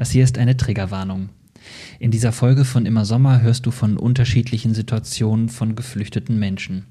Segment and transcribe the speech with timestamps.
[0.00, 1.28] Das hier ist eine Triggerwarnung.
[1.98, 6.86] In dieser Folge von Immer Sommer hörst du von unterschiedlichen Situationen von geflüchteten Menschen.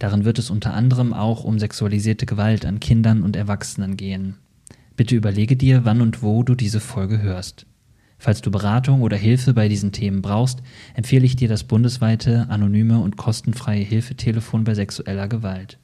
[0.00, 4.34] Darin wird es unter anderem auch um sexualisierte Gewalt an Kindern und Erwachsenen gehen.
[4.96, 7.66] Bitte überlege dir, wann und wo du diese Folge hörst.
[8.18, 10.60] Falls du Beratung oder Hilfe bei diesen Themen brauchst,
[10.94, 15.78] empfehle ich dir das bundesweite, anonyme und kostenfreie Hilfetelefon bei sexueller Gewalt.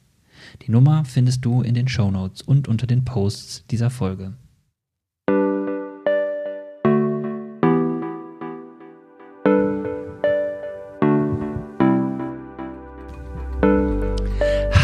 [0.63, 4.33] Die Nummer findest du in den Shownotes und unter den Posts dieser Folge.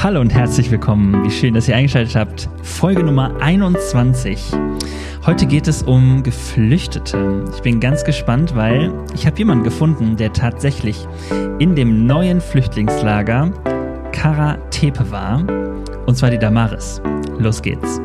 [0.04, 1.24] Hallo und herzlich willkommen.
[1.24, 2.50] Wie schön, dass ihr eingeschaltet habt.
[2.62, 4.52] Folge Nummer 21.
[5.26, 7.46] Heute geht es um Geflüchtete.
[7.56, 11.08] Ich bin ganz gespannt, weil ich habe jemanden gefunden, der tatsächlich
[11.60, 13.54] in dem neuen Flüchtlingslager
[14.12, 15.40] Karatepe war.
[16.06, 17.02] Und zwar die Damaris.
[17.40, 18.02] Los geht's.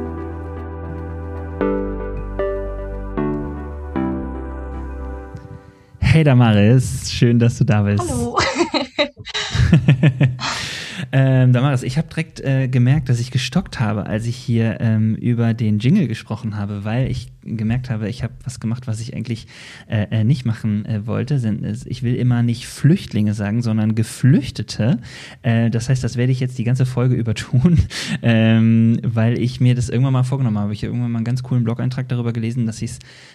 [5.98, 8.08] Hey Damaris, schön, dass du da bist.
[8.08, 8.38] Hallo.
[11.12, 15.14] Ähm, Damaris, ich habe direkt äh, gemerkt, dass ich gestockt habe, als ich hier ähm,
[15.14, 19.14] über den Jingle gesprochen habe, weil ich gemerkt habe, ich habe was gemacht, was ich
[19.14, 19.46] eigentlich
[19.88, 21.40] äh, äh nicht machen äh, wollte.
[21.86, 24.98] Ich will immer nicht Flüchtlinge sagen, sondern Geflüchtete.
[25.42, 27.78] Äh, das heißt, das werde ich jetzt die ganze Folge über tun,
[28.22, 30.72] ähm, weil ich mir das irgendwann mal vorgenommen habe.
[30.72, 32.82] Ich habe irgendwann mal einen ganz coolen Blog-Eintrag darüber gelesen, dass,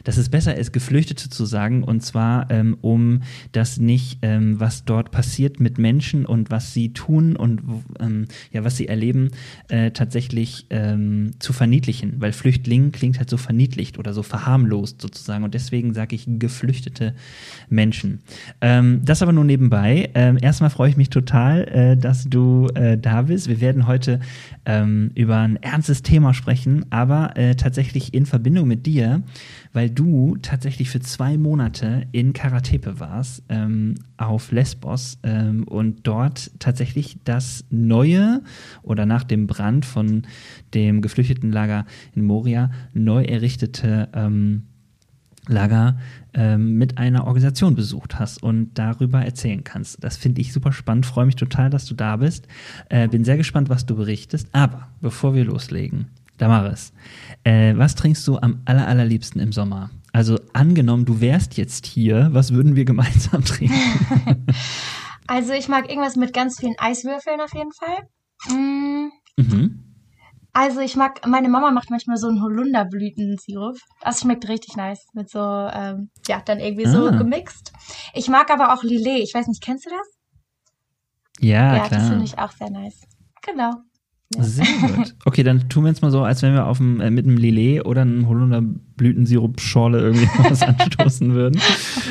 [0.04, 3.22] dass es besser ist, Geflüchtete zu sagen, und zwar ähm, um
[3.52, 7.62] das nicht, ähm, was dort passiert mit Menschen und was sie tun und
[8.00, 9.30] ähm, ja, was sie erleben,
[9.67, 15.44] äh, tatsächlich ähm, zu verniedlichen, weil Flüchtling klingt halt so verniedlicht oder so verharmlost sozusagen.
[15.44, 17.14] Und deswegen sage ich geflüchtete
[17.70, 18.22] Menschen.
[18.62, 20.09] Ähm, das aber nur nebenbei.
[20.16, 23.50] Ähm, erstmal freue ich mich total, äh, dass du äh, da bist.
[23.50, 24.22] Wir werden heute
[24.66, 29.23] ähm, über ein ernstes Thema sprechen, aber äh, tatsächlich in Verbindung mit dir,
[29.73, 36.52] weil du tatsächlich für zwei Monate in Karatepe warst, ähm, auf Lesbos ähm, und dort
[36.59, 38.41] tatsächlich das neue
[38.81, 40.23] oder nach dem Brand von
[40.73, 41.85] dem Geflüchtetenlager
[42.16, 44.63] in Moria neu errichtete ähm,
[45.48, 45.98] Lager
[46.34, 50.04] ähm, mit einer Organisation besucht hast und darüber erzählen kannst.
[50.04, 52.48] Das finde ich super spannend, freue mich total, dass du da bist.
[52.90, 54.48] Äh, bin sehr gespannt, was du berichtest.
[54.53, 56.94] Aber bevor wir loslegen, Damaris,
[57.44, 59.92] äh, was trinkst du am aller, allerliebsten im Sommer?
[60.14, 64.46] Also angenommen, du wärst jetzt hier, was würden wir gemeinsam trinken?
[65.28, 68.56] also ich mag irgendwas mit ganz vielen Eiswürfeln auf jeden Fall.
[68.56, 69.12] Mm.
[69.38, 69.83] Mhm.
[70.56, 73.75] Also ich mag, meine Mama macht manchmal so einen Holunderblütensirup.
[74.02, 75.08] Das schmeckt richtig nice.
[75.14, 77.12] Mit so, ähm, ja, dann irgendwie so ah.
[77.12, 77.74] gemixt.
[78.14, 79.24] Ich mag aber auch Lillet.
[79.24, 80.08] Ich weiß nicht, kennst du das?
[81.40, 82.00] Ja, ja klar.
[82.00, 83.02] das finde ich auch sehr nice.
[83.41, 83.74] Genau.
[84.40, 85.16] Sehr gut.
[85.26, 87.38] Okay, dann tun wir jetzt mal so, als wenn wir auf dem, äh, mit einem
[87.38, 91.60] Lillet oder einem Holunderblütensirup-Schorle irgendwie was anstoßen würden.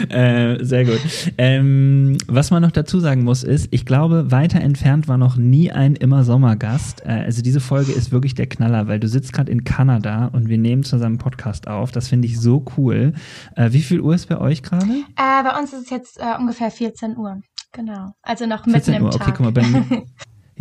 [0.09, 1.01] Äh, sehr gut.
[1.39, 5.73] Ähm, was man noch dazu sagen muss, ist, ich glaube, weiter entfernt war noch nie
[5.73, 7.03] ein immer Sommergast.
[7.05, 10.49] Äh, also diese Folge ist wirklich der Knaller, weil du sitzt gerade in Kanada und
[10.49, 11.93] wir nehmen zusammen Podcast auf.
[11.93, 13.13] Das finde ich so cool.
[13.57, 14.87] Äh, wie viel Uhr ist bei euch gerade?
[14.87, 17.41] Äh, bei uns ist es jetzt äh, ungefähr 14 Uhr.
[17.73, 18.15] Genau.
[18.23, 19.11] Also noch mitten im Uhr.
[19.11, 19.23] Tag.
[19.23, 19.85] Okay, guck mal, bei mir,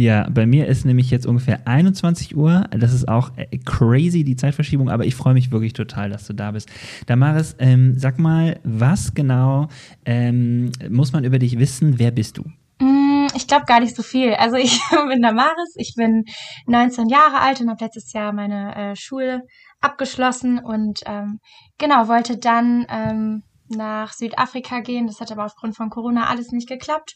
[0.01, 2.65] Ja, bei mir ist nämlich jetzt ungefähr 21 Uhr.
[2.71, 6.33] Das ist auch äh, crazy, die Zeitverschiebung, aber ich freue mich wirklich total, dass du
[6.33, 6.71] da bist.
[7.05, 9.67] Damaris, ähm, sag mal, was genau
[10.03, 11.99] ähm, muss man über dich wissen?
[11.99, 12.45] Wer bist du?
[12.79, 14.33] Mm, ich glaube gar nicht so viel.
[14.33, 16.23] Also ich bin Damaris, ich bin
[16.65, 19.43] 19 Jahre alt und habe letztes Jahr meine äh, Schule
[19.81, 21.37] abgeschlossen und ähm,
[21.77, 25.05] genau, wollte dann ähm, nach Südafrika gehen.
[25.05, 27.13] Das hat aber aufgrund von Corona alles nicht geklappt.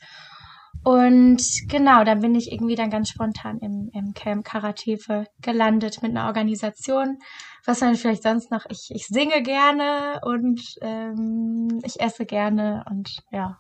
[0.86, 6.12] Und genau, da bin ich irgendwie dann ganz spontan im, im Camp Karatefe gelandet mit
[6.12, 7.18] einer Organisation.
[7.66, 13.18] Was dann vielleicht sonst noch, ich, ich singe gerne und ähm, ich esse gerne und
[13.32, 13.58] ja,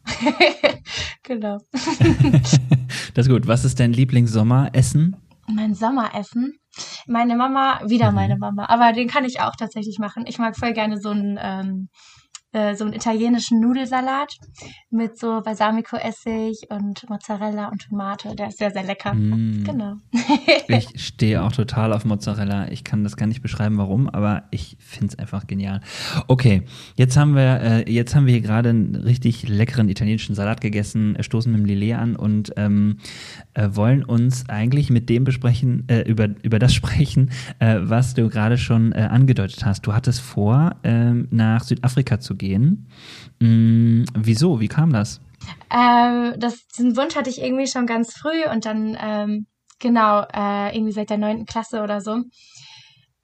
[1.23, 1.57] genau.
[3.15, 3.47] das ist gut.
[3.47, 5.15] Was ist dein Lieblingssommeressen?
[5.47, 6.59] Mein Sommeressen?
[7.07, 8.15] Meine Mama, wieder mhm.
[8.15, 10.25] meine Mama, aber den kann ich auch tatsächlich machen.
[10.27, 11.89] Ich mag voll gerne so ein ähm,
[12.55, 14.37] äh, so einen italienischen Nudelsalat
[14.89, 18.33] mit so Balsamico-Essig und Mozzarella und Tomate.
[18.33, 19.13] Der ist sehr, sehr lecker.
[19.13, 19.65] Mm.
[19.65, 19.95] Genau.
[20.69, 22.71] ich stehe auch total auf Mozzarella.
[22.71, 25.81] Ich kann das gar nicht beschreiben, warum, aber ich finde es einfach genial.
[26.27, 26.63] Okay,
[26.95, 31.17] jetzt haben wir, äh, jetzt haben wir hier gerade einen richtig leckeren italienischen Salat gegessen,
[31.19, 32.99] stoßen mit dem Lillet an und ähm,
[33.53, 38.29] äh, wollen uns eigentlich mit dem besprechen, äh, über, über das sprechen, äh, was du
[38.29, 39.85] gerade schon äh, angedeutet hast.
[39.85, 42.87] Du hattest vor, ähm, nach Südafrika zu gehen gehen.
[43.41, 44.59] Hm, wieso?
[44.59, 45.21] Wie kam das?
[45.69, 49.47] Äh, das, diesen Wunsch hatte ich irgendwie schon ganz früh und dann, ähm,
[49.79, 52.21] genau, äh, irgendwie seit der neunten Klasse oder so,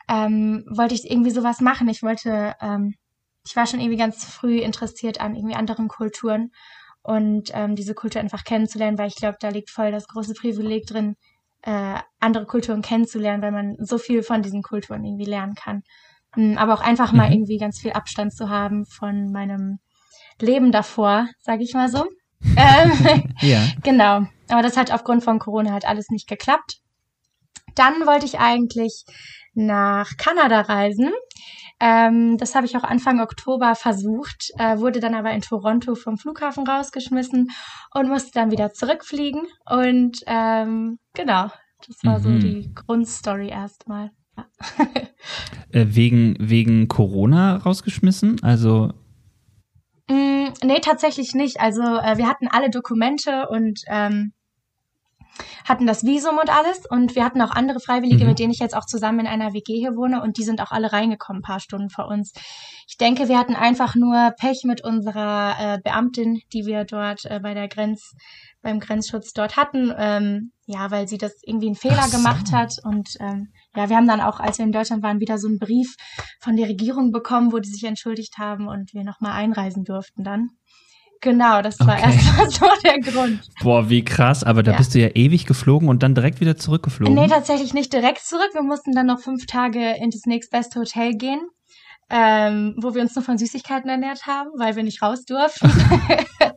[0.10, 1.88] ähm, wollte ich irgendwie sowas machen.
[1.88, 2.96] Ich wollte, ähm,
[3.46, 6.52] ich war schon irgendwie ganz früh interessiert an irgendwie anderen Kulturen
[7.04, 10.86] und ähm, diese Kultur einfach kennenzulernen, weil ich glaube, da liegt voll das große Privileg
[10.86, 11.16] drin,
[11.64, 15.84] äh, andere Kulturen kennenzulernen, weil man so viel von diesen Kulturen irgendwie lernen kann.
[16.38, 17.34] Ähm, aber auch einfach mal mhm.
[17.34, 19.80] irgendwie ganz viel Abstand zu haben von meinem
[20.40, 22.06] Leben davor, sage ich mal so.
[22.58, 23.62] ähm, ja.
[23.84, 24.26] Genau.
[24.50, 26.80] Aber das hat aufgrund von Corona halt alles nicht geklappt.
[27.76, 29.06] Dann wollte ich eigentlich
[29.54, 31.12] nach Kanada reisen.
[31.80, 36.18] Ähm, das habe ich auch Anfang Oktober versucht, äh, wurde dann aber in Toronto vom
[36.18, 37.50] Flughafen rausgeschmissen
[37.94, 39.48] und musste dann wieder zurückfliegen.
[39.68, 41.50] Und ähm, genau,
[41.88, 42.24] das war mhm.
[42.24, 44.12] so die Grundstory erstmal.
[45.74, 48.44] Äh, wegen, wegen Corona rausgeschmissen?
[48.44, 48.92] Also
[50.12, 51.62] Mm, nee, tatsächlich nicht.
[51.62, 54.34] Also äh, wir hatten alle Dokumente und ähm,
[55.64, 58.32] hatten das Visum und alles und wir hatten auch andere Freiwillige, mhm.
[58.32, 60.72] mit denen ich jetzt auch zusammen in einer WG hier wohne und die sind auch
[60.72, 62.34] alle reingekommen, ein paar Stunden vor uns.
[62.90, 67.40] Ich denke, wir hatten einfach nur Pech mit unserer äh, Beamtin, die wir dort äh,
[67.42, 68.14] bei der Grenz,
[68.62, 72.18] beim Grenzschutz dort hatten, ähm, ja, weil sie das irgendwie einen Fehler so.
[72.18, 75.38] gemacht hat und ähm, ja, wir haben dann auch, als wir in Deutschland waren, wieder
[75.38, 75.96] so einen Brief
[76.40, 80.50] von der Regierung bekommen, wo die sich entschuldigt haben und wir nochmal einreisen durften dann.
[81.22, 82.16] Genau, das war okay.
[82.16, 83.48] erstmal so der Grund.
[83.62, 84.78] Boah, wie krass, aber da ja.
[84.78, 87.14] bist du ja ewig geflogen und dann direkt wieder zurückgeflogen.
[87.14, 88.50] Nee, tatsächlich nicht direkt zurück.
[88.54, 91.42] Wir mussten dann noch fünf Tage in das nächstbeste Hotel gehen,
[92.10, 95.70] ähm, wo wir uns nur von Süßigkeiten ernährt haben, weil wir nicht raus durften.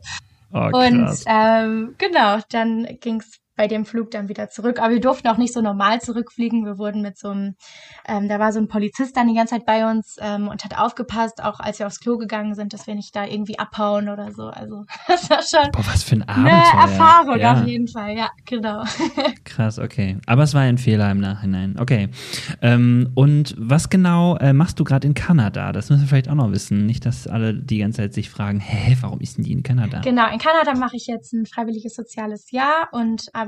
[0.51, 4.79] oh, und ähm, genau, dann ging's bei dem Flug dann wieder zurück.
[4.79, 6.65] Aber wir durften auch nicht so normal zurückfliegen.
[6.65, 7.55] Wir wurden mit so einem,
[8.07, 10.77] ähm, da war so ein Polizist dann die ganze Zeit bei uns ähm, und hat
[10.77, 14.31] aufgepasst, auch als wir aufs Klo gegangen sind, dass wir nicht da irgendwie abhauen oder
[14.31, 14.47] so.
[14.47, 16.53] Also das war schon Boah, was für ein Abenteuer.
[16.53, 17.53] eine Erfahrung ja.
[17.53, 18.15] auf jeden Fall.
[18.17, 18.83] Ja, genau.
[19.45, 20.17] Krass, okay.
[20.25, 21.77] Aber es war ein Fehler im Nachhinein.
[21.79, 22.09] Okay.
[22.61, 25.71] Ähm, und was genau äh, machst du gerade in Kanada?
[25.71, 26.85] Das müssen wir vielleicht auch noch wissen.
[26.85, 30.01] Nicht, dass alle die ganze Zeit sich fragen, hä, warum ist denn die in Kanada?
[30.01, 33.44] Genau, in Kanada mache ich jetzt ein freiwilliges soziales Jahr und arbeite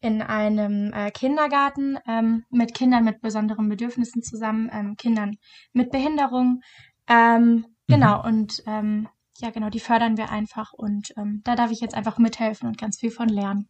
[0.00, 5.36] in einem äh, Kindergarten ähm, mit Kindern mit besonderen Bedürfnissen zusammen, ähm, Kindern
[5.72, 6.60] mit Behinderung.
[7.08, 8.24] Ähm, genau, mhm.
[8.24, 9.08] und ähm,
[9.38, 12.78] ja, genau, die fördern wir einfach und ähm, da darf ich jetzt einfach mithelfen und
[12.78, 13.68] ganz viel von lernen.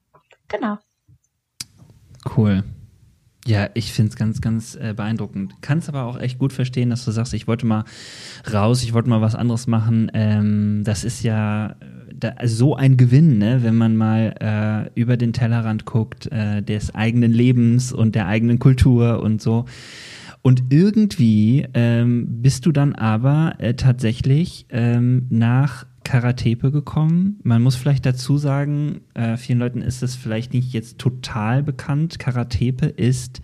[0.48, 0.78] Genau.
[2.36, 2.64] Cool.
[3.46, 5.54] Ja, ich finde es ganz, ganz äh, beeindruckend.
[5.60, 7.84] Kannst aber auch echt gut verstehen, dass du sagst, ich wollte mal
[8.52, 10.10] raus, ich wollte mal was anderes machen.
[10.14, 11.74] Ähm, das ist ja äh,
[12.18, 13.62] da, so ein Gewinn, ne?
[13.62, 14.34] wenn man mal
[14.94, 19.66] äh, über den Tellerrand guckt, äh, des eigenen Lebens und der eigenen Kultur und so.
[20.42, 27.40] Und irgendwie ähm, bist du dann aber äh, tatsächlich ähm, nach Karatepe gekommen.
[27.42, 32.20] Man muss vielleicht dazu sagen, äh, vielen Leuten ist es vielleicht nicht jetzt total bekannt.
[32.20, 33.42] Karatepe ist,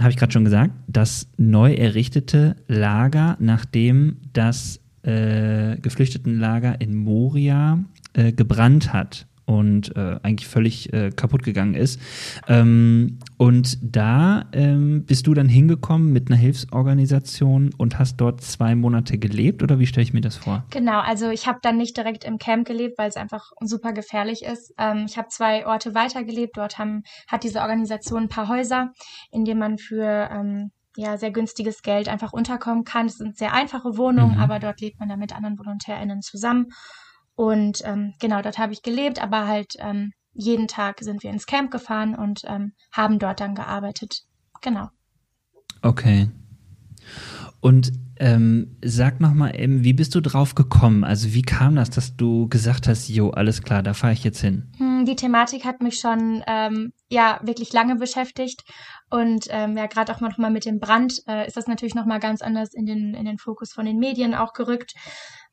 [0.00, 7.78] habe ich gerade schon gesagt, das neu errichtete Lager, nachdem das äh, Geflüchtetenlager in Moria
[8.14, 12.00] äh, gebrannt hat und äh, eigentlich völlig äh, kaputt gegangen ist.
[12.48, 18.74] Ähm, und da ähm, bist du dann hingekommen mit einer Hilfsorganisation und hast dort zwei
[18.74, 20.64] Monate gelebt oder wie stelle ich mir das vor?
[20.70, 24.42] Genau, also ich habe dann nicht direkt im Camp gelebt, weil es einfach super gefährlich
[24.44, 24.72] ist.
[24.78, 26.56] Ähm, ich habe zwei Orte weitergelebt.
[26.56, 28.92] Dort haben, hat diese Organisation ein paar Häuser,
[29.30, 33.06] in denen man für ähm, ja, sehr günstiges Geld einfach unterkommen kann.
[33.06, 34.40] Es sind sehr einfache Wohnungen, mhm.
[34.40, 36.68] aber dort lebt man dann mit anderen VolontärInnen zusammen.
[37.34, 41.46] Und ähm, genau, dort habe ich gelebt, aber halt ähm, jeden Tag sind wir ins
[41.46, 44.22] Camp gefahren und ähm, haben dort dann gearbeitet.
[44.60, 44.88] Genau.
[45.82, 46.30] Okay.
[47.60, 51.02] Und ähm, sag noch mal eben, wie bist du drauf gekommen?
[51.02, 54.40] Also wie kam das, dass du gesagt hast, jo, alles klar, da fahre ich jetzt
[54.40, 54.70] hin?
[54.78, 58.62] Hm, die Thematik hat mich schon ähm, ja wirklich lange beschäftigt
[59.10, 62.06] und ähm, ja gerade auch noch mal mit dem Brand äh, ist das natürlich noch
[62.06, 64.92] mal ganz anders in den in den Fokus von den Medien auch gerückt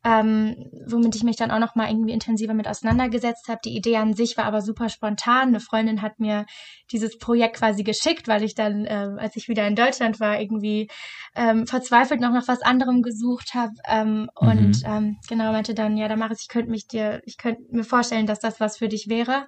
[0.06, 0.56] ähm,
[0.88, 3.60] womit ich mich dann auch noch mal irgendwie intensiver mit auseinandergesetzt habe.
[3.66, 5.50] Die Idee an sich war aber super spontan.
[5.50, 6.46] Eine Freundin hat mir
[6.92, 10.90] dieses Projekt quasi geschickt, weil ich dann, äh, als ich wieder in Deutschland war, irgendwie
[11.36, 14.30] ähm, verzweifelt noch nach was anderem gesucht habe ähm, mhm.
[14.36, 18.26] und ähm, genau meinte dann, ja, Damaris, ich könnte mich dir, ich könnte mir vorstellen,
[18.26, 19.48] dass das was für dich wäre.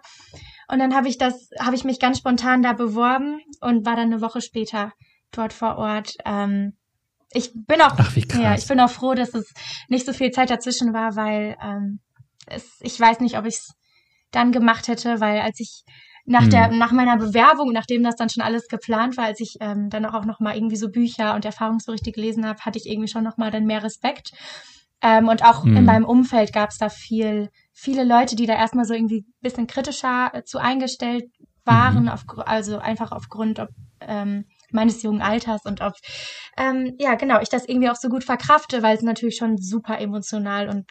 [0.67, 4.12] Und dann habe ich das, habe ich mich ganz spontan da beworben und war dann
[4.12, 4.91] eine Woche später
[5.31, 6.15] dort vor Ort.
[6.25, 6.74] Ähm,
[7.34, 9.54] ich bin auch, Ach, ja, ich bin auch froh, dass es
[9.88, 12.00] nicht so viel Zeit dazwischen war, weil ähm,
[12.48, 13.74] es, ich weiß nicht, ob ich es
[14.32, 15.84] dann gemacht hätte, weil als ich
[16.26, 16.78] nach der hm.
[16.78, 20.26] nach meiner Bewerbung, nachdem das dann schon alles geplant war, als ich ähm, dann auch
[20.26, 23.52] noch mal irgendwie so Bücher und Erfahrungsberichte gelesen habe, hatte ich irgendwie schon noch mal
[23.52, 24.32] dann mehr Respekt.
[25.02, 25.78] Ähm, und auch hm.
[25.78, 29.68] in meinem Umfeld gab es da viel viele Leute, die da erstmal so irgendwie bisschen
[29.68, 31.26] kritischer äh, zu eingestellt
[31.66, 32.10] waren, mhm.
[32.10, 33.70] auf, also einfach aufgrund ob,
[34.02, 35.94] ähm, meines jungen Alters und ob,
[36.58, 40.00] ähm, ja, genau, ich das irgendwie auch so gut verkrafte, weil es natürlich schon super
[40.00, 40.86] emotional und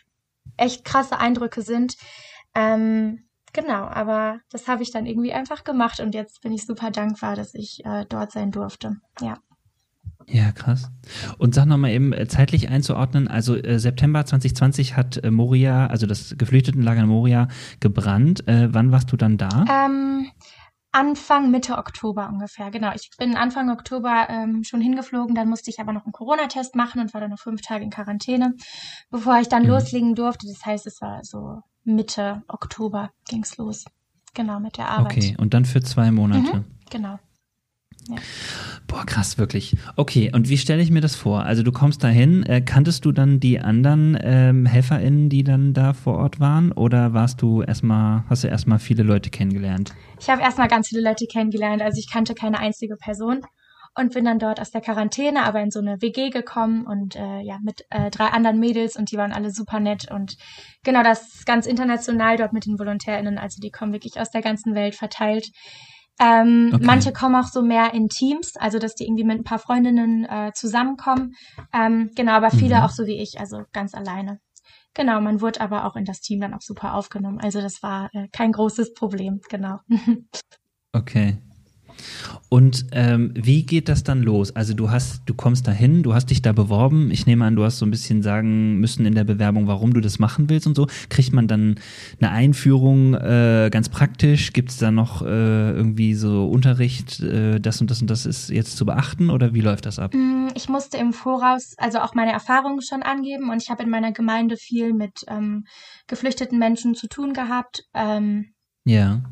[0.57, 1.97] echt krasse Eindrücke sind.
[2.55, 6.91] Ähm, genau, aber das habe ich dann irgendwie einfach gemacht und jetzt bin ich super
[6.91, 8.97] dankbar, dass ich äh, dort sein durfte.
[9.21, 9.39] Ja.
[10.27, 10.91] Ja, krass.
[11.39, 16.07] Und sag nochmal eben äh, zeitlich einzuordnen, also äh, September 2020 hat äh, Moria, also
[16.07, 17.49] das Geflüchtetenlager in Moria,
[17.81, 18.47] gebrannt.
[18.47, 19.65] Äh, wann warst du dann da?
[19.69, 20.31] Ähm,
[20.93, 22.93] Anfang, Mitte Oktober ungefähr, genau.
[22.95, 27.01] Ich bin Anfang Oktober ähm, schon hingeflogen, dann musste ich aber noch einen Corona-Test machen
[27.01, 28.55] und war dann noch fünf Tage in Quarantäne,
[29.11, 29.71] bevor ich dann mhm.
[29.71, 30.47] loslegen durfte.
[30.49, 33.85] Das heißt, es war so Mitte Oktober ging's los.
[34.35, 35.13] Genau, mit der Arbeit.
[35.13, 36.59] Okay, und dann für zwei Monate.
[36.59, 37.19] Mhm, genau.
[38.09, 38.17] Ja.
[38.87, 39.77] Boah, krass, wirklich.
[39.97, 41.45] Okay, und wie stelle ich mir das vor?
[41.45, 45.93] Also du kommst dahin, äh, kanntest du dann die anderen ähm, HelferInnen, die dann da
[45.93, 46.73] vor Ort waren?
[46.73, 49.93] Oder warst du erstmal, hast du erstmal viele Leute kennengelernt?
[50.19, 51.83] Ich habe erstmal ganz viele Leute kennengelernt.
[51.83, 53.43] Also ich kannte keine einzige Person
[53.95, 57.41] und bin dann dort aus der Quarantäne, aber in so eine WG gekommen und äh,
[57.41, 60.37] ja, mit äh, drei anderen Mädels und die waren alle super nett und
[60.85, 63.39] genau das ist ganz international dort mit den VolontärInnen.
[63.39, 65.51] Also die kommen wirklich aus der ganzen Welt verteilt.
[66.21, 66.85] Ähm, okay.
[66.85, 70.25] Manche kommen auch so mehr in Teams, also dass die irgendwie mit ein paar Freundinnen
[70.27, 71.35] äh, zusammenkommen.
[71.73, 72.83] Ähm, genau, aber viele mhm.
[72.83, 74.39] auch so wie ich, also ganz alleine.
[74.93, 77.41] Genau, man wurde aber auch in das Team dann auch super aufgenommen.
[77.41, 79.79] Also das war äh, kein großes Problem, genau.
[80.93, 81.39] okay.
[82.49, 84.55] Und ähm, wie geht das dann los?
[84.57, 87.11] Also du hast, du kommst dahin, du hast dich da beworben.
[87.11, 90.01] Ich nehme an, du hast so ein bisschen sagen müssen in der Bewerbung, warum du
[90.01, 90.87] das machen willst und so.
[91.09, 91.77] Kriegt man dann
[92.21, 94.53] eine Einführung äh, ganz praktisch?
[94.53, 98.51] Gibt es da noch äh, irgendwie so Unterricht, äh, das und das und das ist
[98.51, 100.13] jetzt zu beachten oder wie läuft das ab?
[100.15, 103.91] Mm, ich musste im Voraus also auch meine Erfahrungen schon angeben und ich habe in
[103.91, 105.65] meiner Gemeinde viel mit ähm,
[106.07, 107.85] geflüchteten Menschen zu tun gehabt.
[107.95, 108.53] Ähm,
[108.85, 109.23] ja.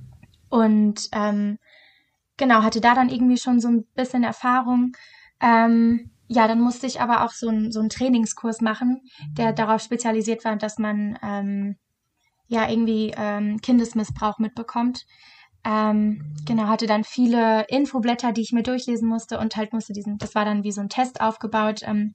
[0.48, 1.58] Und ähm,
[2.38, 4.92] genau, hatte da dann irgendwie schon so ein bisschen Erfahrung.
[5.40, 9.02] Ähm, ja, dann musste ich aber auch so, ein, so einen Trainingskurs machen,
[9.32, 11.76] der darauf spezialisiert war, dass man ähm,
[12.46, 15.06] ja irgendwie ähm, Kindesmissbrauch mitbekommt.
[15.64, 20.18] Ähm, genau, hatte dann viele Infoblätter, die ich mir durchlesen musste und halt musste diesen,
[20.18, 22.14] das war dann wie so ein Test aufgebaut ähm,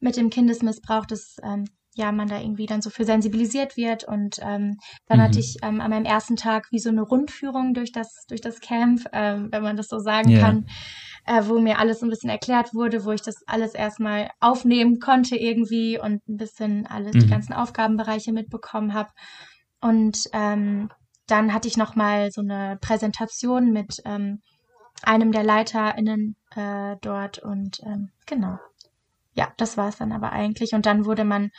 [0.00, 1.06] mit dem Kindesmissbrauch.
[1.06, 4.04] Das ähm, ja, man da irgendwie dann so für sensibilisiert wird.
[4.04, 5.22] Und ähm, dann mhm.
[5.22, 8.60] hatte ich ähm, an meinem ersten Tag wie so eine Rundführung durch das, durch das
[8.60, 10.40] Camp, ähm, wenn man das so sagen yeah.
[10.40, 10.66] kann,
[11.26, 15.36] äh, wo mir alles ein bisschen erklärt wurde, wo ich das alles erstmal aufnehmen konnte
[15.36, 17.20] irgendwie und ein bisschen alles, mhm.
[17.20, 19.10] die ganzen Aufgabenbereiche mitbekommen habe.
[19.80, 20.90] Und ähm,
[21.26, 24.40] dann hatte ich nochmal so eine Präsentation mit ähm,
[25.02, 28.58] einem der LeiterInnen äh, dort und ähm, genau
[29.34, 30.72] ja, das war es dann aber eigentlich.
[30.72, 31.50] Und dann wurde man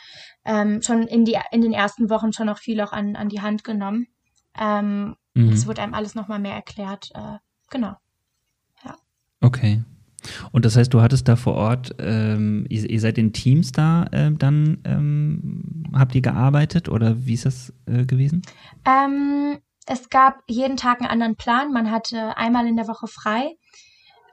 [0.44, 3.40] ähm, schon in, die, in den ersten Wochen schon noch viel auch an, an die
[3.40, 4.06] Hand genommen.
[4.58, 5.50] Ähm, mhm.
[5.50, 7.10] Es wurde einem alles nochmal mehr erklärt.
[7.14, 7.38] Äh,
[7.70, 7.96] genau.
[8.84, 8.96] Ja.
[9.40, 9.82] Okay.
[10.52, 14.04] Und das heißt, du hattest da vor Ort, ähm, ihr, ihr, seid in Teams da
[14.12, 18.42] äh, dann, ähm, habt ihr gearbeitet oder wie ist das äh, gewesen?
[18.84, 21.72] Ähm, es gab jeden Tag einen anderen Plan.
[21.72, 23.56] Man hatte einmal in der Woche frei.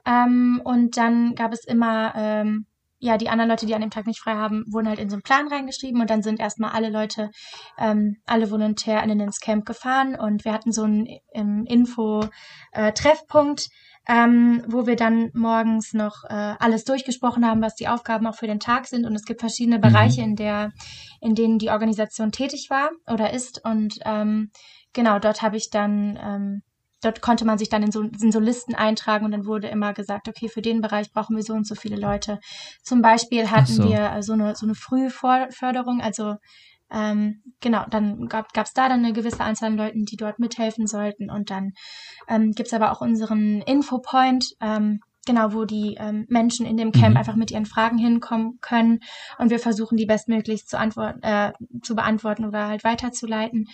[0.06, 2.66] Ähm, und dann gab es immer ähm,
[3.00, 5.14] ja, die anderen Leute, die an dem Tag nicht frei haben, wurden halt in so
[5.16, 7.30] einen Plan reingeschrieben und dann sind erstmal alle Leute,
[7.78, 14.62] ähm, alle VolontärInnen ins Camp gefahren und wir hatten so einen ähm, Info-Treffpunkt, äh, ähm,
[14.66, 18.60] wo wir dann morgens noch äh, alles durchgesprochen haben, was die Aufgaben auch für den
[18.60, 19.82] Tag sind und es gibt verschiedene mhm.
[19.82, 20.70] Bereiche, in der,
[21.22, 24.50] in denen die Organisation tätig war oder ist und ähm,
[24.92, 26.62] genau, dort habe ich dann ähm,
[27.00, 29.92] dort konnte man sich dann in so, in so Listen eintragen und dann wurde immer
[29.92, 32.40] gesagt, okay, für den Bereich brauchen wir so und so viele Leute.
[32.82, 33.88] Zum Beispiel hatten so.
[33.88, 36.36] wir so eine, so eine Frühförderung, also
[36.92, 40.86] ähm, genau, dann gab es da dann eine gewisse Anzahl an Leuten, die dort mithelfen
[40.86, 41.30] sollten.
[41.30, 41.72] Und dann
[42.28, 46.92] ähm, gibt es aber auch unseren Infopoint, ähm, genau, wo die ähm, Menschen in dem
[46.92, 47.16] Camp mhm.
[47.16, 49.00] einfach mit ihren Fragen hinkommen können.
[49.38, 51.52] Und wir versuchen, die bestmöglichst zu, antworten, äh,
[51.82, 53.68] zu beantworten oder halt weiterzuleiten.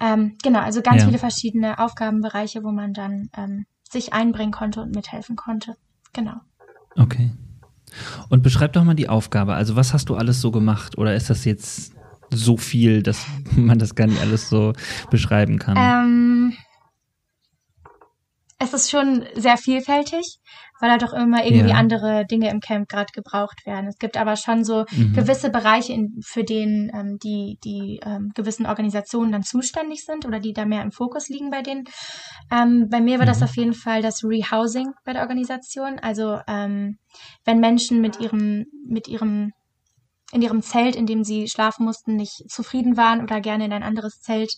[0.00, 1.06] Ähm, genau, also ganz ja.
[1.06, 5.76] viele verschiedene Aufgabenbereiche, wo man dann ähm, sich einbringen konnte und mithelfen konnte.
[6.12, 6.36] Genau.
[6.96, 7.32] Okay.
[8.28, 9.54] Und beschreib doch mal die Aufgabe.
[9.54, 10.98] Also was hast du alles so gemacht?
[10.98, 11.92] Oder ist das jetzt
[12.30, 13.26] so viel, dass
[13.56, 14.72] man das gar nicht alles so
[15.10, 15.76] beschreiben kann?
[15.76, 16.52] Ähm,
[18.60, 20.38] es ist schon sehr vielfältig,
[20.80, 21.76] weil halt auch immer irgendwie ja.
[21.76, 23.86] andere Dinge im Camp gerade gebraucht werden.
[23.86, 25.12] Es gibt aber schon so mhm.
[25.12, 30.40] gewisse Bereiche, in, für denen ähm, die, die ähm, gewissen Organisationen dann zuständig sind oder
[30.40, 31.84] die da mehr im Fokus liegen bei denen.
[32.50, 33.30] Ähm, bei mir war mhm.
[33.30, 36.00] das auf jeden Fall das Rehousing bei der Organisation.
[36.00, 36.98] Also ähm,
[37.44, 39.52] wenn Menschen mit ihrem, mit ihrem
[40.30, 43.82] in ihrem Zelt, in dem sie schlafen mussten, nicht zufrieden waren oder gerne in ein
[43.82, 44.52] anderes Zelt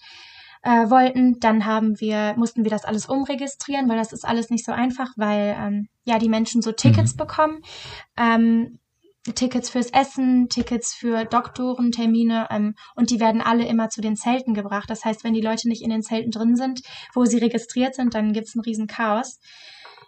[0.62, 1.38] äh, wollten.
[1.40, 5.08] Dann haben wir, mussten wir das alles umregistrieren, weil das ist alles nicht so einfach,
[5.16, 7.18] weil ähm, ja die Menschen so Tickets mhm.
[7.18, 7.60] bekommen.
[8.16, 8.78] Ähm,
[9.34, 14.54] Tickets fürs Essen, Tickets für Doktorentermine ähm, und die werden alle immer zu den Zelten
[14.54, 14.88] gebracht.
[14.88, 16.80] Das heißt, wenn die Leute nicht in den Zelten drin sind,
[17.14, 19.38] wo sie registriert sind, dann gibt's ein riesen Chaos.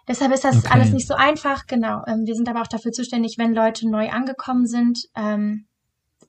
[0.07, 0.69] Deshalb ist das okay.
[0.71, 2.01] alles nicht so einfach, genau.
[2.07, 5.67] Ähm, wir sind aber auch dafür zuständig, wenn Leute neu angekommen sind ähm,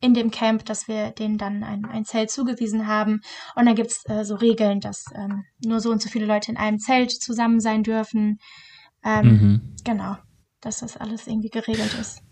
[0.01, 3.21] in dem Camp, dass wir denen dann ein, ein Zelt zugewiesen haben.
[3.55, 6.57] Und dann gibt's äh, so Regeln, dass ähm, nur so und so viele Leute in
[6.57, 8.39] einem Zelt zusammen sein dürfen.
[9.05, 9.77] Ähm, mhm.
[9.85, 10.17] Genau,
[10.61, 12.24] dass das alles irgendwie geregelt ist.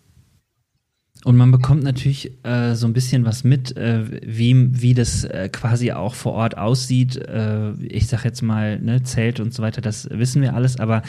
[1.25, 5.49] Und man bekommt natürlich äh, so ein bisschen was mit, äh, wie, wie das äh,
[5.52, 7.17] quasi auch vor Ort aussieht.
[7.17, 10.81] Äh, ich sag jetzt mal, ne, Zelt und so weiter, das wissen wir alles.
[10.81, 11.02] Aber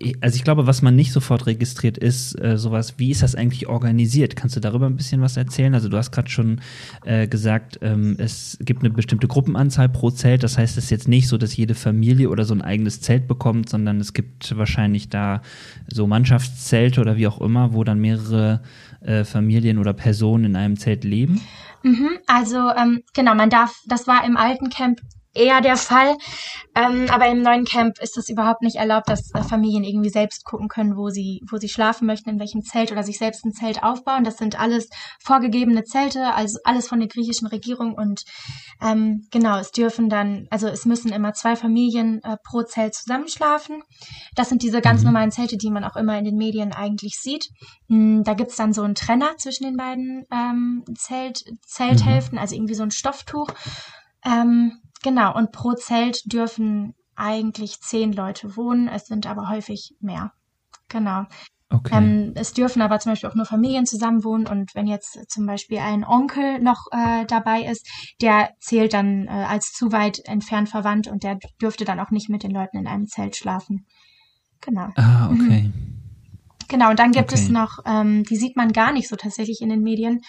[0.00, 3.34] äh, also ich glaube, was man nicht sofort registriert, ist äh, sowas, wie ist das
[3.34, 4.36] eigentlich organisiert?
[4.36, 5.72] Kannst du darüber ein bisschen was erzählen?
[5.72, 6.60] Also du hast gerade schon
[7.06, 10.42] äh, gesagt, ähm, es gibt eine bestimmte Gruppenanzahl pro Zelt.
[10.42, 13.26] Das heißt, es ist jetzt nicht so, dass jede Familie oder so ein eigenes Zelt
[13.26, 15.40] bekommt, sondern es gibt wahrscheinlich da
[15.90, 18.60] so Mannschaftszelte oder wie auch immer, wo dann mehrere
[19.00, 21.40] äh, Familien oder Personen in einem Zelt leben?
[21.82, 25.00] Mhm, also ähm, genau, man darf, das war im alten Camp
[25.38, 26.16] eher der Fall.
[26.74, 30.44] Ähm, aber im neuen Camp ist es überhaupt nicht erlaubt, dass äh, Familien irgendwie selbst
[30.44, 33.52] gucken können, wo sie, wo sie schlafen möchten, in welchem Zelt oder sich selbst ein
[33.52, 34.22] Zelt aufbauen.
[34.22, 34.88] Das sind alles
[35.20, 38.22] vorgegebene Zelte, also alles von der griechischen Regierung und
[38.80, 43.82] ähm, genau, es dürfen dann, also es müssen immer zwei Familien äh, pro Zelt zusammenschlafen.
[44.34, 45.06] Das sind diese ganz mhm.
[45.06, 47.48] normalen Zelte, die man auch immer in den Medien eigentlich sieht.
[47.88, 52.40] Mhm, da gibt's dann so einen Trenner zwischen den beiden ähm, Zelt, Zelthälften, mhm.
[52.40, 53.48] also irgendwie so ein Stofftuch.
[54.24, 60.32] Ähm, Genau, und pro Zelt dürfen eigentlich zehn Leute wohnen, es sind aber häufig mehr.
[60.88, 61.24] Genau.
[61.70, 61.98] Okay.
[61.98, 65.78] Ähm, es dürfen aber zum Beispiel auch nur Familien zusammenwohnen und wenn jetzt zum Beispiel
[65.78, 67.86] ein Onkel noch äh, dabei ist,
[68.22, 72.30] der zählt dann äh, als zu weit entfernt verwandt und der dürfte dann auch nicht
[72.30, 73.86] mit den Leuten in einem Zelt schlafen.
[74.62, 74.88] Genau.
[74.96, 75.72] Ah, okay.
[75.74, 75.94] Mhm.
[76.68, 77.40] Genau, und dann gibt okay.
[77.40, 80.20] es noch, ähm, die sieht man gar nicht so tatsächlich in den Medien.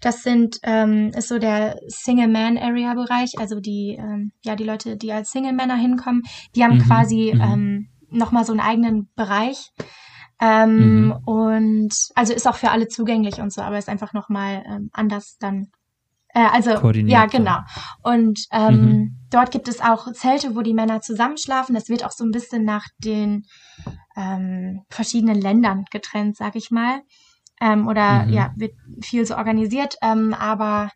[0.00, 5.32] Das sind, ähm, ist so der Single-Man-Area-Bereich, also die, ähm, ja, die Leute, die als
[5.32, 6.22] Single-Männer hinkommen,
[6.54, 6.82] die haben mhm.
[6.82, 7.40] quasi mhm.
[7.40, 9.72] ähm, nochmal so einen eigenen Bereich.
[10.40, 11.12] Ähm, mhm.
[11.24, 15.36] Und also ist auch für alle zugänglich und so, aber ist einfach nochmal ähm, anders
[15.40, 15.72] dann
[16.38, 17.58] äh, also ja, genau.
[18.02, 19.16] Und ähm, mhm.
[19.30, 21.74] dort gibt es auch Zelte, wo die Männer zusammenschlafen.
[21.74, 23.44] Das wird auch so ein bisschen nach den
[24.16, 27.00] ähm, verschiedenen Ländern getrennt, sag ich mal.
[27.60, 28.32] Ähm, oder mhm.
[28.32, 28.72] ja, wird
[29.02, 29.96] viel so organisiert.
[30.00, 30.90] Ähm, aber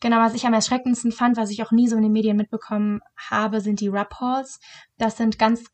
[0.00, 3.00] genau, was ich am erschreckendsten fand, was ich auch nie so in den Medien mitbekommen
[3.16, 4.58] habe, sind die Rap Halls.
[4.98, 5.64] Das sind ganz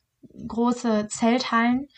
[0.48, 1.88] große Zelthallen.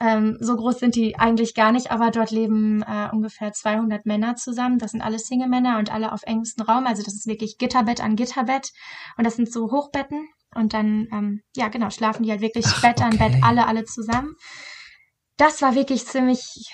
[0.00, 4.36] Ähm, so groß sind die eigentlich gar nicht, aber dort leben äh, ungefähr 200 Männer
[4.36, 4.78] zusammen.
[4.78, 6.86] Das sind alle Single-Männer und alle auf engstem Raum.
[6.86, 8.72] Also das ist wirklich Gitterbett an Gitterbett.
[9.16, 10.28] Und das sind so Hochbetten.
[10.54, 13.84] Und dann, ähm, ja genau, schlafen die halt wirklich Ach, Bett an Bett, alle, alle
[13.84, 14.34] zusammen.
[15.36, 16.70] Das war wirklich ziemlich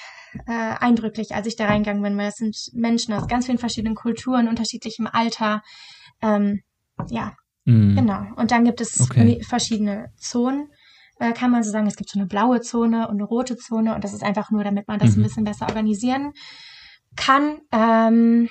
[0.46, 3.94] äh, eindrücklich, als ich da reingegangen bin, weil es sind Menschen aus ganz vielen verschiedenen
[3.94, 5.62] Kulturen, unterschiedlichem Alter.
[6.22, 6.62] Ähm,
[7.08, 7.96] ja, mm.
[7.96, 8.24] genau.
[8.36, 9.42] Und dann gibt es okay.
[9.42, 10.68] verschiedene Zonen,
[11.18, 11.86] äh, kann man so sagen.
[11.86, 14.64] Es gibt so eine blaue Zone und eine rote Zone und das ist einfach nur,
[14.64, 15.20] damit man das mhm.
[15.20, 16.32] ein bisschen besser organisieren
[17.16, 17.60] kann.
[17.72, 18.48] Ähm,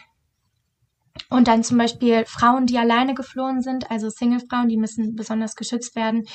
[1.29, 5.95] und dann zum Beispiel Frauen, die alleine geflohen sind, also Single-Frauen, die müssen besonders geschützt
[5.95, 6.25] werden.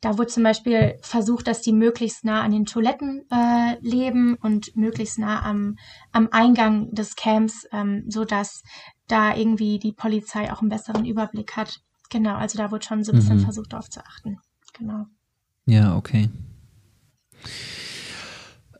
[0.00, 4.76] Da wurde zum Beispiel versucht, dass die möglichst nah an den Toiletten äh, leben und
[4.76, 5.76] möglichst nah am,
[6.12, 8.62] am Eingang des Camps, ähm, so dass
[9.08, 11.80] da irgendwie die Polizei auch einen besseren Überblick hat.
[12.08, 13.44] Genau, also da wurde schon so ein bisschen mhm.
[13.44, 14.38] versucht, darauf zu achten.
[14.74, 15.06] Genau.
[15.66, 16.28] Ja, okay.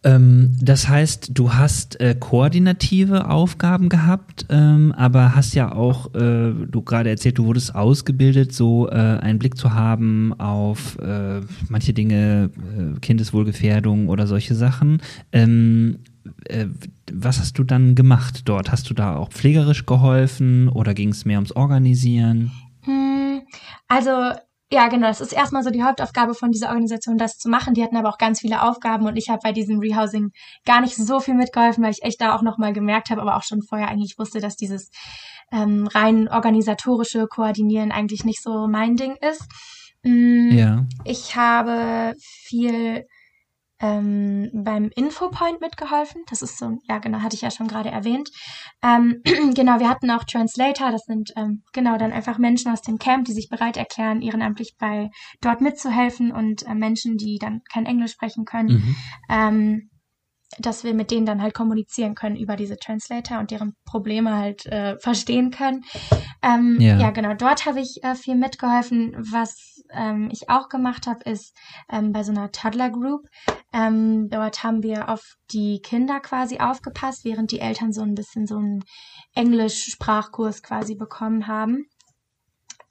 [0.03, 6.53] Ähm, das heißt, du hast äh, koordinative Aufgaben gehabt, ähm, aber hast ja auch, äh,
[6.53, 11.93] du gerade erzählt, du wurdest ausgebildet, so äh, einen Blick zu haben auf äh, manche
[11.93, 15.03] Dinge, äh, Kindeswohlgefährdung oder solche Sachen.
[15.33, 15.99] Ähm,
[16.45, 16.67] äh,
[17.13, 18.73] was hast du dann gemacht dort?
[18.73, 22.53] Hast du da auch pflegerisch geholfen oder ging es mehr ums Organisieren?
[22.85, 23.43] Hm,
[23.89, 24.11] also
[24.73, 25.09] ja, genau.
[25.09, 27.75] Das ist erstmal so die Hauptaufgabe von dieser Organisation, das zu machen.
[27.75, 30.31] Die hatten aber auch ganz viele Aufgaben und ich habe bei diesem Rehousing
[30.65, 33.43] gar nicht so viel mitgeholfen, weil ich echt da auch nochmal gemerkt habe, aber auch
[33.43, 34.91] schon vorher eigentlich wusste, dass dieses
[35.51, 39.45] ähm, rein organisatorische Koordinieren eigentlich nicht so mein Ding ist.
[40.05, 40.87] Mm, ja.
[41.05, 43.07] Ich habe viel
[43.81, 46.23] ähm, beim Infopoint mitgeholfen.
[46.29, 48.31] Das ist so, ja genau, hatte ich ja schon gerade erwähnt.
[48.83, 49.23] Ähm,
[49.55, 53.25] genau, wir hatten auch Translator, das sind ähm, genau dann einfach Menschen aus dem Camp,
[53.25, 58.13] die sich bereit erklären, ehrenamtlich bei dort mitzuhelfen und äh, Menschen, die dann kein Englisch
[58.13, 58.69] sprechen können.
[58.69, 58.97] Mhm.
[59.31, 59.91] Ähm,
[60.59, 64.67] dass wir mit denen dann halt kommunizieren können über diese Translator und deren Probleme halt
[64.67, 65.85] äh, verstehen können.
[66.43, 66.99] Ähm, ja.
[66.99, 67.11] ja.
[67.11, 67.35] genau.
[67.35, 69.15] Dort habe ich äh, viel mitgeholfen.
[69.17, 71.57] Was ähm, ich auch gemacht habe, ist
[71.91, 73.27] ähm, bei so einer Toddler Group.
[73.73, 75.23] Ähm, dort haben wir auf
[75.53, 78.83] die Kinder quasi aufgepasst, während die Eltern so ein bisschen so einen
[79.35, 81.87] Englisch-Sprachkurs quasi bekommen haben.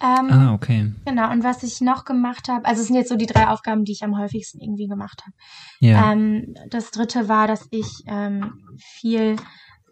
[0.01, 0.93] Ähm, ah, okay.
[1.05, 3.83] Genau, und was ich noch gemacht habe, also es sind jetzt so die drei Aufgaben,
[3.83, 5.35] die ich am häufigsten irgendwie gemacht habe.
[5.81, 6.13] Ja.
[6.13, 9.35] Ähm, das dritte war, dass ich ähm, viel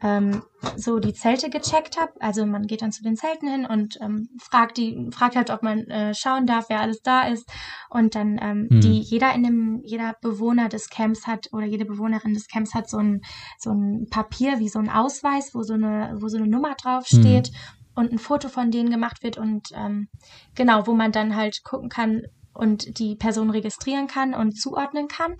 [0.01, 0.43] ähm,
[0.75, 2.11] so die Zelte gecheckt habe.
[2.19, 5.63] Also man geht dann zu den Zelten hin und ähm, fragt die, fragt halt, ob
[5.63, 7.49] man äh, schauen darf, wer alles da ist.
[7.89, 8.81] Und dann ähm, hm.
[8.81, 12.89] die jeder in dem, jeder Bewohner des Camps hat oder jede Bewohnerin des Camps hat
[12.89, 13.21] so ein
[13.59, 17.05] so ein Papier wie so ein Ausweis, wo so eine, wo so eine Nummer drauf
[17.05, 17.47] steht.
[17.47, 17.55] Hm
[17.97, 20.07] und ein Foto von denen gemacht wird und ähm,
[20.53, 22.21] genau, wo man dann halt gucken kann
[22.53, 25.35] und die Person registrieren kann und zuordnen kann.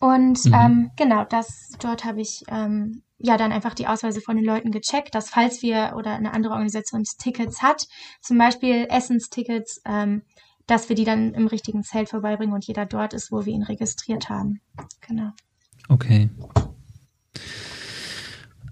[0.00, 0.54] Und mhm.
[0.54, 4.70] ähm, genau, das dort habe ich ähm, ja dann einfach die Ausweise von den Leuten
[4.70, 7.86] gecheckt, dass falls wir oder eine andere Organisation Tickets hat,
[8.20, 10.22] zum Beispiel Essenstickets, ähm,
[10.66, 13.62] dass wir die dann im richtigen Zelt vorbeibringen und jeder dort ist, wo wir ihn
[13.62, 14.60] registriert haben.
[15.06, 15.30] Genau.
[15.88, 16.30] Okay.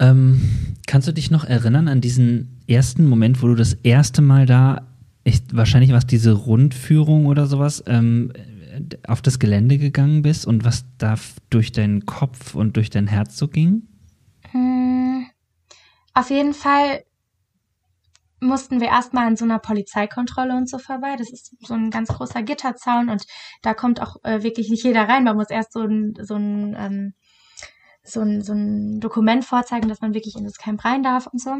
[0.00, 4.46] Ähm, kannst du dich noch erinnern an diesen ersten Moment, wo du das erste Mal
[4.46, 4.88] da,
[5.24, 8.32] ich, wahrscheinlich war es diese Rundführung oder sowas, ähm,
[9.06, 11.16] auf das Gelände gegangen bist und was da
[11.50, 13.82] durch deinen Kopf und durch dein Herz so ging?
[16.14, 17.04] Auf jeden Fall
[18.40, 21.14] mussten wir erstmal an so einer Polizeikontrolle und so vorbei.
[21.16, 23.24] Das ist so ein ganz großer Gitterzaun und
[23.62, 25.24] da kommt auch äh, wirklich nicht jeder rein.
[25.24, 27.14] Man muss erst so ein, so ein ähm,
[28.04, 31.40] so ein, so ein Dokument vorzeigen, dass man wirklich in das Camp rein darf und
[31.40, 31.56] so.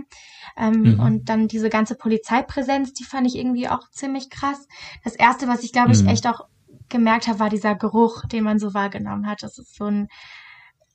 [0.57, 1.01] Ähm, mhm.
[1.01, 4.67] Und dann diese ganze Polizeipräsenz, die fand ich irgendwie auch ziemlich krass.
[5.05, 5.95] Das erste, was ich glaube mhm.
[5.95, 6.41] ich echt auch
[6.89, 9.43] gemerkt habe, war dieser Geruch, den man so wahrgenommen hat.
[9.43, 10.09] Das ist so ein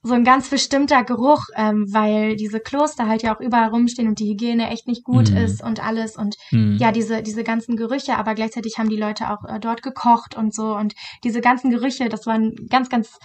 [0.08, 4.20] so ein ganz bestimmter Geruch, ähm, weil diese Kloster halt ja auch überall rumstehen und
[4.20, 5.38] die Hygiene echt nicht gut mm.
[5.38, 6.78] ist und alles und mm.
[6.78, 10.54] ja, diese, diese ganzen Gerüche, aber gleichzeitig haben die Leute auch äh, dort gekocht und
[10.54, 13.20] so und diese ganzen Gerüche, das waren ganz, ganz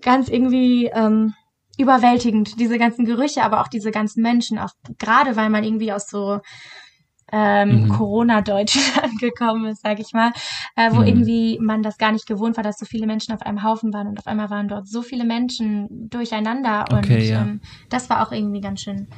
[0.00, 1.34] ganz irgendwie ähm,
[1.78, 6.08] überwältigend, diese ganzen Gerüche, aber auch diese ganzen Menschen, auch gerade weil man irgendwie aus
[6.08, 6.40] so
[7.32, 7.88] ähm, mhm.
[7.88, 10.32] Corona-Deutschland gekommen ist, sag ich mal,
[10.76, 11.06] äh, wo mhm.
[11.06, 14.06] irgendwie man das gar nicht gewohnt war, dass so viele Menschen auf einem Haufen waren
[14.06, 17.42] und auf einmal waren dort so viele Menschen durcheinander und okay, ja.
[17.42, 19.08] ähm, das war auch irgendwie ganz schön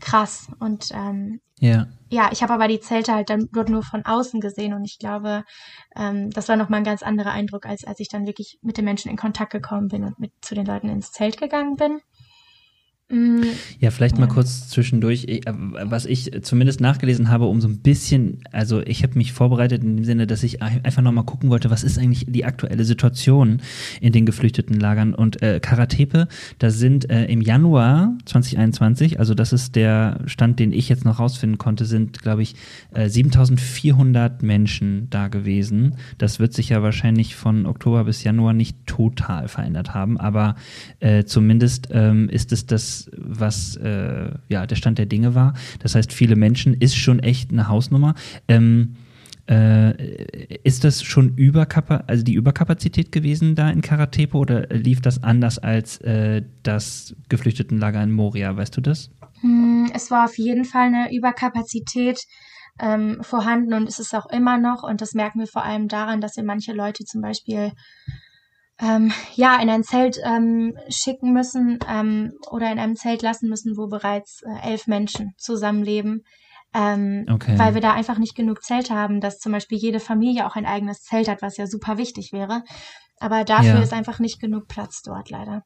[0.00, 1.86] krass und ähm, ja.
[2.10, 4.98] Ja, ich habe aber die Zelte halt dann dort nur von außen gesehen und ich
[4.98, 5.44] glaube,
[5.96, 8.84] ähm, das war nochmal ein ganz anderer Eindruck, als als ich dann wirklich mit den
[8.84, 12.00] Menschen in Kontakt gekommen bin und mit zu den Leuten ins Zelt gegangen bin.
[13.10, 13.42] Mm,
[13.80, 14.22] ja, vielleicht ja.
[14.22, 19.02] mal kurz zwischendurch, äh, was ich zumindest nachgelesen habe, um so ein bisschen, also ich
[19.02, 22.24] habe mich vorbereitet in dem Sinne, dass ich einfach nochmal gucken wollte, was ist eigentlich
[22.26, 23.60] die aktuelle Situation
[24.00, 25.12] in den geflüchteten Lagern.
[25.12, 30.72] Und äh, Karatepe, da sind äh, im Januar 2021, also das ist der Stand, den
[30.72, 32.54] ich jetzt noch rausfinden konnte, sind, glaube ich,
[32.94, 35.96] äh, 7400 Menschen da gewesen.
[36.16, 40.56] Das wird sich ja wahrscheinlich von Oktober bis Januar nicht total verändert haben, aber
[41.00, 45.54] äh, zumindest ähm, ist es das was äh, ja der Stand der Dinge war.
[45.80, 48.14] Das heißt, viele Menschen ist schon echt eine Hausnummer.
[48.48, 48.96] Ähm,
[49.46, 55.22] äh, ist das schon Überkapa also die Überkapazität gewesen da in Karatepe oder lief das
[55.22, 58.56] anders als äh, das Geflüchtetenlager in Moria?
[58.56, 59.10] Weißt du das?
[59.40, 62.20] Hm, es war auf jeden Fall eine Überkapazität
[62.80, 64.82] ähm, vorhanden und ist es auch immer noch.
[64.82, 67.72] Und das merken wir vor allem daran, dass wir manche Leute zum Beispiel
[68.84, 73.76] ähm, ja, in ein Zelt ähm, schicken müssen ähm, oder in einem Zelt lassen müssen,
[73.76, 76.24] wo bereits äh, elf Menschen zusammenleben.
[76.74, 77.56] Ähm, okay.
[77.58, 80.66] Weil wir da einfach nicht genug Zelte haben, dass zum Beispiel jede Familie auch ein
[80.66, 82.64] eigenes Zelt hat, was ja super wichtig wäre.
[83.20, 83.82] Aber dafür ja.
[83.82, 85.62] ist einfach nicht genug Platz dort leider.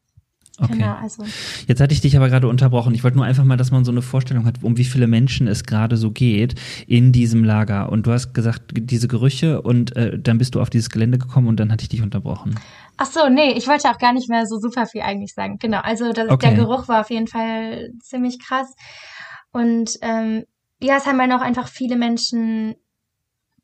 [0.61, 0.73] Okay.
[0.73, 1.25] Genau, also.
[1.69, 2.95] Jetzt hatte ich dich aber gerade unterbrochen.
[2.95, 5.47] Ich wollte nur einfach mal, dass man so eine Vorstellung hat, um wie viele Menschen
[5.47, 7.91] es gerade so geht in diesem Lager.
[7.93, 11.47] Und du hast gesagt, diese Gerüche und äh, dann bist du auf dieses Gelände gekommen
[11.47, 12.57] und dann hatte ich dich unterbrochen.
[12.99, 15.59] Ach so, nee, ich wollte auch gar nicht mehr so super viel eigentlich sagen.
[15.59, 16.49] Genau, also das, okay.
[16.49, 18.75] der Geruch war auf jeden Fall ziemlich krass.
[19.53, 20.45] Und ähm,
[20.81, 22.75] ja, es haben dann auch einfach viele Menschen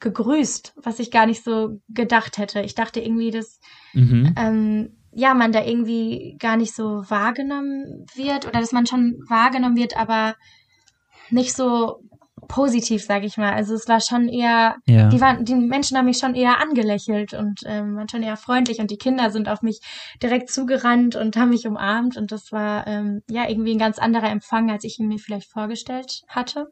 [0.01, 2.61] gegrüßt, was ich gar nicht so gedacht hätte.
[2.61, 3.59] Ich dachte irgendwie, dass
[3.92, 4.35] mhm.
[4.37, 9.77] ähm, ja, man da irgendwie gar nicht so wahrgenommen wird oder dass man schon wahrgenommen
[9.77, 10.35] wird, aber
[11.31, 12.01] nicht so
[12.49, 13.53] positiv, sag ich mal.
[13.53, 15.09] Also es war schon eher, ja.
[15.09, 18.79] die waren, die Menschen haben mich schon eher angelächelt und ähm, waren schon eher freundlich
[18.79, 19.81] und die Kinder sind auf mich
[20.23, 24.31] direkt zugerannt und haben mich umarmt und das war ähm, ja irgendwie ein ganz anderer
[24.31, 26.69] Empfang, als ich ihn mir vielleicht vorgestellt hatte.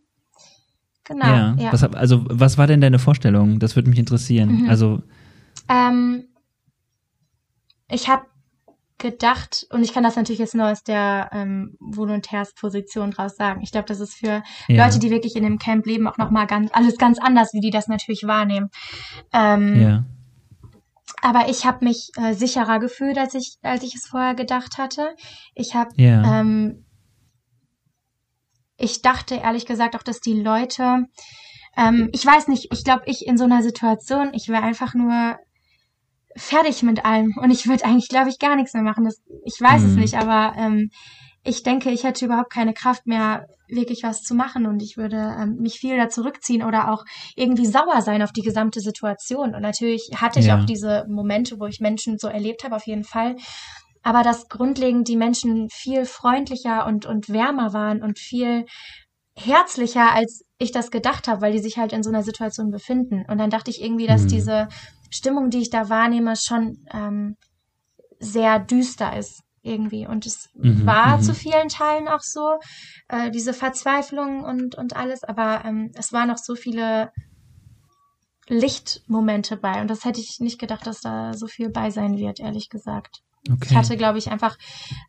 [1.04, 1.26] Genau.
[1.26, 1.54] Ja.
[1.58, 1.72] ja.
[1.72, 3.58] Was, also was war denn deine Vorstellung?
[3.58, 4.62] Das würde mich interessieren.
[4.62, 4.70] Mhm.
[4.70, 5.02] Also
[5.68, 6.24] ähm,
[7.90, 8.24] ich habe
[8.98, 13.60] gedacht, und ich kann das natürlich jetzt nur aus der ähm, Volontärsposition draus sagen.
[13.62, 14.84] Ich glaube, das ist für ja.
[14.84, 17.70] Leute, die wirklich in dem Camp leben, auch nochmal ganz, alles ganz anders, wie die
[17.70, 18.70] das natürlich wahrnehmen.
[19.32, 20.04] Ähm, ja.
[21.20, 25.14] Aber ich habe mich äh, sicherer gefühlt, als ich, als ich es vorher gedacht hatte.
[25.54, 26.40] Ich habe, ja.
[26.40, 26.84] ähm,
[28.76, 31.06] ich dachte ehrlich gesagt auch, dass die Leute,
[31.76, 35.36] ähm, ich weiß nicht, ich glaube, ich in so einer Situation, ich wäre einfach nur
[36.36, 39.04] fertig mit allem und ich würde eigentlich, glaube ich, gar nichts mehr machen.
[39.04, 39.88] Das, ich weiß mhm.
[39.88, 40.90] es nicht, aber ähm,
[41.44, 45.34] ich denke, ich hätte überhaupt keine Kraft mehr, wirklich was zu machen und ich würde
[45.38, 47.04] ähm, mich viel da zurückziehen oder auch
[47.36, 49.54] irgendwie sauer sein auf die gesamte Situation.
[49.54, 50.60] Und natürlich hatte ich ja.
[50.60, 53.36] auch diese Momente, wo ich Menschen so erlebt habe, auf jeden Fall.
[54.02, 58.66] Aber dass grundlegend die Menschen viel freundlicher und, und wärmer waren und viel
[59.34, 63.24] herzlicher, als ich das gedacht habe, weil die sich halt in so einer Situation befinden.
[63.28, 64.28] Und dann dachte ich irgendwie, dass mhm.
[64.28, 64.68] diese
[65.12, 67.36] Stimmung, die ich da wahrnehme, schon ähm,
[68.18, 70.06] sehr düster ist irgendwie.
[70.06, 71.22] Und es mhm, war mhm.
[71.22, 72.58] zu vielen Teilen auch so,
[73.08, 77.12] äh, diese Verzweiflung und, und alles, aber ähm, es waren noch so viele
[78.48, 79.80] Lichtmomente bei.
[79.80, 83.22] Und das hätte ich nicht gedacht, dass da so viel bei sein wird, ehrlich gesagt.
[83.50, 83.68] Okay.
[83.70, 84.56] Ich hatte, glaube ich, einfach,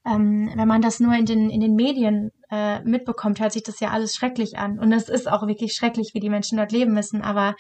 [0.06, 3.80] ähm, wenn man das nur in den, in den Medien äh, mitbekommt, hört sich das
[3.80, 4.80] ja alles schrecklich an.
[4.80, 7.22] Und es ist auch wirklich schrecklich, wie die Menschen dort leben müssen.
[7.22, 7.56] Aber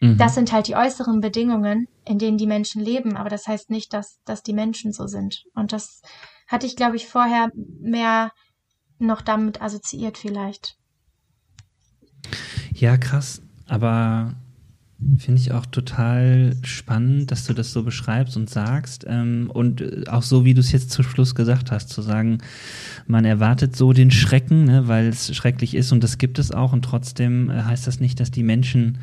[0.00, 0.16] Mhm.
[0.18, 3.16] Das sind halt die äußeren Bedingungen, in denen die Menschen leben.
[3.16, 5.44] Aber das heißt nicht, dass, dass die Menschen so sind.
[5.54, 6.02] Und das
[6.46, 8.32] hatte ich, glaube ich, vorher mehr
[8.98, 10.76] noch damit assoziiert vielleicht.
[12.74, 13.42] Ja, krass.
[13.66, 14.34] Aber
[15.18, 19.04] Finde ich auch total spannend, dass du das so beschreibst und sagst.
[19.08, 22.38] Ähm, und auch so, wie du es jetzt zum Schluss gesagt hast, zu sagen,
[23.06, 26.72] man erwartet so den Schrecken, ne, weil es schrecklich ist und das gibt es auch.
[26.72, 28.98] Und trotzdem äh, heißt das nicht, dass die Menschen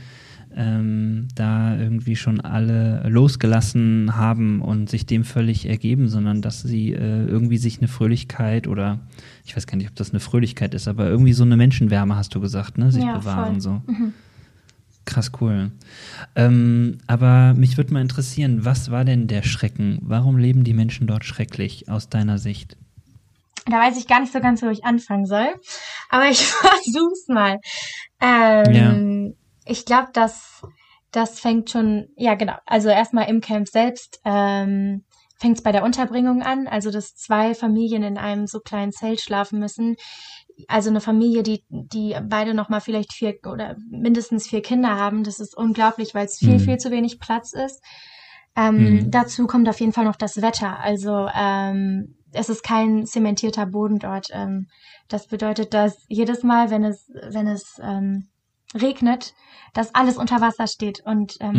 [0.55, 6.93] ähm, da irgendwie schon alle losgelassen haben und sich dem völlig ergeben, sondern dass sie
[6.93, 8.99] äh, irgendwie sich eine Fröhlichkeit oder
[9.43, 12.33] ich weiß gar nicht, ob das eine Fröhlichkeit ist, aber irgendwie so eine Menschenwärme, hast
[12.33, 13.61] du gesagt, ne, sich ja, bewahren voll.
[13.61, 13.81] so.
[13.85, 14.13] Mhm.
[15.03, 15.71] Krass cool.
[16.35, 19.99] Ähm, aber mich würde mal interessieren, was war denn der Schrecken?
[20.01, 22.75] Warum leben die Menschen dort schrecklich aus deiner Sicht?
[23.67, 25.47] Da weiß ich gar nicht so ganz, wo ich anfangen soll,
[26.09, 27.59] aber ich versuch's mal.
[28.21, 30.61] Ähm, ja ich glaube, dass
[31.11, 35.05] das fängt schon, ja genau, also erstmal im Camp selbst ähm,
[35.37, 39.21] fängt es bei der Unterbringung an, also dass zwei Familien in einem so kleinen Zelt
[39.21, 39.95] schlafen müssen.
[40.67, 45.39] Also eine Familie, die, die beide nochmal vielleicht vier oder mindestens vier Kinder haben, das
[45.39, 46.59] ist unglaublich, weil es viel, mhm.
[46.59, 47.81] viel zu wenig Platz ist.
[48.55, 49.11] Ähm, mhm.
[49.11, 50.79] Dazu kommt auf jeden Fall noch das Wetter.
[50.79, 54.27] Also ähm, es ist kein zementierter Boden dort.
[54.31, 54.67] Ähm,
[55.09, 58.29] das bedeutet, dass jedes Mal, wenn es, wenn es ähm,
[58.73, 59.33] regnet,
[59.73, 61.53] dass alles unter Wasser steht und ähm,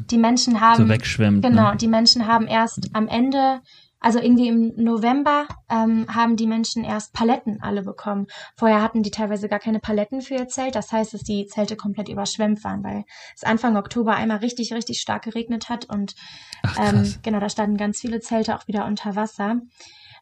[0.00, 0.06] mm.
[0.10, 1.42] die Menschen haben so wegschwemmt.
[1.42, 1.76] Genau, ne?
[1.76, 3.60] die Menschen haben erst am Ende,
[4.00, 8.26] also irgendwie im November ähm, haben die Menschen erst Paletten alle bekommen.
[8.56, 10.74] Vorher hatten die teilweise gar keine Paletten für ihr Zelt.
[10.74, 13.04] Das heißt, dass die Zelte komplett überschwemmt waren, weil
[13.36, 16.14] es Anfang Oktober einmal richtig, richtig stark geregnet hat und
[16.62, 19.60] Ach, ähm, genau, da standen ganz viele Zelte auch wieder unter Wasser.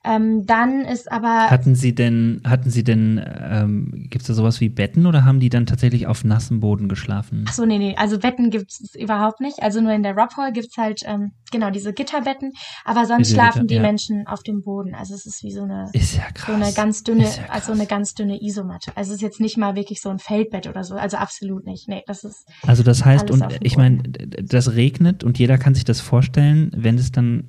[0.06, 1.50] Ähm, dann ist aber.
[1.50, 5.40] Hatten Sie denn, hatten Sie denn, ähm, gibt es da sowas wie Betten oder haben
[5.40, 7.44] die dann tatsächlich auf nassem Boden geschlafen?
[7.48, 7.94] Ach so, nee, nee.
[7.96, 9.62] Also Betten gibt es überhaupt nicht.
[9.62, 12.52] Also nur in der Rob Hall gibt es halt, ähm, genau, diese Gitterbetten.
[12.84, 13.82] Aber sonst diese schlafen Gitter, die ja.
[13.82, 14.94] Menschen auf dem Boden.
[14.94, 16.46] Also es ist wie so eine, ist ja krass.
[16.46, 18.92] so eine ganz dünne, ja also eine ganz dünne Isomatte.
[18.94, 20.94] Also es ist jetzt nicht mal wirklich so ein Feldbett oder so.
[20.94, 21.88] Also absolut nicht.
[21.88, 22.46] Nee, das ist.
[22.66, 26.96] Also das heißt, und ich meine, das regnet und jeder kann sich das vorstellen, wenn
[26.96, 27.44] es dann,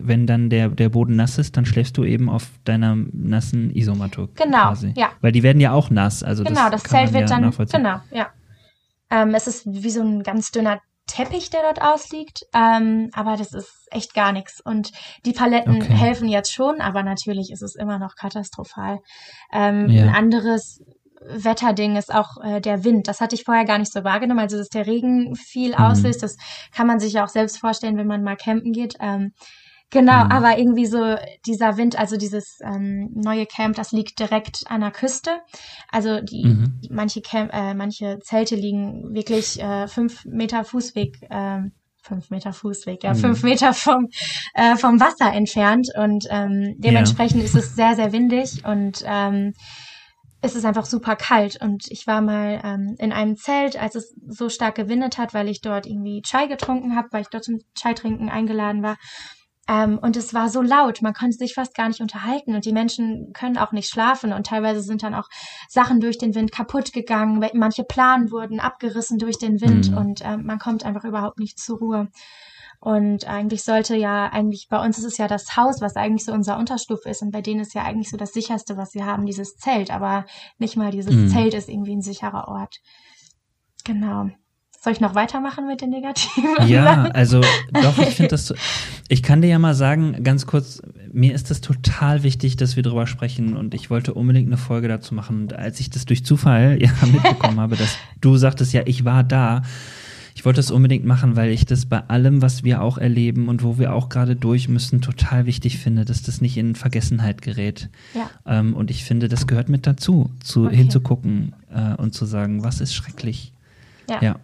[0.00, 3.74] wenn dann der, der Boden nass ist, dann schläfst du du eben auf deiner nassen
[3.74, 4.28] Isomatte.
[4.36, 4.92] Genau, quasi.
[4.96, 5.10] ja.
[5.20, 6.22] Weil die werden ja auch nass.
[6.22, 8.28] Also genau, das, das Zelt wird ja dann, genau, ja.
[9.10, 13.52] Ähm, es ist wie so ein ganz dünner Teppich, der dort ausliegt, ähm, aber das
[13.52, 14.60] ist echt gar nichts.
[14.60, 14.92] Und
[15.24, 15.92] die Paletten okay.
[15.92, 19.00] helfen jetzt schon, aber natürlich ist es immer noch katastrophal.
[19.52, 20.04] Ähm, ja.
[20.04, 20.80] Ein anderes
[21.20, 23.08] Wetterding ist auch äh, der Wind.
[23.08, 24.40] Das hatte ich vorher gar nicht so wahrgenommen.
[24.40, 25.78] Also, dass der Regen viel mhm.
[25.78, 26.36] auslöst, das
[26.72, 28.94] kann man sich ja auch selbst vorstellen, wenn man mal campen geht.
[29.00, 29.32] Ähm,
[29.90, 30.30] Genau, mhm.
[30.30, 34.92] aber irgendwie so dieser Wind, also dieses ähm, neue Camp, das liegt direkt an der
[34.92, 35.40] Küste.
[35.90, 36.80] Also die, mhm.
[36.84, 41.62] die manche Camp, äh, manche Zelte liegen wirklich äh, fünf Meter Fußweg, äh,
[42.02, 43.18] fünf Meter Fußweg, ja, mhm.
[43.18, 44.06] fünf Meter vom
[44.54, 47.46] äh, vom Wasser entfernt und ähm, dementsprechend ja.
[47.46, 49.54] ist es sehr sehr windig und ähm,
[50.42, 54.14] es ist einfach super kalt und ich war mal ähm, in einem Zelt, als es
[54.26, 57.58] so stark gewindet hat, weil ich dort irgendwie Chai getrunken habe, weil ich dort zum
[57.74, 58.96] Chai trinken eingeladen war.
[59.68, 62.72] Ähm, und es war so laut, man konnte sich fast gar nicht unterhalten und die
[62.72, 65.28] Menschen können auch nicht schlafen und teilweise sind dann auch
[65.68, 69.96] Sachen durch den Wind kaputt gegangen, manche Planen wurden abgerissen durch den Wind mhm.
[69.96, 72.08] und ähm, man kommt einfach überhaupt nicht zur Ruhe.
[72.82, 76.32] Und eigentlich sollte ja, eigentlich bei uns ist es ja das Haus, was eigentlich so
[76.32, 77.20] unser Unterstuf ist.
[77.20, 79.90] Und bei denen ist ja eigentlich so das sicherste, was sie haben, dieses Zelt.
[79.90, 80.24] Aber
[80.56, 81.28] nicht mal dieses mhm.
[81.28, 82.78] Zelt ist irgendwie ein sicherer Ort.
[83.84, 84.30] Genau.
[84.82, 86.66] Soll ich noch weitermachen mit den Negativen?
[86.66, 88.54] Ja, also doch, ich finde das,
[89.08, 90.80] ich kann dir ja mal sagen, ganz kurz,
[91.12, 94.88] mir ist das total wichtig, dass wir darüber sprechen und ich wollte unbedingt eine Folge
[94.88, 95.42] dazu machen.
[95.42, 99.22] Und als ich das durch Zufall ja mitbekommen habe, dass du sagtest, ja, ich war
[99.22, 99.60] da,
[100.34, 103.62] ich wollte das unbedingt machen, weil ich das bei allem, was wir auch erleben und
[103.62, 107.90] wo wir auch gerade durch müssen, total wichtig finde, dass das nicht in Vergessenheit gerät.
[108.14, 108.30] Ja.
[108.46, 110.76] Ähm, und ich finde, das gehört mit dazu, zu, okay.
[110.76, 113.52] hinzugucken äh, und zu sagen, was ist schrecklich.
[114.10, 114.22] Ja.
[114.22, 114.36] Ja,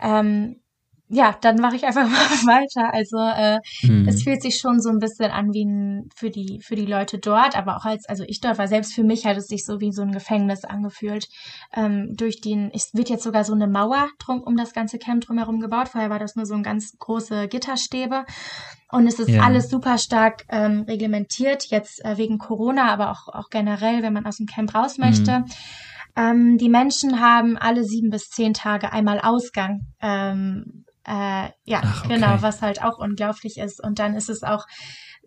[0.00, 0.56] ähm,
[1.08, 2.94] ja dann mache ich einfach mal weiter.
[2.94, 4.08] Also äh, mhm.
[4.08, 7.18] es fühlt sich schon so ein bisschen an wie ein, für die für die Leute
[7.18, 9.80] dort, aber auch als also ich dort war selbst für mich hat es sich so
[9.80, 11.28] wie so ein Gefängnis angefühlt.
[11.74, 15.24] Ähm, durch den es wird jetzt sogar so eine Mauer drum um das ganze Camp
[15.24, 15.88] drumherum gebaut.
[15.88, 18.24] Vorher war das nur so ein ganz große Gitterstäbe.
[18.92, 19.42] Und es ist ja.
[19.42, 24.26] alles super stark ähm, reglementiert, jetzt äh, wegen Corona, aber auch, auch generell, wenn man
[24.26, 25.40] aus dem Camp raus möchte.
[25.40, 25.44] Mhm.
[26.20, 29.86] Ähm, die Menschen haben alle sieben bis zehn Tage einmal Ausgang.
[30.00, 32.14] Ähm, äh, ja, Ach, okay.
[32.14, 33.82] genau, was halt auch unglaublich ist.
[33.82, 34.66] Und dann ist es auch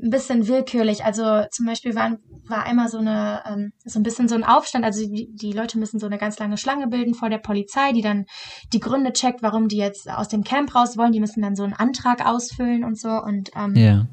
[0.02, 1.04] ein bisschen willkürlich.
[1.04, 4.86] Also zum Beispiel war, war einmal so eine, ähm, so ein bisschen so ein Aufstand.
[4.86, 8.02] Also die, die Leute müssen so eine ganz lange Schlange bilden vor der Polizei, die
[8.02, 8.26] dann
[8.72, 11.12] die Gründe checkt, warum die jetzt aus dem Camp raus wollen.
[11.12, 13.10] Die müssen dann so einen Antrag ausfüllen und so.
[13.10, 14.08] Und ähm, yeah.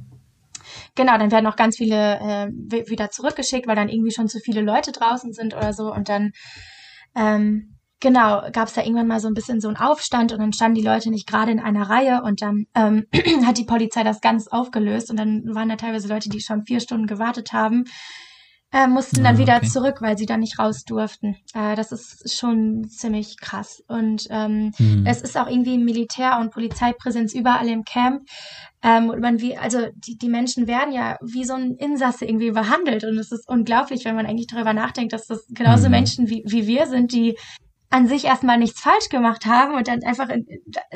[0.94, 4.61] Genau, dann werden auch ganz viele äh, wieder zurückgeschickt, weil dann irgendwie schon zu viele
[4.61, 5.92] Leute draußen sind oder so.
[5.92, 6.33] Und dann,
[7.16, 10.52] ähm, genau, gab es da irgendwann mal so ein bisschen so einen Aufstand und dann
[10.52, 12.22] standen die Leute nicht gerade in einer Reihe.
[12.22, 13.06] Und dann ähm,
[13.46, 15.11] hat die Polizei das ganz aufgelöst.
[15.11, 17.85] Und dann waren da teilweise Leute, die schon vier Stunden gewartet haben,
[18.72, 19.68] äh, mussten dann ah, wieder okay.
[19.68, 21.37] zurück, weil sie dann nicht raus durften.
[21.54, 23.83] Äh, das ist schon ziemlich krass.
[23.88, 25.04] Und ähm, mhm.
[25.06, 28.22] es ist auch irgendwie Militär- und Polizeipräsenz überall im Camp.
[28.83, 32.52] Ähm, und man wie, also die, die Menschen werden ja wie so ein Insasse irgendwie
[32.52, 33.04] behandelt.
[33.04, 35.92] Und es ist unglaublich, wenn man eigentlich darüber nachdenkt, dass das genauso mhm.
[35.92, 37.37] Menschen wie, wie wir sind, die
[37.92, 40.46] an sich erstmal nichts falsch gemacht haben und dann einfach in,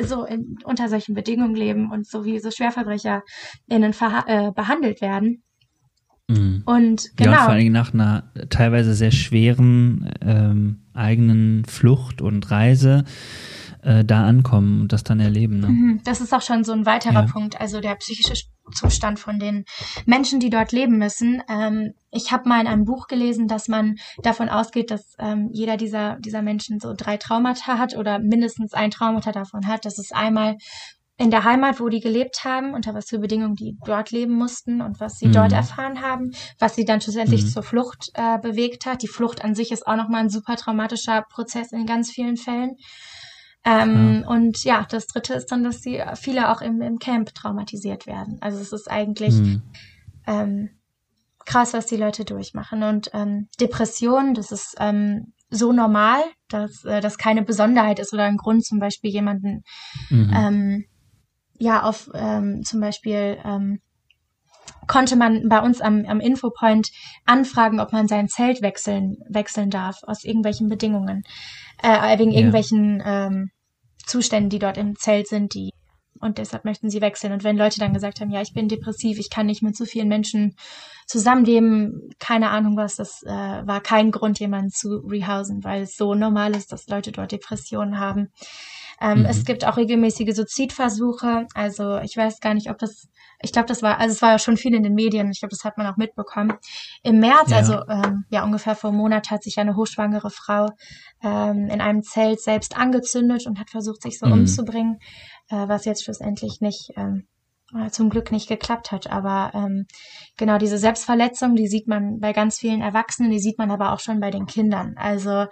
[0.00, 3.22] so in, unter solchen Bedingungen leben und so wie so SchwerverbrecherInnen
[4.26, 5.42] äh, behandelt werden.
[6.28, 6.62] Mhm.
[6.64, 7.32] Und genau.
[7.32, 13.04] Ja, und vor allen Dingen nach einer teilweise sehr schweren ähm, eigenen Flucht und Reise
[13.82, 15.60] äh, da ankommen und das dann erleben.
[15.60, 15.68] Ne?
[15.68, 16.00] Mhm.
[16.04, 17.26] Das ist auch schon so ein weiterer ja.
[17.26, 18.34] Punkt, also der psychische
[18.72, 19.64] Zustand von den
[20.06, 21.42] Menschen, die dort leben müssen.
[21.48, 25.76] Ähm, ich habe mal in einem Buch gelesen, dass man davon ausgeht, dass ähm, jeder
[25.76, 29.84] dieser, dieser Menschen so drei Traumata hat oder mindestens ein Traumata davon hat.
[29.84, 30.56] Das ist einmal
[31.16, 34.80] in der Heimat, wo die gelebt haben, unter was für Bedingungen die dort leben mussten
[34.80, 35.32] und was sie mhm.
[35.32, 37.48] dort erfahren haben, was sie dann schlussendlich mhm.
[37.48, 39.02] zur Flucht äh, bewegt hat.
[39.02, 42.76] Die Flucht an sich ist auch nochmal ein super traumatischer Prozess in ganz vielen Fällen.
[43.64, 44.28] Ähm, ja.
[44.28, 48.38] Und ja, das dritte ist dann, dass die viele auch im, im Camp traumatisiert werden.
[48.40, 49.62] Also es ist eigentlich mhm.
[50.26, 50.70] ähm,
[51.46, 52.82] krass, was die Leute durchmachen.
[52.82, 58.24] Und ähm, Depression, das ist ähm, so normal, dass äh, das keine Besonderheit ist oder
[58.24, 59.62] ein Grund, zum Beispiel jemanden
[60.10, 60.32] mhm.
[60.34, 60.84] ähm,
[61.58, 63.80] ja, auf ähm, zum Beispiel ähm,
[64.86, 66.88] konnte man bei uns am, am Infopoint
[67.24, 71.22] anfragen, ob man sein Zelt wechseln, wechseln darf, aus irgendwelchen Bedingungen,
[71.82, 72.38] äh, wegen ja.
[72.38, 73.50] irgendwelchen ähm,
[74.06, 75.70] Zuständen, die dort im Zelt sind, die
[76.20, 77.32] und deshalb möchten sie wechseln.
[77.32, 79.84] Und wenn Leute dann gesagt haben, ja, ich bin depressiv, ich kann nicht mit so
[79.84, 80.56] vielen Menschen
[81.06, 86.14] zusammenleben, keine Ahnung was, das äh, war kein Grund, jemanden zu rehausen, weil es so
[86.14, 88.30] normal ist, dass Leute dort Depressionen haben.
[89.00, 89.26] Ähm, mhm.
[89.26, 91.46] Es gibt auch regelmäßige Suizidversuche.
[91.54, 93.08] Also ich weiß gar nicht, ob das,
[93.42, 95.30] ich glaube, das war, also es war ja schon viel in den Medien.
[95.30, 96.54] Ich glaube, das hat man auch mitbekommen.
[97.02, 97.56] Im März, ja.
[97.56, 100.68] also ähm, ja ungefähr vor einem Monat, hat sich eine hochschwangere Frau
[101.22, 104.32] ähm, in einem Zelt selbst angezündet und hat versucht, sich so mhm.
[104.32, 104.98] umzubringen,
[105.50, 107.26] äh, was jetzt schlussendlich nicht ähm,
[107.74, 109.10] äh, zum Glück nicht geklappt hat.
[109.10, 109.86] Aber ähm,
[110.36, 114.00] genau diese Selbstverletzung, die sieht man bei ganz vielen Erwachsenen, die sieht man aber auch
[114.00, 114.94] schon bei den Kindern.
[114.96, 115.46] Also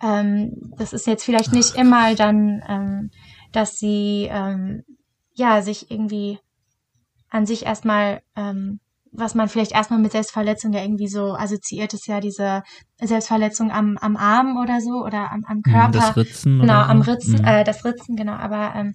[0.00, 3.10] ähm, das ist jetzt vielleicht nicht immer dann, ähm,
[3.52, 4.84] dass sie ähm,
[5.34, 6.38] ja sich irgendwie
[7.30, 8.80] an sich erstmal, ähm,
[9.10, 12.62] was man vielleicht erstmal mit Selbstverletzung ja irgendwie so assoziiert, ist ja diese
[13.00, 15.90] Selbstverletzung am, am Arm oder so oder am, am Körper.
[15.90, 16.60] Das Ritzen.
[16.60, 17.44] Genau, am Ritzen, mhm.
[17.44, 18.34] äh, das Ritzen, genau.
[18.34, 18.94] Aber ähm,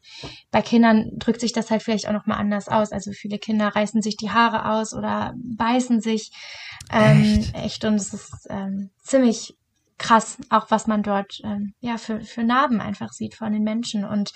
[0.52, 2.92] bei Kindern drückt sich das halt vielleicht auch nochmal anders aus.
[2.92, 6.32] Also viele Kinder reißen sich die Haare aus oder beißen sich.
[6.92, 7.56] Ähm, echt?
[7.56, 9.56] echt und es ist ähm, ziemlich
[9.98, 14.06] krass, auch was man dort ähm, ja für, für Narben einfach sieht von den Menschen.
[14.06, 14.32] Und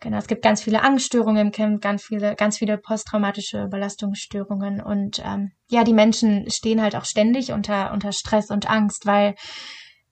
[0.00, 4.80] genau, es gibt ganz viele Angststörungen im Camp, ganz viele, ganz viele posttraumatische Belastungsstörungen.
[4.80, 9.34] Und ähm, ja, die Menschen stehen halt auch ständig unter, unter Stress und Angst, weil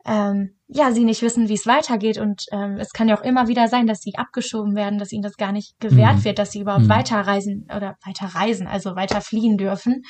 [0.07, 2.19] ähm, ja, sie nicht wissen, wie es weitergeht.
[2.19, 5.23] Und ähm, es kann ja auch immer wieder sein, dass sie abgeschoben werden, dass ihnen
[5.23, 6.25] das gar nicht gewährt mhm.
[6.25, 6.91] wird, dass sie überhaupt mhm.
[6.91, 10.03] weiterreisen oder weiterreisen, also weiter fliehen dürfen.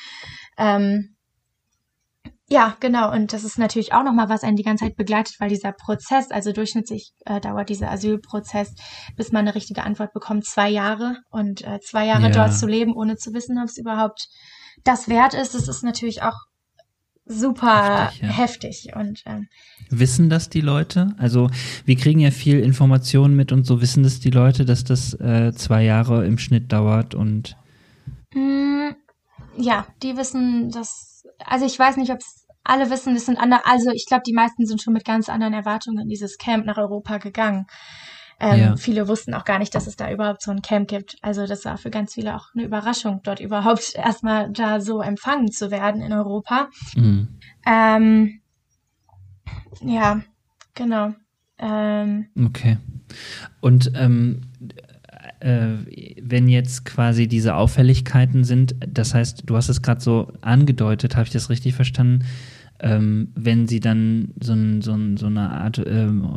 [0.59, 1.14] Ähm,
[2.55, 3.13] ja, genau.
[3.13, 6.31] Und das ist natürlich auch nochmal, was einen die ganze Zeit begleitet, weil dieser Prozess,
[6.31, 8.73] also durchschnittlich äh, dauert dieser Asylprozess,
[9.17, 11.17] bis man eine richtige Antwort bekommt, zwei Jahre.
[11.31, 12.31] Und äh, zwei Jahre ja.
[12.31, 14.29] dort zu leben, ohne zu wissen, ob es überhaupt
[14.85, 16.37] das wert ist, das ist natürlich auch
[17.27, 18.23] super heftig.
[18.23, 18.29] Ja.
[18.29, 18.91] heftig.
[18.95, 19.49] Und ähm,
[19.91, 21.17] wissen das die Leute?
[21.19, 21.51] Also
[21.85, 25.53] wir kriegen ja viel Informationen mit und so wissen das die Leute, dass das äh,
[25.55, 27.57] zwei Jahre im Schnitt dauert und
[28.33, 28.91] mm,
[29.57, 31.25] ja, die wissen das.
[31.45, 33.67] Also ich weiß nicht, ob es alle wissen, es sind andere.
[33.67, 36.79] Also ich glaube, die meisten sind schon mit ganz anderen Erwartungen in dieses Camp nach
[36.79, 37.67] Europa gegangen.
[38.41, 38.77] Ähm, ja.
[38.77, 41.17] Viele wussten auch gar nicht, dass es da überhaupt so ein Camp gibt.
[41.23, 45.53] Also das war für ganz viele auch eine Überraschung, dort überhaupt erstmal da so empfangen
[45.53, 46.69] zu werden in Europa.
[46.97, 47.29] Mhm.
[47.67, 48.41] Ähm,
[49.81, 50.21] ja,
[50.75, 51.15] genau.
[51.59, 52.79] Ähm, okay.
[53.61, 54.41] Und ähm,
[55.41, 55.77] äh,
[56.21, 61.27] wenn jetzt quasi diese Auffälligkeiten sind, das heißt, du hast es gerade so angedeutet, habe
[61.27, 62.25] ich das richtig verstanden?
[62.81, 66.29] Ähm, wenn sie dann so, ein, so, ein, so eine Art ähm,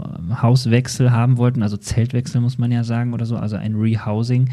[0.41, 4.49] Hauswechsel haben wollten, also Zeltwechsel muss man ja sagen oder so, also ein Rehousing,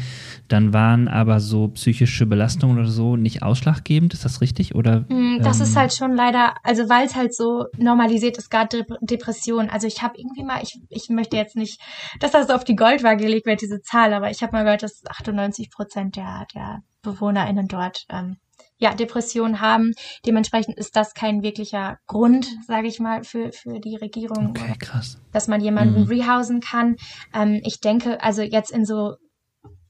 [0.47, 4.73] dann waren aber so psychische Belastungen oder so nicht ausschlaggebend, ist das richtig?
[4.73, 8.49] Oder, mm, das ähm, ist halt schon leider, also weil es halt so normalisiert ist,
[8.49, 9.69] gerade Dep Depression.
[9.69, 11.79] Also ich habe irgendwie mal, ich, ich möchte jetzt nicht,
[12.19, 15.03] dass das auf die Goldwaage gelegt wird, diese Zahl, aber ich habe mal gehört, dass
[15.07, 18.37] 98 Prozent der, der BewohnerInnen dort ähm,
[18.77, 19.93] ja, Depressionen haben.
[20.25, 25.17] Dementsprechend ist das kein wirklicher Grund, sage ich mal, für, für die Regierung, okay, krass.
[25.31, 26.07] dass man jemanden mhm.
[26.07, 26.95] rehausen kann.
[27.33, 29.15] Ähm, ich denke, also jetzt in so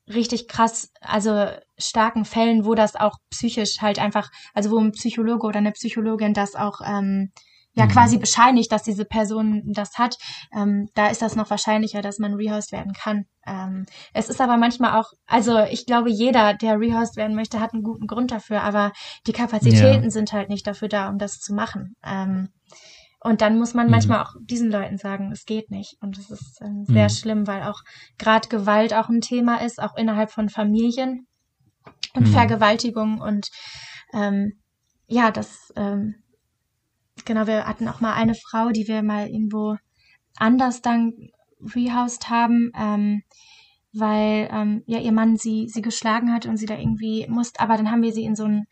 [0.08, 5.48] richtig krass, also starken Fällen, wo das auch psychisch halt einfach, also wo ein Psychologe
[5.48, 7.32] oder eine Psychologin das auch ähm,
[7.76, 7.90] ja mhm.
[7.90, 10.18] quasi bescheinigt, dass diese Person das hat,
[10.56, 13.26] ähm, da ist das noch wahrscheinlicher, dass man rehoused werden kann.
[13.46, 17.74] Ähm, es ist aber manchmal auch, also ich glaube, jeder, der rehoused werden möchte, hat
[17.74, 18.92] einen guten Grund dafür, aber
[19.28, 20.10] die Kapazitäten ja.
[20.10, 21.96] sind halt nicht dafür da, um das zu machen.
[22.04, 22.50] Ähm,
[23.20, 23.92] und dann muss man mhm.
[23.92, 25.98] manchmal auch diesen Leuten sagen, es geht nicht.
[26.00, 27.10] Und das ist ähm, sehr mhm.
[27.10, 27.82] schlimm, weil auch
[28.18, 31.28] gerade Gewalt auch ein Thema ist, auch innerhalb von Familien
[32.14, 32.32] und mhm.
[32.32, 33.50] Vergewaltigung und
[34.14, 34.62] ähm,
[35.08, 36.16] ja, das ähm,
[37.24, 39.78] genau, wir hatten auch mal eine Frau, die wir mal irgendwo
[40.38, 41.14] anders dann
[41.62, 43.24] rehoused haben, ähm,
[43.94, 47.78] weil ähm, ja ihr Mann sie sie geschlagen hat und sie da irgendwie musste, aber
[47.78, 48.66] dann haben wir sie in so ein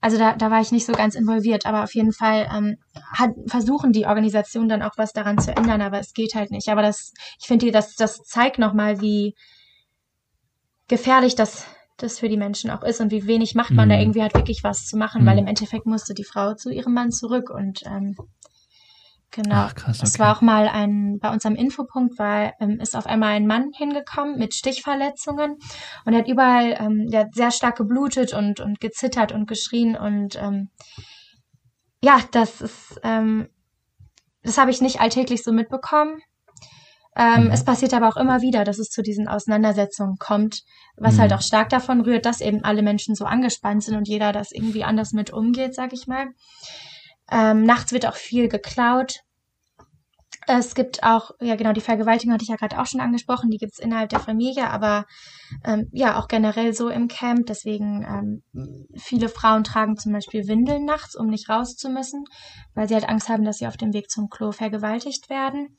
[0.00, 2.76] also da, da war ich nicht so ganz involviert, aber auf jeden Fall ähm,
[3.12, 6.68] hat, versuchen die Organisationen dann auch was daran zu ändern, aber es geht halt nicht.
[6.68, 9.34] Aber das, ich finde, das, das zeigt nochmal, wie
[10.86, 11.66] gefährlich das
[11.96, 13.92] das für die Menschen auch ist und wie wenig macht man mhm.
[13.92, 15.26] da irgendwie halt wirklich was zu machen, mhm.
[15.26, 18.16] weil im Endeffekt musste die Frau zu ihrem Mann zurück und ähm,
[19.30, 19.54] genau.
[19.54, 20.06] Ach, krass, okay.
[20.06, 23.46] Es war auch mal ein, bei uns am Infopunkt war, ähm, ist auf einmal ein
[23.46, 25.56] Mann hingekommen mit Stichverletzungen
[26.04, 29.96] und er hat überall, ähm, der hat sehr stark geblutet und, und gezittert und geschrien
[29.96, 30.68] und ähm,
[32.02, 33.48] ja, das ist, ähm,
[34.42, 36.20] das habe ich nicht alltäglich so mitbekommen.
[37.16, 37.50] Ähm, mhm.
[37.50, 40.62] Es passiert aber auch immer wieder, dass es zu diesen Auseinandersetzungen kommt,
[40.96, 41.20] was mhm.
[41.20, 44.52] halt auch stark davon rührt, dass eben alle Menschen so angespannt sind und jeder das
[44.52, 46.26] irgendwie anders mit umgeht, sag ich mal.
[47.30, 49.20] Ähm, nachts wird auch viel geklaut.
[50.48, 53.58] Es gibt auch, ja genau, die Vergewaltigung hatte ich ja gerade auch schon angesprochen, die
[53.58, 55.04] gibt's innerhalb der Familie, aber
[55.64, 57.46] ähm, ja auch generell so im Camp.
[57.46, 58.04] Deswegen
[58.54, 62.24] ähm, viele Frauen tragen zum Beispiel Windeln nachts, um nicht raus zu müssen,
[62.74, 65.76] weil sie halt Angst haben, dass sie auf dem Weg zum Klo vergewaltigt werden.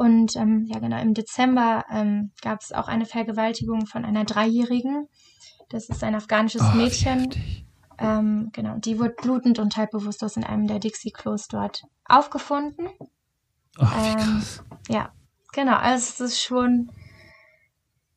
[0.00, 5.08] Und ähm, ja, genau, im Dezember ähm, gab es auch eine Vergewaltigung von einer Dreijährigen.
[5.68, 7.28] Das ist ein afghanisches oh, Mädchen.
[7.98, 12.88] Ähm, genau, die wurde blutend und halb bewusstlos in einem der Dixie-Klos dort aufgefunden.
[13.78, 14.64] Oh, wie ähm, krass.
[14.88, 15.12] Ja,
[15.52, 15.76] genau.
[15.76, 16.90] Also es ist schon,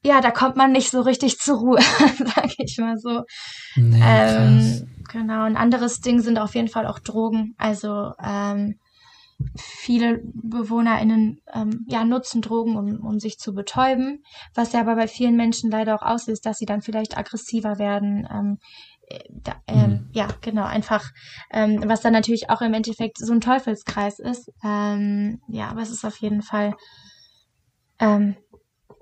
[0.05, 1.81] ja, da kommt man nicht so richtig zur Ruhe,
[2.17, 3.23] sage ich mal so.
[3.75, 7.55] Nee, ähm, genau, ein anderes Ding sind auf jeden Fall auch Drogen.
[7.57, 8.79] Also ähm,
[9.55, 14.23] viele BewohnerInnen ähm, ja, nutzen Drogen, um, um sich zu betäuben,
[14.53, 18.27] was ja aber bei vielen Menschen leider auch auslöst, dass sie dann vielleicht aggressiver werden.
[18.31, 18.57] Ähm,
[19.07, 20.09] äh, da, ähm, mhm.
[20.13, 21.09] Ja, genau, einfach,
[21.51, 24.49] ähm, was dann natürlich auch im Endeffekt so ein Teufelskreis ist.
[24.63, 26.73] Ähm, ja, aber es ist auf jeden Fall
[27.99, 28.35] ähm,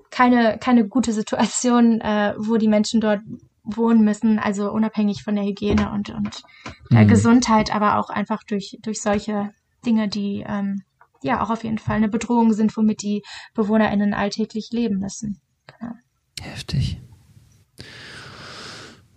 [0.09, 3.21] keine, keine gute Situation, äh, wo die Menschen dort
[3.63, 6.43] wohnen müssen, also unabhängig von der Hygiene und, und
[6.91, 7.07] der mhm.
[7.07, 9.51] Gesundheit, aber auch einfach durch, durch solche
[9.85, 10.83] Dinge, die ähm,
[11.23, 13.23] ja auch auf jeden Fall eine Bedrohung sind, womit die
[13.53, 15.39] BewohnerInnen alltäglich leben müssen.
[15.67, 15.93] Genau.
[16.41, 16.99] Heftig.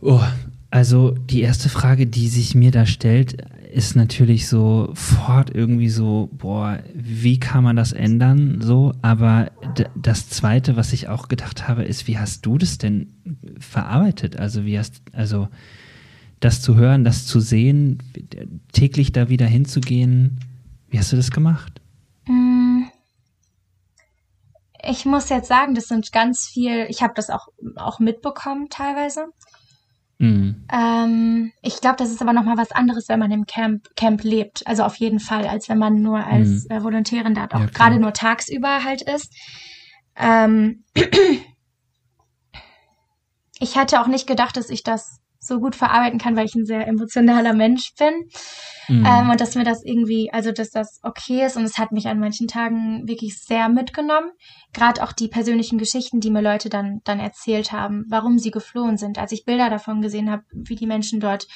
[0.01, 0.21] Oh,
[0.71, 3.43] also die erste Frage, die sich mir da stellt,
[3.73, 8.61] ist natürlich sofort irgendwie so, boah, wie kann man das ändern?
[8.61, 9.51] So, aber
[9.97, 13.15] das zweite, was ich auch gedacht habe, ist, wie hast du das denn
[13.59, 14.37] verarbeitet?
[14.37, 15.49] Also, wie hast, also,
[16.39, 17.99] das zu hören, das zu sehen,
[18.73, 20.39] täglich da wieder hinzugehen,
[20.95, 21.81] wie hast du das gemacht?
[22.27, 22.85] Mm.
[24.87, 29.27] Ich muss jetzt sagen, das sind ganz viel, ich habe das auch, auch mitbekommen teilweise.
[30.19, 30.65] Mhm.
[30.73, 34.65] Ähm, ich glaube, das ist aber nochmal was anderes, wenn man im Camp, Camp lebt.
[34.69, 36.71] Also auf jeden Fall, als wenn man nur als mhm.
[36.71, 39.35] äh, Volontärin da auch ja, gerade nur tagsüber halt ist.
[40.15, 40.85] Ähm,
[43.59, 46.67] ich hatte auch nicht gedacht, dass ich das so gut verarbeiten kann, weil ich ein
[46.67, 48.29] sehr emotionaler Mensch bin.
[48.89, 49.07] Mhm.
[49.07, 52.07] Ähm, und dass mir das irgendwie, also dass das okay ist und es hat mich
[52.07, 54.31] an manchen Tagen wirklich sehr mitgenommen.
[54.73, 58.97] Gerade auch die persönlichen Geschichten, die mir Leute dann, dann erzählt haben, warum sie geflohen
[58.97, 59.19] sind.
[59.19, 61.47] Als ich Bilder davon gesehen habe, wie die Menschen dort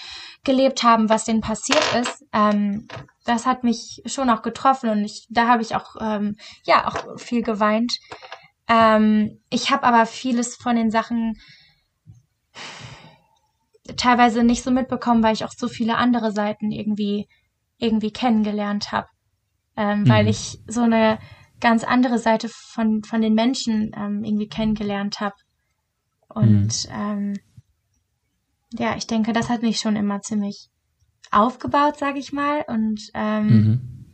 [0.44, 2.88] gelebt haben, was denen passiert ist, ähm,
[3.24, 7.18] das hat mich schon auch getroffen und ich, da habe ich auch, ähm, ja, auch
[7.18, 7.92] viel geweint.
[8.68, 11.34] Ähm, ich habe aber vieles von den Sachen
[13.96, 17.28] teilweise nicht so mitbekommen, weil ich auch so viele andere Seiten irgendwie,
[17.78, 19.08] irgendwie kennengelernt habe.
[19.76, 20.08] Ähm, mhm.
[20.08, 21.18] Weil ich so eine
[21.60, 25.36] ganz andere Seite von, von den Menschen ähm, irgendwie kennengelernt habe.
[26.28, 26.92] Und mhm.
[26.92, 27.34] ähm,
[28.72, 30.68] ja, ich denke, das hat mich schon immer ziemlich
[31.30, 32.64] aufgebaut, sag ich mal.
[32.68, 34.06] Und ähm, mhm.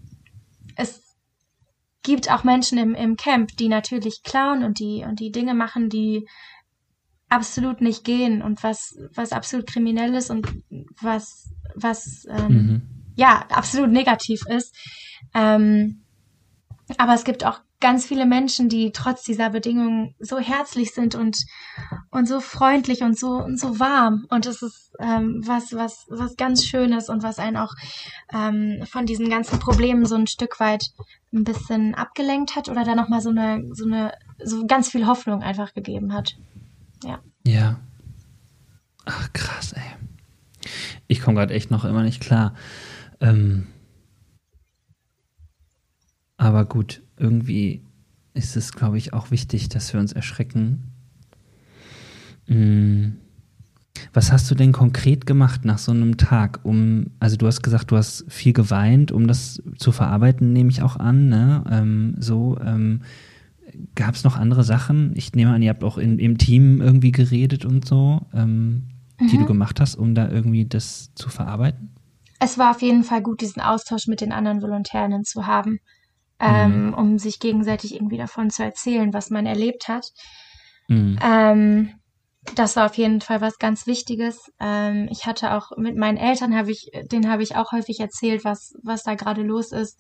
[0.77, 1.17] es
[2.03, 5.89] gibt auch Menschen im, im Camp, die natürlich klauen und die und die Dinge machen,
[5.89, 6.29] die
[7.35, 10.47] absolut nicht gehen und was, was absolut kriminell ist und
[11.01, 12.83] was, was ähm, mhm.
[13.17, 14.75] ja absolut negativ ist.
[15.35, 16.05] Ähm,
[16.99, 21.37] aber es gibt auch ganz viele Menschen, die trotz dieser Bedingungen so herzlich sind und,
[22.11, 24.27] und so freundlich und so, und so warm.
[24.31, 27.75] Und es ist ähm, was, was, was ganz Schönes und was einen auch
[28.33, 30.93] ähm, von diesen ganzen Problemen so ein Stück weit
[31.35, 35.43] ein bisschen abgelenkt hat oder da nochmal so eine, so eine, so ganz viel Hoffnung
[35.43, 36.37] einfach gegeben hat.
[37.05, 37.21] Ja.
[37.47, 37.81] Ja.
[39.05, 39.83] Ach, krass, ey.
[41.07, 42.55] Ich komme gerade echt noch immer nicht klar.
[43.21, 43.67] Ähm,
[46.37, 47.83] aber gut, irgendwie
[48.33, 50.91] ist es, glaube ich, auch wichtig, dass wir uns erschrecken.
[52.47, 53.19] Mhm.
[54.13, 57.91] Was hast du denn konkret gemacht nach so einem Tag, um, also du hast gesagt,
[57.91, 61.65] du hast viel geweint, um das zu verarbeiten, nehme ich auch an, ne?
[61.71, 63.03] Ähm, so, ähm,
[63.95, 65.13] Gab es noch andere Sachen?
[65.17, 69.29] Ich nehme an, ihr habt auch in, im Team irgendwie geredet und so, ähm, mhm.
[69.29, 69.49] die du mhm.
[69.49, 71.95] gemacht hast, um da irgendwie das zu verarbeiten?
[72.41, 75.79] Es war auf jeden Fall gut, diesen Austausch mit den anderen Volontärinnen zu haben,
[76.41, 76.95] ähm, mhm.
[76.95, 80.07] um sich gegenseitig irgendwie davon zu erzählen, was man erlebt hat.
[80.89, 81.19] Mhm.
[81.23, 81.91] Ähm,
[82.55, 84.39] das war auf jeden Fall was ganz Wichtiges.
[84.61, 88.45] Ähm, ich hatte auch mit meinen Eltern habe ich, denen habe ich auch häufig erzählt,
[88.45, 89.99] was was da gerade los ist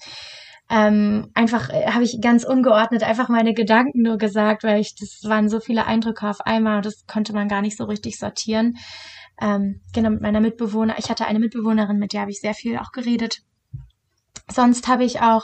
[0.70, 5.20] ähm, einfach äh, habe ich ganz ungeordnet einfach meine Gedanken nur gesagt, weil ich das
[5.24, 8.78] waren so viele Eindrücke auf einmal und das konnte man gar nicht so richtig sortieren.
[9.40, 10.98] Ähm, genau mit meiner Mitbewohner.
[10.98, 13.42] Ich hatte eine Mitbewohnerin, mit der habe ich sehr viel auch geredet.
[14.50, 15.42] Sonst habe ich auch,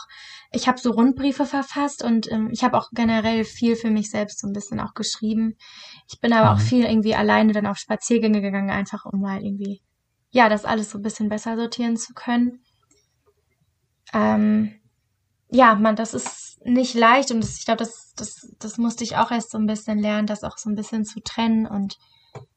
[0.53, 4.41] ich habe so Rundbriefe verfasst und ähm, ich habe auch generell viel für mich selbst
[4.41, 5.57] so ein bisschen auch geschrieben.
[6.09, 6.57] Ich bin aber mhm.
[6.57, 9.83] auch viel irgendwie alleine dann auf Spaziergänge gegangen, einfach um mal irgendwie,
[10.31, 12.63] ja, das alles so ein bisschen besser sortieren zu können.
[14.13, 14.80] Ähm,
[15.51, 19.17] ja, man, das ist nicht leicht und das, ich glaube, das, das, das musste ich
[19.17, 21.99] auch erst so ein bisschen lernen, das auch so ein bisschen zu trennen und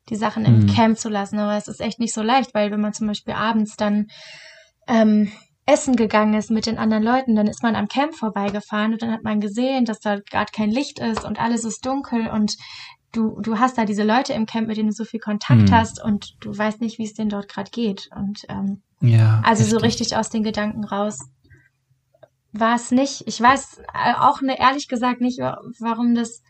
[0.10, 0.68] die Sachen im mhm.
[0.68, 1.40] Camp zu lassen.
[1.40, 4.08] Aber es ist echt nicht so leicht, weil wenn man zum Beispiel abends dann
[4.88, 5.32] ähm,
[5.66, 9.12] essen gegangen ist mit den anderen Leuten, dann ist man am Camp vorbeigefahren und dann
[9.12, 12.58] hat man gesehen, dass da gerade kein Licht ist und alles ist dunkel und
[13.14, 15.72] du, du hast da diese Leute im Camp, mit denen du so viel Kontakt mhm.
[15.72, 18.10] hast und du weißt nicht, wie es denen dort gerade geht.
[18.14, 21.20] Und ähm, ja, also so richtig aus den Gedanken raus
[22.54, 23.24] war es nicht.
[23.28, 26.44] Ich weiß äh, auch ne, ehrlich gesagt nicht, warum das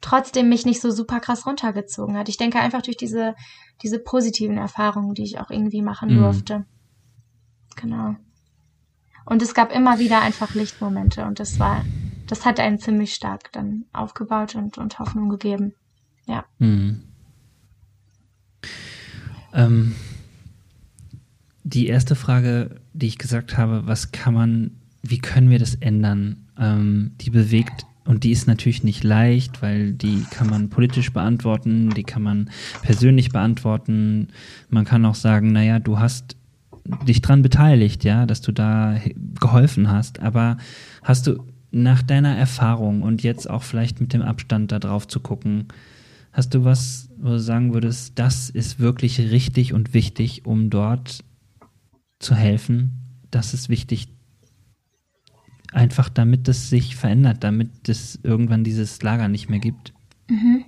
[0.00, 2.28] trotzdem mich nicht so super krass runtergezogen hat.
[2.28, 3.34] Ich denke einfach durch diese,
[3.82, 6.18] diese positiven Erfahrungen, die ich auch irgendwie machen mhm.
[6.18, 6.66] durfte.
[7.76, 8.14] Genau.
[9.24, 11.84] Und es gab immer wieder einfach Lichtmomente und das war,
[12.26, 15.74] das hat einen ziemlich stark dann aufgebaut und, und Hoffnung gegeben.
[16.26, 16.44] Ja.
[16.58, 17.02] Mhm.
[19.54, 19.94] Ähm,
[21.62, 26.48] die erste Frage, die ich gesagt habe, was kann man wie können wir das ändern?
[26.58, 31.90] Ähm, die bewegt und die ist natürlich nicht leicht, weil die kann man politisch beantworten,
[31.90, 32.50] die kann man
[32.82, 34.28] persönlich beantworten.
[34.68, 36.36] Man kann auch sagen, naja, du hast
[37.06, 39.00] dich dran beteiligt, ja, dass du da
[39.40, 40.20] geholfen hast.
[40.20, 40.58] Aber
[41.02, 45.20] hast du nach deiner Erfahrung und jetzt auch vielleicht mit dem Abstand da drauf zu
[45.20, 45.68] gucken,
[46.32, 51.24] hast du was, wo du sagen würdest, das ist wirklich richtig und wichtig, um dort
[52.18, 53.00] zu helfen,
[53.30, 54.08] das ist wichtig.
[55.74, 59.92] Einfach damit es sich verändert, damit es irgendwann dieses Lager nicht mehr gibt.
[60.28, 60.64] Mhm.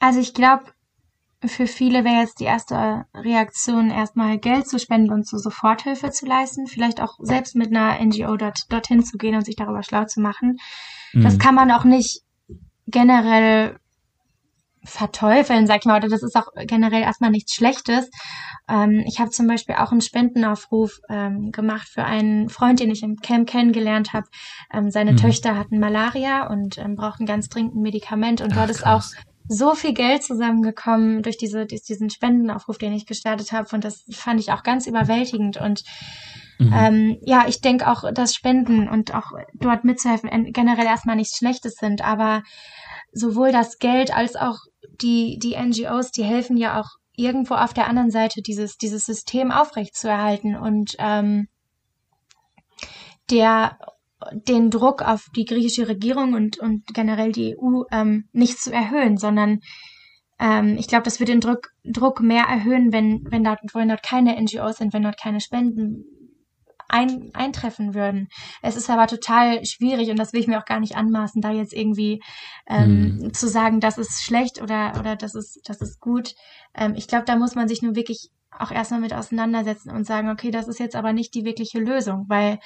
[0.00, 0.64] Also ich glaube,
[1.42, 6.26] für viele wäre jetzt die erste Reaktion, erstmal Geld zu spenden und so Soforthilfe zu
[6.26, 10.04] leisten, vielleicht auch selbst mit einer NGO dort, dorthin zu gehen und sich darüber schlau
[10.04, 10.58] zu machen.
[11.14, 11.22] Mhm.
[11.22, 12.22] Das kann man auch nicht
[12.86, 13.78] generell
[14.86, 18.08] verteufeln, sag ich mal, oder das ist auch generell erstmal nichts Schlechtes.
[18.68, 23.02] Ähm, ich habe zum Beispiel auch einen Spendenaufruf ähm, gemacht für einen Freund, den ich
[23.02, 24.26] im Camp kennengelernt habe.
[24.72, 25.16] Ähm, seine mhm.
[25.18, 29.14] Töchter hatten Malaria und ähm, brauchten ganz dringend ein Medikament und Ach, dort ist krass.
[29.14, 33.68] auch so viel Geld zusammengekommen durch diese, diesen Spendenaufruf, den ich gestartet habe.
[33.72, 35.56] Und das fand ich auch ganz überwältigend.
[35.56, 35.84] Und
[36.58, 36.72] mhm.
[36.74, 41.76] ähm, ja, ich denke auch, dass Spenden und auch dort mitzuhelfen generell erstmal nichts Schlechtes
[41.76, 42.02] sind.
[42.02, 42.42] Aber
[43.12, 44.58] sowohl das Geld als auch
[45.00, 49.50] die, die NGOs, die helfen ja auch irgendwo auf der anderen Seite dieses, dieses System
[49.50, 50.56] aufrechtzuerhalten.
[50.56, 51.48] Und ähm,
[53.30, 53.78] der
[54.32, 59.18] den Druck auf die griechische Regierung und, und generell die EU ähm, nicht zu erhöhen,
[59.18, 59.60] sondern
[60.38, 64.02] ähm, ich glaube, das wird den Druck, Druck mehr erhöhen, wenn, wenn, dort, wenn dort
[64.02, 66.04] keine NGOs sind, wenn dort keine Spenden
[66.88, 68.28] ein, eintreffen würden.
[68.62, 71.50] Es ist aber total schwierig und das will ich mir auch gar nicht anmaßen, da
[71.50, 72.22] jetzt irgendwie
[72.66, 73.34] ähm, hm.
[73.34, 76.34] zu sagen, das ist schlecht oder, oder das ist, das ist gut.
[76.74, 80.30] Ähm, ich glaube, da muss man sich nur wirklich auch erstmal mit auseinandersetzen und sagen,
[80.30, 82.58] okay, das ist jetzt aber nicht die wirkliche Lösung, weil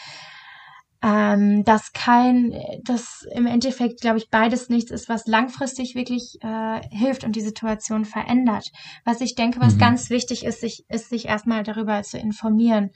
[1.02, 2.52] ähm, dass kein,
[2.84, 7.40] dass im Endeffekt, glaube ich, beides nichts ist, was langfristig wirklich äh, hilft und die
[7.40, 8.68] Situation verändert.
[9.04, 9.78] Was ich denke, was mhm.
[9.78, 12.90] ganz wichtig ist, sich, ist sich erstmal darüber zu informieren,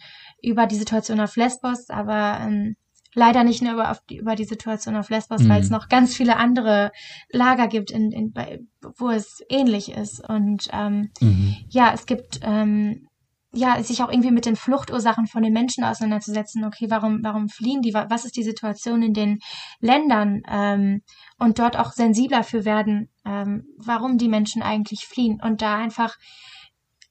[0.44, 2.76] über die Situation auf Lesbos, aber ähm,
[3.14, 5.48] leider nicht nur über, die, über die Situation auf Lesbos, mhm.
[5.48, 6.90] weil es noch ganz viele andere
[7.30, 8.60] Lager gibt, in, in, bei,
[8.98, 10.28] wo es ähnlich ist.
[10.28, 11.56] Und ähm, mhm.
[11.68, 13.08] ja, es gibt ähm,
[13.56, 16.64] ja, sich auch irgendwie mit den Fluchtursachen von den Menschen auseinanderzusetzen.
[16.64, 17.94] Okay, warum, warum fliehen die?
[17.94, 19.38] Was ist die Situation in den
[19.80, 20.42] Ländern?
[20.50, 21.02] Ähm,
[21.38, 25.40] und dort auch sensibler für werden, ähm, warum die Menschen eigentlich fliehen.
[25.40, 26.16] Und da einfach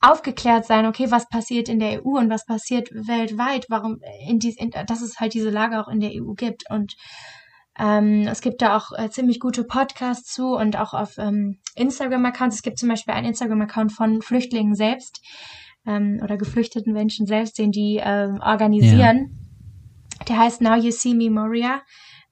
[0.03, 4.57] aufgeklärt sein, okay, was passiert in der EU und was passiert weltweit, warum in dies,
[4.57, 6.63] in, dass es halt diese Lage auch in der EU gibt.
[6.69, 6.95] Und
[7.79, 12.57] ähm, es gibt da auch äh, ziemlich gute Podcasts zu und auch auf ähm, Instagram-Accounts.
[12.57, 15.21] Es gibt zum Beispiel einen Instagram-Account von Flüchtlingen selbst,
[15.85, 19.37] ähm, oder geflüchteten Menschen selbst, den die ähm, organisieren.
[20.19, 20.25] Ja.
[20.27, 21.81] Der heißt Now You See Me Moria.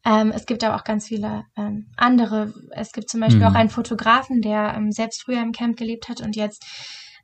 [0.06, 2.54] Ähm, es gibt aber auch ganz viele ähm, andere.
[2.72, 3.48] Es gibt zum Beispiel mhm.
[3.48, 6.66] auch einen Fotografen, der ähm, selbst früher im Camp gelebt hat und jetzt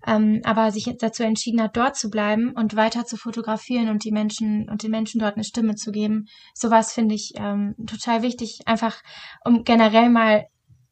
[0.07, 4.03] ähm, aber sich jetzt dazu entschieden hat, dort zu bleiben und weiter zu fotografieren und
[4.05, 6.27] die Menschen und den Menschen dort eine Stimme zu geben.
[6.55, 9.01] Sowas finde ich ähm, total wichtig, einfach
[9.43, 10.45] um generell mal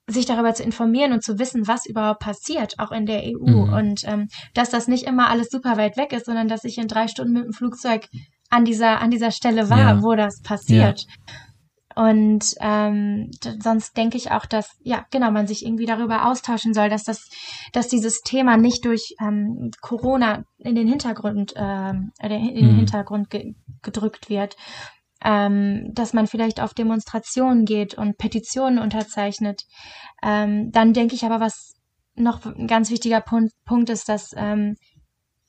[0.07, 3.65] sich darüber zu informieren und zu wissen, was überhaupt passiert, auch in der EU.
[3.65, 3.73] Mhm.
[3.73, 6.87] Und ähm, dass das nicht immer alles super weit weg ist, sondern dass ich in
[6.87, 8.07] drei Stunden mit dem Flugzeug
[8.49, 10.03] an dieser, an dieser Stelle war, ja.
[10.03, 11.01] wo das passiert.
[11.01, 11.33] Ja.
[11.95, 16.89] Und ähm, sonst denke ich auch, dass, ja, genau, man sich irgendwie darüber austauschen soll,
[16.89, 17.29] dass das,
[17.71, 22.75] dass dieses Thema nicht durch ähm, Corona in den Hintergrund, ähm, in den mhm.
[22.77, 24.55] Hintergrund ge gedrückt wird
[25.25, 29.63] ähm, dass man vielleicht auf Demonstrationen geht und Petitionen unterzeichnet.
[30.23, 31.73] Ähm, dann denke ich aber, was
[32.15, 34.75] noch ein ganz wichtiger Punkt, Punkt ist, dass ähm,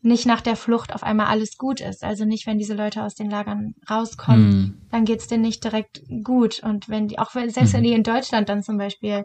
[0.07, 2.05] nicht nach der Flucht auf einmal alles gut ist.
[2.05, 4.89] Also nicht, wenn diese Leute aus den Lagern rauskommen, mm.
[4.91, 6.63] dann geht's denen nicht direkt gut.
[6.63, 7.77] Und wenn die, auch wenn, selbst mm.
[7.77, 9.25] wenn die in Deutschland dann zum Beispiel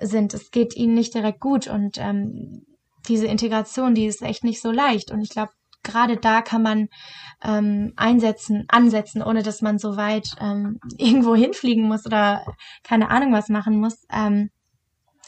[0.00, 1.68] sind, es geht ihnen nicht direkt gut.
[1.68, 2.64] Und ähm,
[3.08, 5.10] diese Integration, die ist echt nicht so leicht.
[5.10, 5.52] Und ich glaube,
[5.82, 6.88] gerade da kann man
[7.42, 12.44] ähm, einsetzen, ansetzen, ohne dass man so weit ähm, irgendwo hinfliegen muss oder
[12.82, 14.04] keine Ahnung was machen muss.
[14.10, 14.50] Ähm,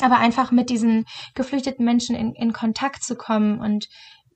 [0.03, 1.05] aber einfach mit diesen
[1.35, 3.89] geflüchteten Menschen in, in Kontakt zu kommen und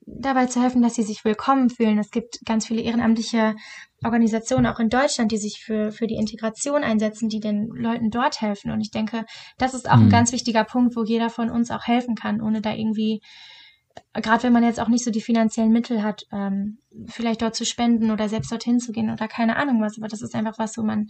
[0.05, 1.97] dabei zu helfen, dass sie sich willkommen fühlen.
[1.97, 3.55] Es gibt ganz viele ehrenamtliche
[4.03, 8.41] Organisationen auch in Deutschland, die sich für, für die Integration einsetzen, die den Leuten dort
[8.41, 8.71] helfen.
[8.71, 9.25] Und ich denke,
[9.57, 10.03] das ist auch mhm.
[10.03, 13.21] ein ganz wichtiger Punkt, wo jeder von uns auch helfen kann, ohne da irgendwie
[14.13, 17.65] gerade wenn man jetzt auch nicht so die finanziellen Mittel hat, ähm, vielleicht dort zu
[17.65, 20.77] spenden oder selbst dorthin zu gehen oder keine Ahnung was, aber das ist einfach was,
[20.77, 21.09] wo man,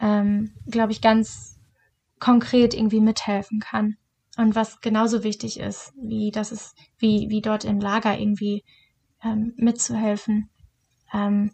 [0.00, 1.58] ähm, glaube ich, ganz
[2.18, 3.96] konkret irgendwie mithelfen kann.
[4.36, 8.64] Und was genauso wichtig ist, wie das ist, wie, wie dort im Lager irgendwie
[9.24, 10.50] ähm, mitzuhelfen.
[11.12, 11.52] Ähm,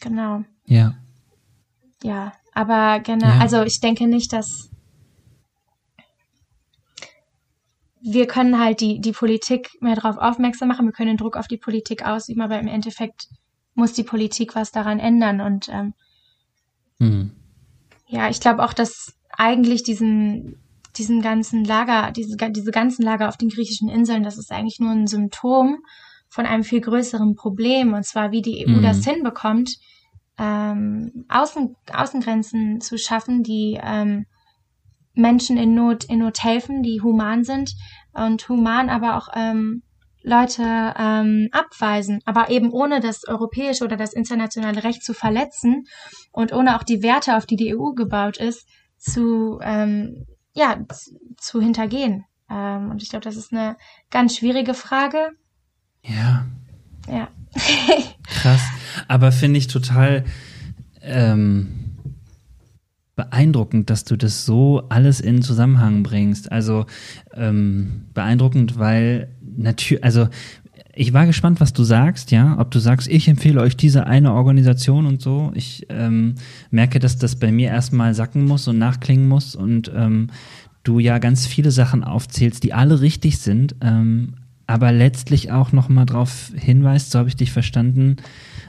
[0.00, 0.44] genau.
[0.66, 0.94] Ja.
[2.02, 3.38] Ja, aber genau, ja.
[3.38, 4.70] also ich denke nicht, dass
[8.00, 11.56] wir können halt die, die Politik mehr darauf aufmerksam machen, wir können Druck auf die
[11.56, 13.28] Politik ausüben, aber im Endeffekt
[13.74, 15.40] muss die Politik was daran ändern.
[15.40, 15.94] Und ähm,
[16.98, 17.32] mhm.
[18.06, 20.60] ja, ich glaube auch, dass eigentlich diesen,
[20.98, 24.90] diesen ganzen Lager, diese, diese ganzen Lager auf den griechischen Inseln, das ist eigentlich nur
[24.90, 25.78] ein Symptom
[26.28, 28.82] von einem viel größeren Problem, und zwar wie die EU mhm.
[28.82, 29.76] das hinbekommt,
[30.38, 34.26] ähm, Außen, Außengrenzen zu schaffen, die ähm,
[35.14, 37.74] Menschen in Not, in Not helfen, die human sind
[38.12, 39.82] und human aber auch ähm,
[40.22, 45.84] Leute ähm, abweisen, aber eben ohne das europäische oder das internationale Recht zu verletzen
[46.32, 48.68] und ohne auch die Werte, auf die die EU gebaut ist,
[48.98, 50.26] zu ähm,
[50.58, 50.78] ja
[51.36, 52.24] zu hintergehen.
[52.50, 53.76] Ähm, und ich glaube, das ist eine
[54.10, 55.30] ganz schwierige Frage.
[56.02, 56.46] Ja.
[57.08, 57.28] Ja.
[58.24, 58.62] Krass.
[59.06, 60.24] Aber finde ich total
[61.02, 61.96] ähm,
[63.16, 66.50] beeindruckend, dass du das so alles in Zusammenhang bringst.
[66.52, 66.86] Also
[67.34, 70.28] ähm, beeindruckend, weil natürlich, also
[70.98, 74.32] ich war gespannt, was du sagst, ja, ob du sagst, ich empfehle euch diese eine
[74.32, 75.52] Organisation und so.
[75.54, 76.34] Ich ähm,
[76.72, 80.30] merke, dass das bei mir erstmal sacken muss und nachklingen muss und ähm,
[80.82, 84.34] du ja ganz viele Sachen aufzählst, die alle richtig sind, ähm,
[84.66, 88.16] aber letztlich auch nochmal darauf hinweist, so habe ich dich verstanden,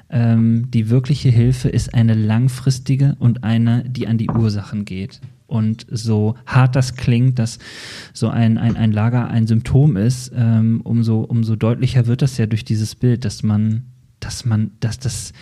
[0.10, 5.22] ähm, die wirkliche Hilfe ist eine langfristige und eine, die an die Ursachen geht.
[5.48, 7.58] Und so hart das klingt, dass
[8.14, 12.46] so ein, ein, ein Lager ein Symptom ist, ähm, umso, umso deutlicher wird das ja
[12.46, 13.86] durch dieses Bild, dass man,
[14.20, 15.34] dass man, dass das,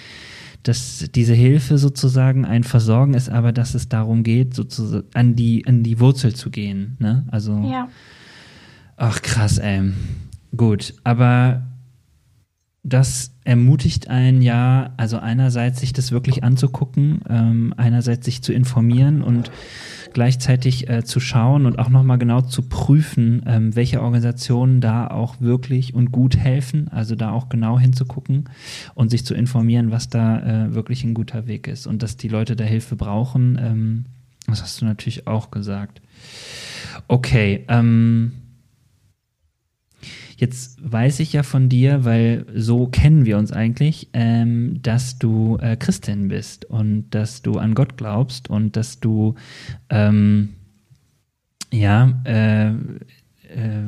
[0.64, 5.68] dass diese Hilfe sozusagen ein Versorgen ist, aber dass es darum geht, sozusagen an die,
[5.68, 6.96] an die Wurzel zu gehen.
[7.00, 7.26] Ne?
[7.30, 7.90] Also, ja.
[8.96, 9.92] ach krass, ey.
[10.56, 11.64] Gut, aber
[12.88, 19.22] das ermutigt einen ja, also einerseits sich das wirklich anzugucken, ähm, einerseits sich zu informieren
[19.22, 19.52] und
[20.14, 25.42] gleichzeitig äh, zu schauen und auch nochmal genau zu prüfen, ähm, welche Organisationen da auch
[25.42, 28.46] wirklich und gut helfen, also da auch genau hinzugucken
[28.96, 32.30] und sich zu informieren, was da äh, wirklich ein guter Weg ist und dass die
[32.30, 34.06] Leute da Hilfe brauchen, ähm,
[34.48, 36.02] das hast du natürlich auch gesagt.
[37.10, 38.32] Okay, ähm,
[40.38, 45.58] Jetzt weiß ich ja von dir, weil so kennen wir uns eigentlich, ähm, dass du
[45.60, 49.34] äh, Christin bist und dass du an Gott glaubst und dass du
[49.90, 50.50] ähm,
[51.74, 53.82] ja äh, äh,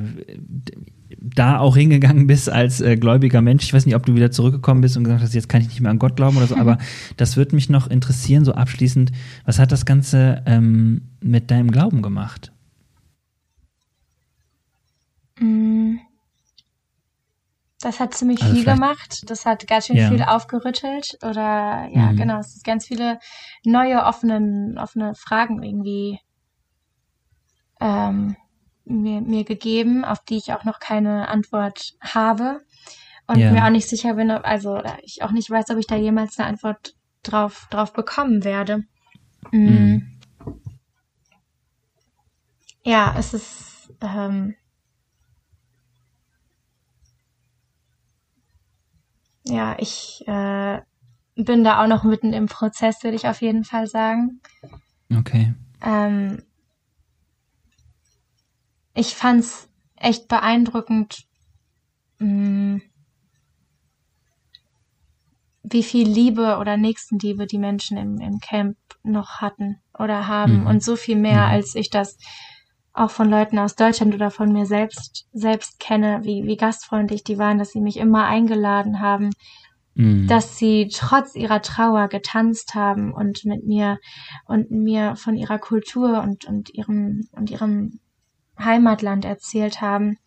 [1.22, 3.66] da auch hingegangen bist als äh, gläubiger Mensch.
[3.66, 5.82] Ich weiß nicht, ob du wieder zurückgekommen bist und gesagt hast, jetzt kann ich nicht
[5.82, 6.80] mehr an Gott glauben oder so, aber
[7.16, 9.12] das würde mich noch interessieren, so abschließend,
[9.46, 12.52] was hat das Ganze ähm, mit deinem Glauben gemacht?
[17.82, 19.24] Das hat ziemlich also viel gemacht.
[19.28, 20.10] Das hat ganz schön ja.
[20.10, 21.18] viel aufgerüttelt.
[21.24, 22.18] Oder ja, mhm.
[22.18, 23.20] genau, es ist ganz viele
[23.64, 26.20] neue offene, offene Fragen irgendwie
[27.80, 28.36] ähm,
[28.84, 32.62] mir, mir gegeben, auf die ich auch noch keine Antwort habe.
[33.28, 33.52] Und ja.
[33.52, 36.38] mir auch nicht sicher bin, ob, also ich auch nicht weiß, ob ich da jemals
[36.38, 38.84] eine Antwort drauf, drauf bekommen werde.
[39.52, 39.62] Mhm.
[39.62, 40.20] Mhm.
[42.84, 44.56] Ja, es ist ähm,
[49.50, 50.82] ja, ich äh,
[51.36, 54.42] bin da auch noch mitten im Prozess, würde ich auf jeden Fall sagen.
[55.16, 55.54] Okay.
[55.82, 56.44] Ähm,
[58.94, 61.26] ich fand's echt beeindruckend,
[62.20, 62.82] mh, mm,
[65.64, 70.68] wie viel Liebe oder Nächstenliebe die Menschen im, im Camp noch hatten oder haben mhm.
[70.68, 71.52] und so viel mehr, mhm.
[71.54, 72.18] als ich das
[72.94, 77.38] auch von Leuten aus Deutschland oder von mir selbst, selbst kenne, wie, wie gastfreundlich die
[77.38, 79.30] waren, dass sie mich immer eingeladen haben,
[79.94, 80.28] mhm.
[80.28, 84.00] dass sie trotz ihrer Trauer getanzt haben und mit mir
[84.46, 88.00] und mir von ihrer Kultur und, und ihrem, und ihrem
[88.58, 90.18] Heimatland erzählt haben.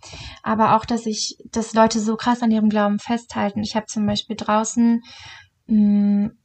[0.42, 3.62] Aber auch, dass ich, dass Leute so krass an ihrem Glauben festhalten.
[3.62, 5.02] Ich habe zum Beispiel draußen
[5.66, 6.38] mh, mm,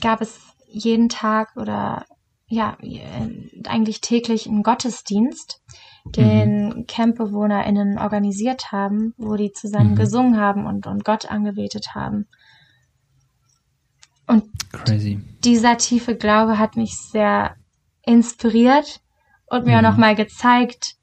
[0.00, 2.04] gab es jeden Tag oder
[2.54, 2.76] ja,
[3.66, 5.60] eigentlich täglich einen Gottesdienst,
[6.04, 6.86] den mhm.
[6.86, 9.96] CampbewohnerInnen organisiert haben, wo die zusammen mhm.
[9.96, 12.26] gesungen haben und, und Gott angebetet haben.
[14.26, 15.20] Und Crazy.
[15.44, 17.56] dieser tiefe Glaube hat mich sehr
[18.02, 19.00] inspiriert
[19.46, 19.86] und mir mhm.
[19.86, 20.94] auch nochmal gezeigt,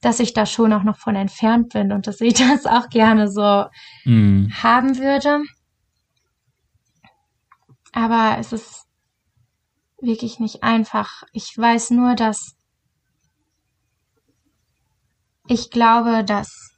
[0.00, 3.30] dass ich da schon auch noch von entfernt bin und dass ich das auch gerne
[3.30, 3.66] so
[4.04, 4.50] mhm.
[4.62, 5.42] haben würde.
[7.92, 8.81] Aber es ist
[10.02, 11.22] wirklich nicht einfach.
[11.32, 12.56] Ich weiß nur, dass
[15.48, 16.72] ich glaube, dass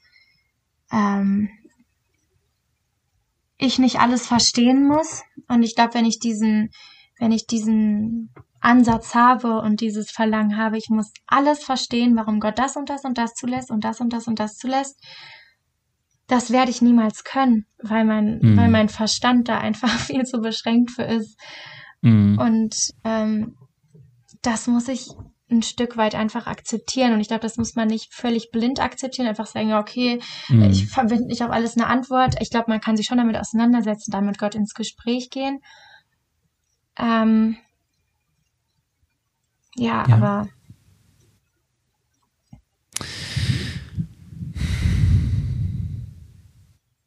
[0.92, 1.48] ähm,
[3.58, 5.22] ich nicht alles verstehen muss.
[5.48, 6.70] Und ich glaube, wenn ich diesen,
[7.18, 12.58] wenn ich diesen Ansatz habe und dieses Verlangen habe, ich muss alles verstehen, warum Gott
[12.58, 14.98] das und das und das zulässt und das und das und das zulässt,
[16.26, 18.56] das werde ich niemals können, weil mein, mhm.
[18.56, 21.38] weil mein Verstand da einfach viel zu beschränkt für ist.
[22.04, 22.38] Mhm.
[22.38, 23.56] Und ähm,
[24.42, 25.08] das muss ich
[25.50, 27.14] ein Stück weit einfach akzeptieren.
[27.14, 30.64] Und ich glaube, das muss man nicht völlig blind akzeptieren, einfach sagen, ja, okay, mhm.
[30.64, 32.36] ich verbinde nicht auf alles eine Antwort.
[32.40, 35.60] Ich glaube, man kann sich schon damit auseinandersetzen, dann mit Gott ins Gespräch gehen.
[36.98, 37.56] Ähm,
[39.76, 40.48] ja, ja, aber.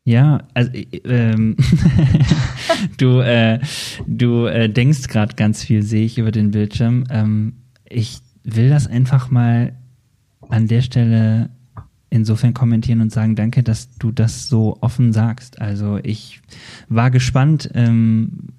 [0.03, 1.57] Ja, also ähm,
[2.97, 3.59] du, äh,
[4.05, 7.05] du äh, denkst gerade ganz viel, sehe ich über den Bildschirm.
[7.09, 7.53] Ähm,
[7.89, 9.73] ich will das einfach mal
[10.49, 11.49] an der Stelle
[12.09, 15.59] insofern kommentieren und sagen, danke, dass du das so offen sagst.
[15.59, 16.41] Also ich
[16.87, 18.49] war gespannt, ähm,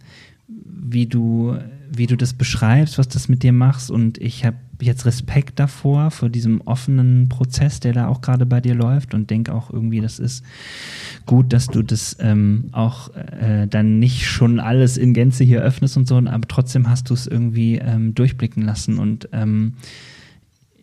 [0.46, 1.56] wie du,
[1.90, 3.90] wie du das beschreibst, was das mit dir machst.
[3.90, 8.60] Und ich habe jetzt Respekt davor, vor diesem offenen Prozess, der da auch gerade bei
[8.60, 10.44] dir läuft und denke auch irgendwie, das ist
[11.26, 15.96] gut, dass du das ähm, auch äh, dann nicht schon alles in Gänze hier öffnest
[15.96, 19.74] und so, aber trotzdem hast du es irgendwie ähm, durchblicken lassen und ähm,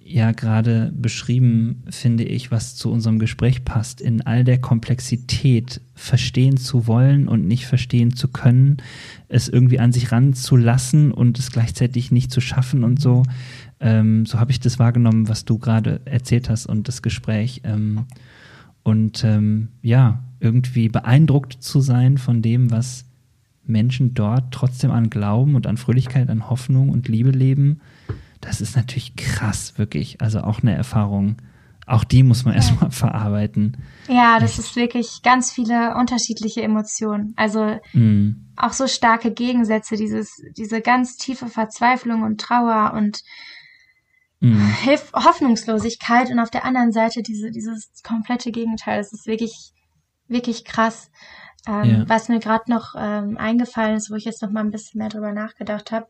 [0.08, 6.58] ja gerade beschrieben, finde ich, was zu unserem Gespräch passt, in all der Komplexität verstehen
[6.58, 8.78] zu wollen und nicht verstehen zu können,
[9.30, 13.24] es irgendwie an sich ranzulassen und es gleichzeitig nicht zu schaffen und so.
[13.80, 17.62] Ähm, so habe ich das wahrgenommen, was du gerade erzählt hast und das Gespräch.
[17.64, 18.06] Ähm,
[18.84, 23.06] und ähm, ja, irgendwie beeindruckt zu sein von dem, was
[23.66, 27.82] Menschen dort trotzdem an Glauben und an Fröhlichkeit, an Hoffnung und Liebe leben,
[28.46, 30.22] das ist natürlich krass, wirklich.
[30.22, 31.38] Also auch eine Erfahrung.
[31.88, 32.62] Auch die muss man ja.
[32.62, 33.78] erstmal verarbeiten.
[34.08, 37.34] Ja, das ist wirklich ganz viele unterschiedliche Emotionen.
[37.36, 38.54] Also mm.
[38.56, 43.22] auch so starke Gegensätze, dieses, diese ganz tiefe Verzweiflung und Trauer und.
[44.84, 49.00] Hilf Hoffnungslosigkeit und auf der anderen Seite diese, dieses komplette Gegenteil.
[49.00, 49.72] Das ist wirklich,
[50.28, 51.10] wirklich krass.
[51.68, 52.04] Ähm, ja.
[52.10, 55.10] Was mir gerade noch ähm, eingefallen ist, wo ich jetzt noch mal ein bisschen mehr
[55.10, 56.06] drüber nachgedacht habe,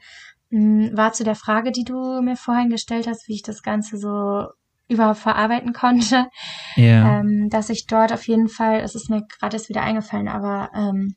[0.52, 4.46] war zu der Frage, die du mir vorhin gestellt hast, wie ich das Ganze so
[4.88, 6.28] überhaupt verarbeiten konnte,
[6.76, 7.20] ja.
[7.20, 10.70] ähm, dass ich dort auf jeden Fall, es ist mir gerade erst wieder eingefallen, aber
[10.76, 11.16] ähm,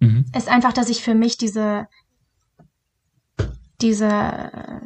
[0.00, 0.24] mhm.
[0.36, 1.86] ist einfach, dass ich für mich diese
[3.80, 4.80] diese äh,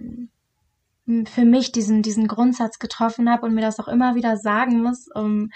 [1.24, 5.09] für mich diesen diesen Grundsatz getroffen habe und mir das auch immer wieder sagen muss,
[5.12, 5.49] um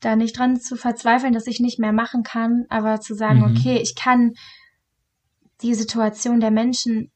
[0.00, 3.56] da nicht dran zu verzweifeln, dass ich nicht mehr machen kann, aber zu sagen, mhm.
[3.56, 4.32] okay, ich kann
[5.62, 7.11] die Situation der Menschen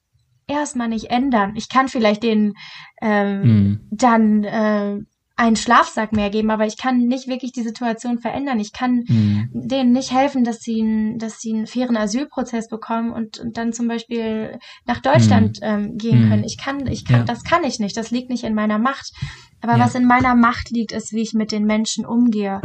[0.46, 1.54] erstmal nicht ändern.
[1.56, 2.54] Ich kann vielleicht den
[3.02, 3.88] ähm, mhm.
[3.90, 4.98] dann äh,
[5.38, 8.58] einen Schlafsack mehr geben, aber ich kann nicht wirklich die Situation verändern.
[8.58, 9.50] Ich kann mhm.
[9.52, 13.86] denen nicht helfen, dass sie, dass sie einen fairen Asylprozess bekommen und, und dann zum
[13.86, 15.66] Beispiel nach Deutschland mhm.
[15.66, 16.30] ähm, gehen mhm.
[16.30, 16.44] können.
[16.44, 17.24] Ich kann, ich kann, ja.
[17.24, 17.96] das kann ich nicht.
[17.98, 19.12] Das liegt nicht in meiner Macht.
[19.60, 19.84] Aber ja.
[19.84, 22.62] was in meiner Macht liegt, ist, wie ich mit den Menschen umgehe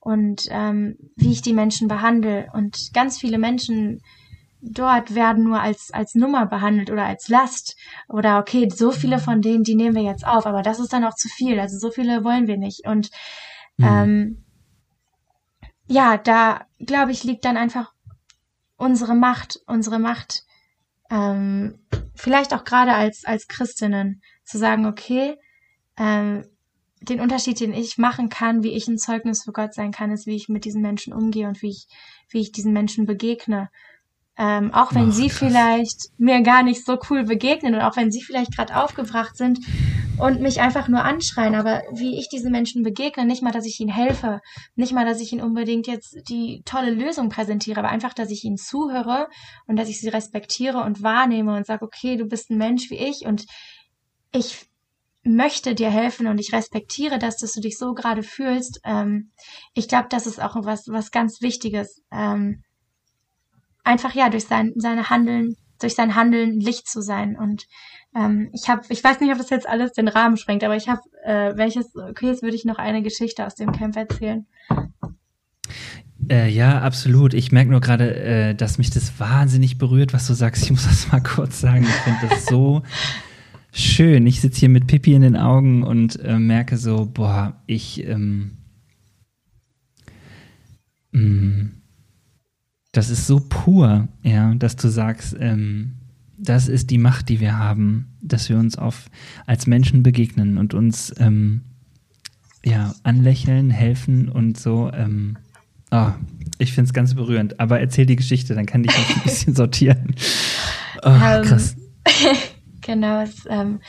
[0.00, 2.48] und ähm, wie ich die Menschen behandle.
[2.52, 4.00] Und ganz viele Menschen
[4.60, 7.76] dort werden nur als, als Nummer behandelt oder als Last.
[8.08, 9.20] Oder okay, so viele mhm.
[9.20, 11.58] von denen, die nehmen wir jetzt auf, aber das ist dann auch zu viel.
[11.60, 12.86] Also so viele wollen wir nicht.
[12.86, 13.10] Und
[13.76, 13.86] mhm.
[13.86, 14.44] ähm,
[15.86, 17.92] ja, da glaube ich, liegt dann einfach
[18.76, 20.44] unsere Macht, unsere Macht,
[21.10, 21.80] ähm,
[22.14, 25.36] vielleicht auch gerade als, als Christinnen, zu sagen, okay,
[25.96, 26.44] ähm,
[27.00, 30.26] den Unterschied, den ich machen kann, wie ich ein Zeugnis für Gott sein kann, ist,
[30.26, 31.86] wie ich mit diesen Menschen umgehe und wie ich,
[32.28, 33.70] wie ich diesen Menschen begegne.
[34.40, 35.38] Ähm, auch wenn Ach, sie krass.
[35.38, 39.58] vielleicht mir gar nicht so cool begegnen und auch wenn sie vielleicht gerade aufgebracht sind
[40.18, 43.80] und mich einfach nur anschreien, aber wie ich diese Menschen begegne, nicht mal, dass ich
[43.80, 44.40] ihnen helfe,
[44.76, 48.44] nicht mal, dass ich ihnen unbedingt jetzt die tolle Lösung präsentiere, aber einfach, dass ich
[48.44, 49.28] ihnen zuhöre
[49.66, 52.98] und dass ich sie respektiere und wahrnehme und sage, okay, du bist ein Mensch wie
[52.98, 53.44] ich und
[54.32, 54.66] ich
[55.24, 58.80] möchte dir helfen und ich respektiere das, dass du dich so gerade fühlst.
[58.84, 59.32] Ähm,
[59.74, 62.02] ich glaube, das ist auch was, was ganz Wichtiges.
[62.12, 62.62] Ähm,
[63.88, 67.36] einfach ja durch sein seine Handeln, durch sein Handeln Licht zu sein.
[67.36, 67.66] Und
[68.14, 70.88] ähm, ich habe, ich weiß nicht, ob das jetzt alles den Rahmen sprengt, aber ich
[70.88, 74.46] habe, äh, welches, okay, jetzt würde ich noch eine Geschichte aus dem Camp erzählen.
[76.30, 77.32] Äh, ja, absolut.
[77.32, 80.64] Ich merke nur gerade, äh, dass mich das wahnsinnig berührt, was du sagst.
[80.64, 81.84] Ich muss das mal kurz sagen.
[81.84, 82.82] Ich finde das so
[83.72, 84.26] schön.
[84.26, 88.58] Ich sitze hier mit Pippi in den Augen und äh, merke so, boah, ich ähm,
[91.12, 91.77] mh, mm,
[92.92, 95.94] das ist so pur, ja, dass du sagst, ähm,
[96.38, 99.10] das ist die Macht, die wir haben, dass wir uns auf,
[99.46, 101.62] als Menschen begegnen und uns ähm,
[102.64, 104.90] ja, anlächeln, helfen und so.
[104.92, 105.36] Ähm,
[105.90, 106.12] oh,
[106.58, 107.60] ich finde es ganz berührend.
[107.60, 110.14] Aber erzähl die Geschichte, dann kann ich das ein bisschen sortieren.
[111.02, 111.76] Oh, krass.
[112.80, 113.80] genau, es ähm,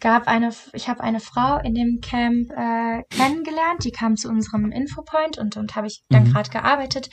[0.00, 4.70] gab eine, ich habe eine Frau in dem Camp äh, kennengelernt, die kam zu unserem
[4.70, 6.32] Infopoint und, und habe ich dann mhm.
[6.32, 7.08] gerade gearbeitet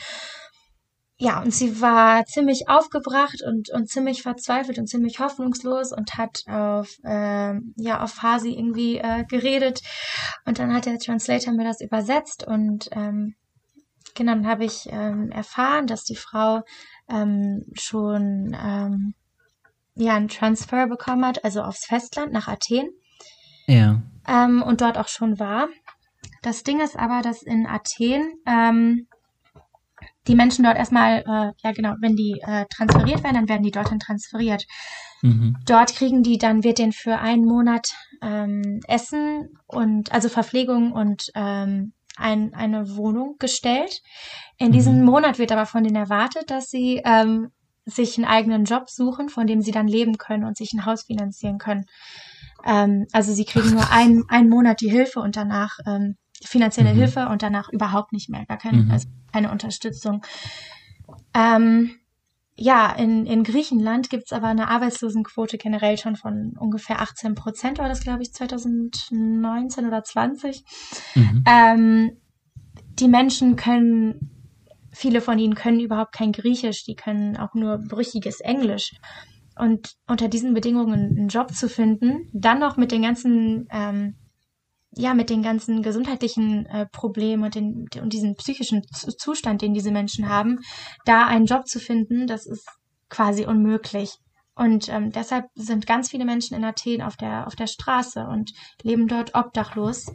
[1.24, 6.42] ja, und sie war ziemlich aufgebracht und, und ziemlich verzweifelt und ziemlich hoffnungslos und hat
[6.48, 9.80] auf, äh, ja, auf Farsi irgendwie äh, geredet.
[10.46, 13.36] Und dann hat der Translator mir das übersetzt und ähm,
[14.16, 16.60] genau, dann habe ich ähm, erfahren, dass die Frau
[17.10, 19.14] ähm, schon ähm,
[19.96, 22.90] ja einen Transfer bekommen hat, also aufs Festland nach Athen.
[23.68, 24.02] Ja.
[24.28, 25.70] Ähm, und dort auch schon war.
[26.42, 29.08] Das Ding ist aber, dass in Athen ähm,
[30.28, 33.72] die Menschen dort erstmal, äh, ja genau, wenn die äh, transferiert werden, dann werden die
[33.72, 34.66] dorthin transferiert.
[35.22, 35.58] Mhm.
[35.66, 41.30] Dort kriegen die, dann wird denen für einen Monat ähm, Essen und also Verpflegung und
[41.36, 44.02] ähm, ein, eine Wohnung gestellt.
[44.58, 44.72] In mhm.
[44.72, 47.50] diesem Monat wird aber von denen erwartet, dass sie ähm,
[47.86, 51.04] sich einen eigenen Job suchen, von dem sie dann leben können und sich ein Haus
[51.04, 51.86] finanzieren können.
[52.66, 56.16] Ähm, also sie kriegen nur einen, einen Monat die Hilfe und danach ähm,
[56.48, 56.98] finanzielle mhm.
[56.98, 58.92] Hilfe und danach überhaupt nicht mehr, gar keine, mhm.
[58.92, 60.24] also keine Unterstützung.
[61.34, 61.96] Ähm,
[62.56, 67.90] ja, in, in Griechenland gibt's aber eine Arbeitslosenquote generell schon von ungefähr 18 Prozent, war
[67.90, 70.64] das, glaube ich, 2019 oder 20.
[71.16, 71.44] Mhm.
[71.48, 72.12] Ähm,
[73.00, 74.30] die Menschen können,
[74.92, 78.92] viele von ihnen können überhaupt kein Griechisch, die können auch nur brüchiges Englisch.
[79.56, 84.16] Und unter diesen Bedingungen einen Job zu finden, dann noch mit den ganzen ähm,
[84.96, 89.92] ja, mit den ganzen gesundheitlichen äh, Problemen und, den, und diesen psychischen Zustand, den diese
[89.92, 90.60] Menschen haben,
[91.06, 92.68] da einen Job zu finden, das ist
[93.10, 94.18] quasi unmöglich.
[94.56, 98.52] Und ähm, deshalb sind ganz viele Menschen in Athen auf der, auf der Straße und
[98.84, 100.12] leben dort obdachlos,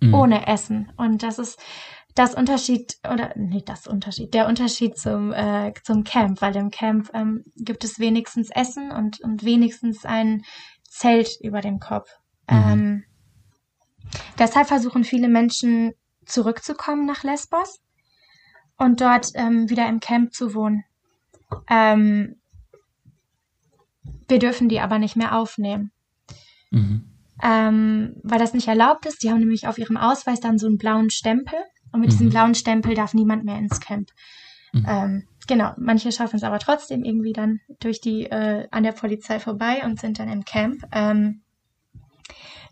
[0.00, 0.14] mhm.
[0.14, 0.92] ohne Essen.
[0.96, 1.60] Und das ist
[2.14, 7.08] das Unterschied, oder nee, das Unterschied, der Unterschied zum, äh, zum Camp, weil im Camp
[7.14, 10.42] ähm, gibt es wenigstens Essen und, und wenigstens ein
[10.82, 12.08] Zelt über dem Kopf.
[12.50, 12.56] Mhm.
[12.56, 13.04] Ähm,
[14.38, 15.94] Deshalb versuchen viele Menschen
[16.24, 17.80] zurückzukommen nach Lesbos
[18.76, 20.84] und dort ähm, wieder im Camp zu wohnen.
[21.68, 22.36] Ähm,
[24.28, 25.90] wir dürfen die aber nicht mehr aufnehmen.
[26.70, 27.04] Mhm.
[27.42, 29.22] Ähm, weil das nicht erlaubt ist.
[29.22, 31.58] Die haben nämlich auf ihrem Ausweis dann so einen blauen Stempel
[31.92, 32.12] und mit mhm.
[32.12, 34.10] diesem blauen Stempel darf niemand mehr ins Camp.
[34.72, 34.86] Mhm.
[34.86, 39.38] Ähm, genau, manche schaffen es aber trotzdem irgendwie dann durch die äh, an der Polizei
[39.40, 40.84] vorbei und sind dann im Camp.
[40.92, 41.42] Ähm,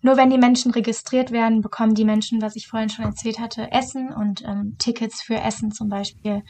[0.03, 3.71] nur wenn die Menschen registriert werden, bekommen die Menschen, was ich vorhin schon erzählt hatte,
[3.73, 6.43] Essen und ähm, Tickets für Essen zum Beispiel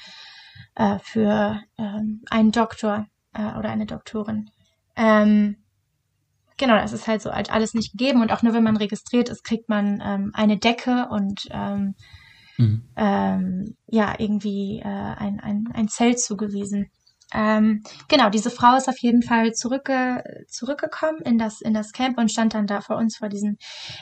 [0.75, 4.51] äh, für ähm, einen Doktor äh, oder eine Doktorin.
[4.97, 5.57] Ähm,
[6.57, 9.29] genau, das ist halt so halt alles nicht gegeben und auch nur wenn man registriert
[9.29, 11.95] ist, kriegt man ähm, eine Decke und ähm,
[12.59, 12.83] mhm.
[12.97, 16.91] ähm, ja, irgendwie äh, ein, ein, ein Zelt zugewiesen.
[17.35, 22.19] Ähm, genau, diese Frau ist auf jeden Fall zurückge zurückgekommen in das, in das Camp
[22.19, 23.57] und stand dann da vor uns vor diesem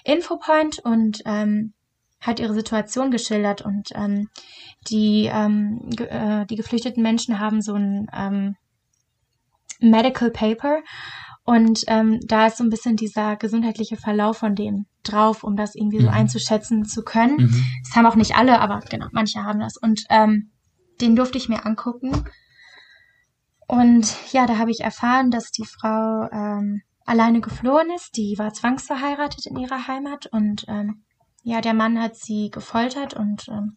[0.04, 1.72] Infopoint und ähm,
[2.20, 4.28] hat ihre Situation geschildert und ähm,
[4.88, 8.56] die, ähm, ge äh, die geflüchteten Menschen haben so ein ähm,
[9.80, 10.80] Medical Paper
[11.44, 15.74] und ähm, da ist so ein bisschen dieser gesundheitliche Verlauf von denen drauf, um das
[15.74, 16.14] irgendwie so mhm.
[16.14, 17.36] einzuschätzen zu können.
[17.36, 17.64] Mhm.
[17.84, 19.76] Das haben auch nicht alle, aber genau, manche haben das.
[19.76, 20.50] Und ähm,
[21.02, 22.24] den durfte ich mir angucken.
[23.66, 28.16] Und ja, da habe ich erfahren, dass die Frau ähm, alleine geflohen ist.
[28.16, 31.04] Die war zwangsverheiratet in ihrer Heimat und ähm,
[31.42, 33.76] ja, der Mann hat sie gefoltert und ähm,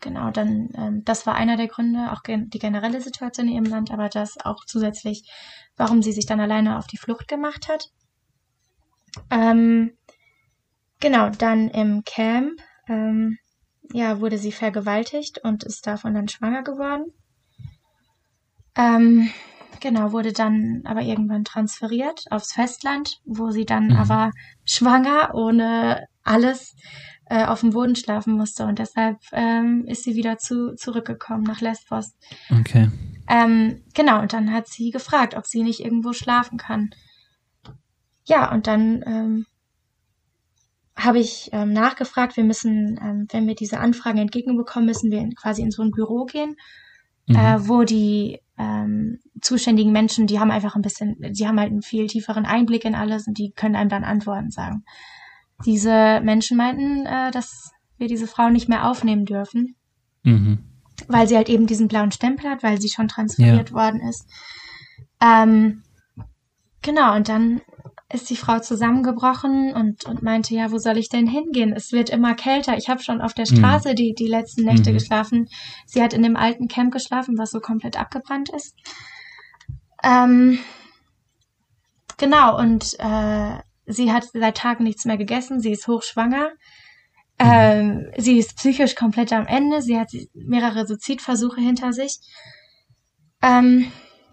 [0.00, 3.64] genau, dann, ähm, das war einer der Gründe, auch gen die generelle Situation in ihrem
[3.64, 5.30] Land, aber das auch zusätzlich,
[5.76, 7.90] warum sie sich dann alleine auf die Flucht gemacht hat.
[9.30, 9.92] Ähm,
[11.00, 13.38] genau, dann im Camp, ähm,
[13.92, 17.12] ja, wurde sie vergewaltigt und ist davon dann schwanger geworden.
[18.78, 19.30] Ähm,
[19.80, 23.96] genau, wurde dann aber irgendwann transferiert aufs Festland, wo sie dann mhm.
[23.96, 24.30] aber
[24.64, 26.76] schwanger ohne alles
[27.26, 31.60] äh, auf dem Boden schlafen musste und deshalb ähm, ist sie wieder zu, zurückgekommen nach
[31.60, 32.14] Lesbos.
[32.50, 32.88] Okay.
[33.28, 36.90] Ähm, genau, und dann hat sie gefragt, ob sie nicht irgendwo schlafen kann.
[38.24, 39.46] Ja, und dann ähm,
[40.96, 45.34] habe ich ähm, nachgefragt, wir müssen, ähm, wenn wir diese Anfragen entgegenbekommen, müssen wir in,
[45.34, 46.56] quasi in so ein Büro gehen,
[47.28, 47.36] mhm.
[47.36, 51.82] äh, wo die ähm, zuständigen Menschen, die haben einfach ein bisschen, die haben halt einen
[51.82, 54.84] viel tieferen Einblick in alles und die können einem dann Antworten sagen.
[55.64, 59.76] Diese Menschen meinten, äh, dass wir diese Frau nicht mehr aufnehmen dürfen,
[60.22, 60.58] mhm.
[61.08, 63.74] weil sie halt eben diesen blauen Stempel hat, weil sie schon transferiert ja.
[63.74, 64.28] worden ist.
[65.20, 65.82] Ähm,
[66.82, 67.60] genau, und dann
[68.10, 71.74] ist die Frau zusammengebrochen und, und meinte, ja, wo soll ich denn hingehen?
[71.74, 72.78] Es wird immer kälter.
[72.78, 73.94] Ich habe schon auf der Straße mhm.
[73.96, 74.94] die, die letzten Nächte mhm.
[74.94, 75.48] geschlafen.
[75.84, 78.74] Sie hat in dem alten Camp geschlafen, was so komplett abgebrannt ist.
[80.02, 80.58] Ähm,
[82.16, 85.60] genau, und äh, sie hat seit Tagen nichts mehr gegessen.
[85.60, 86.48] Sie ist hochschwanger.
[87.38, 87.46] Mhm.
[87.46, 89.82] Ähm, sie ist psychisch komplett am Ende.
[89.82, 92.20] Sie hat mehrere Suizidversuche hinter sich.
[93.42, 93.92] Ähm,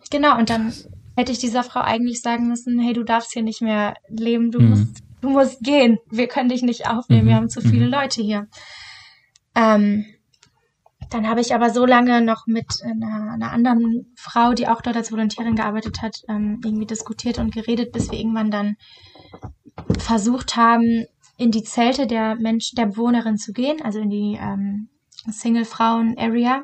[0.10, 0.74] genau, und dann
[1.16, 4.60] hätte ich dieser Frau eigentlich sagen müssen, hey, du darfst hier nicht mehr leben, du
[4.60, 4.70] mhm.
[4.70, 7.30] musst, du musst gehen, wir können dich nicht aufnehmen, mhm.
[7.30, 7.92] wir haben zu viele mhm.
[7.92, 8.48] Leute hier.
[9.56, 10.06] Ähm,
[11.10, 14.96] dann habe ich aber so lange noch mit einer, einer, anderen Frau, die auch dort
[14.96, 18.76] als Volontärin gearbeitet hat, ähm, irgendwie diskutiert und geredet, bis wir irgendwann dann
[20.00, 21.06] versucht haben,
[21.38, 24.90] in die Zelte der Mensch, der Bewohnerin zu gehen, also in die ähm,
[25.28, 26.64] Single-Frauen-Area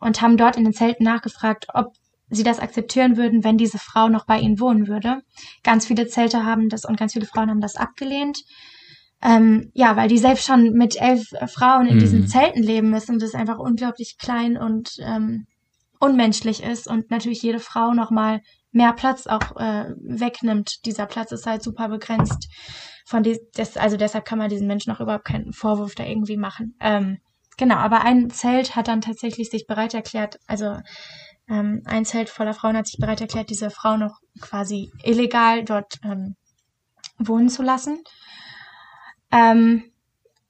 [0.00, 1.94] und haben dort in den Zelten nachgefragt, ob
[2.30, 5.22] sie das akzeptieren würden, wenn diese Frau noch bei ihnen wohnen würde.
[5.62, 8.38] Ganz viele Zelte haben das und ganz viele Frauen haben das abgelehnt.
[9.22, 12.00] Ähm, ja, weil die selbst schon mit elf Frauen in mhm.
[12.00, 15.46] diesen Zelten leben müssen und das einfach unglaublich klein und ähm,
[15.98, 18.40] unmenschlich ist und natürlich jede Frau nochmal
[18.72, 20.86] mehr Platz auch äh, wegnimmt.
[20.86, 22.48] Dieser Platz ist halt super begrenzt.
[23.04, 23.40] Von des,
[23.76, 26.76] also deshalb kann man diesen Menschen auch überhaupt keinen Vorwurf da irgendwie machen.
[26.80, 27.18] Ähm,
[27.58, 30.76] genau, aber ein Zelt hat dann tatsächlich sich bereit erklärt, also
[31.50, 35.98] ähm, ein Zelt voller Frauen hat sich bereit erklärt, diese Frau noch quasi illegal dort
[36.04, 36.36] ähm,
[37.18, 38.02] wohnen zu lassen.
[39.32, 39.84] Ähm,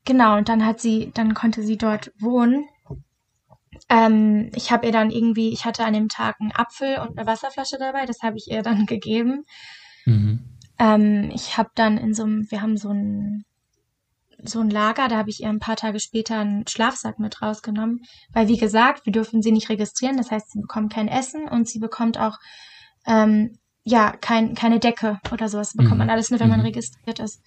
[0.05, 2.67] genau, und dann hat sie, dann konnte sie dort wohnen.
[3.89, 7.27] Ähm, ich habe ihr dann irgendwie, ich hatte an dem Tag einen Apfel und eine
[7.27, 9.45] Wasserflasche dabei, das habe ich ihr dann gegeben.
[10.05, 10.45] Mhm.
[10.79, 13.45] Ähm, ich habe dann in so einem, wir haben so ein
[14.45, 18.03] so ein Lager, da habe ich ihr ein paar Tage später einen Schlafsack mit rausgenommen,
[18.32, 21.68] weil wie gesagt, wir dürfen sie nicht registrieren, das heißt, sie bekommt kein Essen und
[21.68, 22.38] sie bekommt auch
[23.07, 25.72] ähm, ja kein, keine Decke oder sowas.
[25.72, 25.99] Bekommt mhm.
[25.99, 26.66] man alles nur, wenn man mhm.
[26.66, 27.43] registriert ist.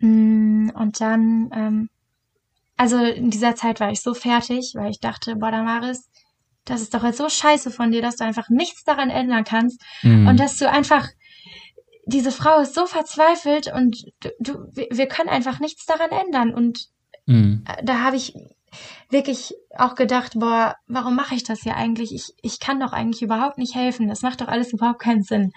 [0.00, 1.88] Mm, und dann, ähm,
[2.76, 6.08] also in dieser Zeit war ich so fertig, weil ich dachte, boah, Damaris,
[6.64, 9.82] das ist doch jetzt so scheiße von dir, dass du einfach nichts daran ändern kannst
[10.02, 10.28] mhm.
[10.28, 11.08] und dass du einfach
[12.04, 14.04] diese Frau ist so verzweifelt und
[14.40, 16.88] du, wir können einfach nichts daran ändern und
[17.26, 17.64] mhm.
[17.82, 18.34] da habe ich
[19.10, 22.14] wirklich auch gedacht, boah, warum mache ich das hier eigentlich?
[22.14, 24.08] Ich, ich kann doch eigentlich überhaupt nicht helfen.
[24.08, 25.52] Das macht doch alles überhaupt keinen Sinn.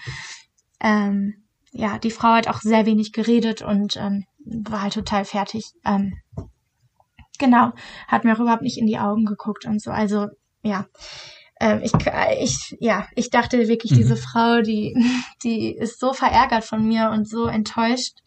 [0.80, 5.72] Ähm, ja, die Frau hat auch sehr wenig geredet und ähm, war halt total fertig.
[5.86, 6.18] Ähm,
[7.38, 7.72] genau,
[8.08, 9.92] hat mir auch überhaupt nicht in die Augen geguckt und so.
[9.92, 10.28] Also
[10.62, 10.86] ja,
[11.66, 11.92] ähm, ich,
[12.40, 13.96] ich, ja, ich dachte wirklich, mhm.
[13.96, 14.96] diese Frau, die,
[15.44, 18.20] die ist so verärgert von mir und so enttäuscht.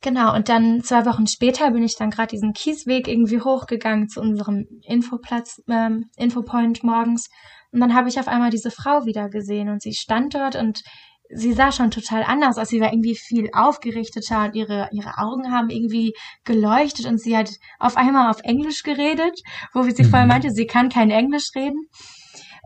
[0.00, 4.20] Genau, und dann zwei Wochen später bin ich dann gerade diesen Kiesweg irgendwie hochgegangen zu
[4.20, 7.28] unserem Infoplatz, ähm, Infopoint morgens.
[7.72, 10.82] Und dann habe ich auf einmal diese Frau wieder gesehen und sie stand dort und
[11.30, 12.68] sie sah schon total anders aus.
[12.68, 16.14] Sie war irgendwie viel aufgerichteter und ihre, ihre Augen haben irgendwie
[16.44, 19.40] geleuchtet und sie hat auf einmal auf Englisch geredet,
[19.72, 20.10] wo sie mhm.
[20.10, 21.88] vorher meinte, sie kann kein Englisch reden.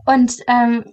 [0.05, 0.83] Und ähm,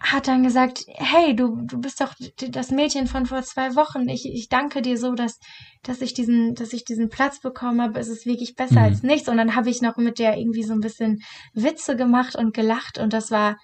[0.00, 2.14] hat dann gesagt, hey, du, du bist doch
[2.50, 4.08] das Mädchen von vor zwei Wochen.
[4.08, 5.38] Ich, ich danke dir so, dass,
[5.82, 7.98] dass ich diesen, dass ich diesen Platz bekommen habe.
[7.98, 8.86] Es ist wirklich besser mhm.
[8.86, 9.28] als nichts.
[9.28, 11.22] Und dann habe ich noch mit der irgendwie so ein bisschen
[11.54, 13.56] Witze gemacht und gelacht und das war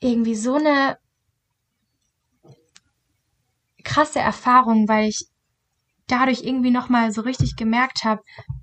[0.00, 0.98] irgendwie so eine
[3.84, 5.26] krasse Erfahrung, weil ich
[6.06, 8.22] dadurch irgendwie nochmal so richtig gemerkt habe,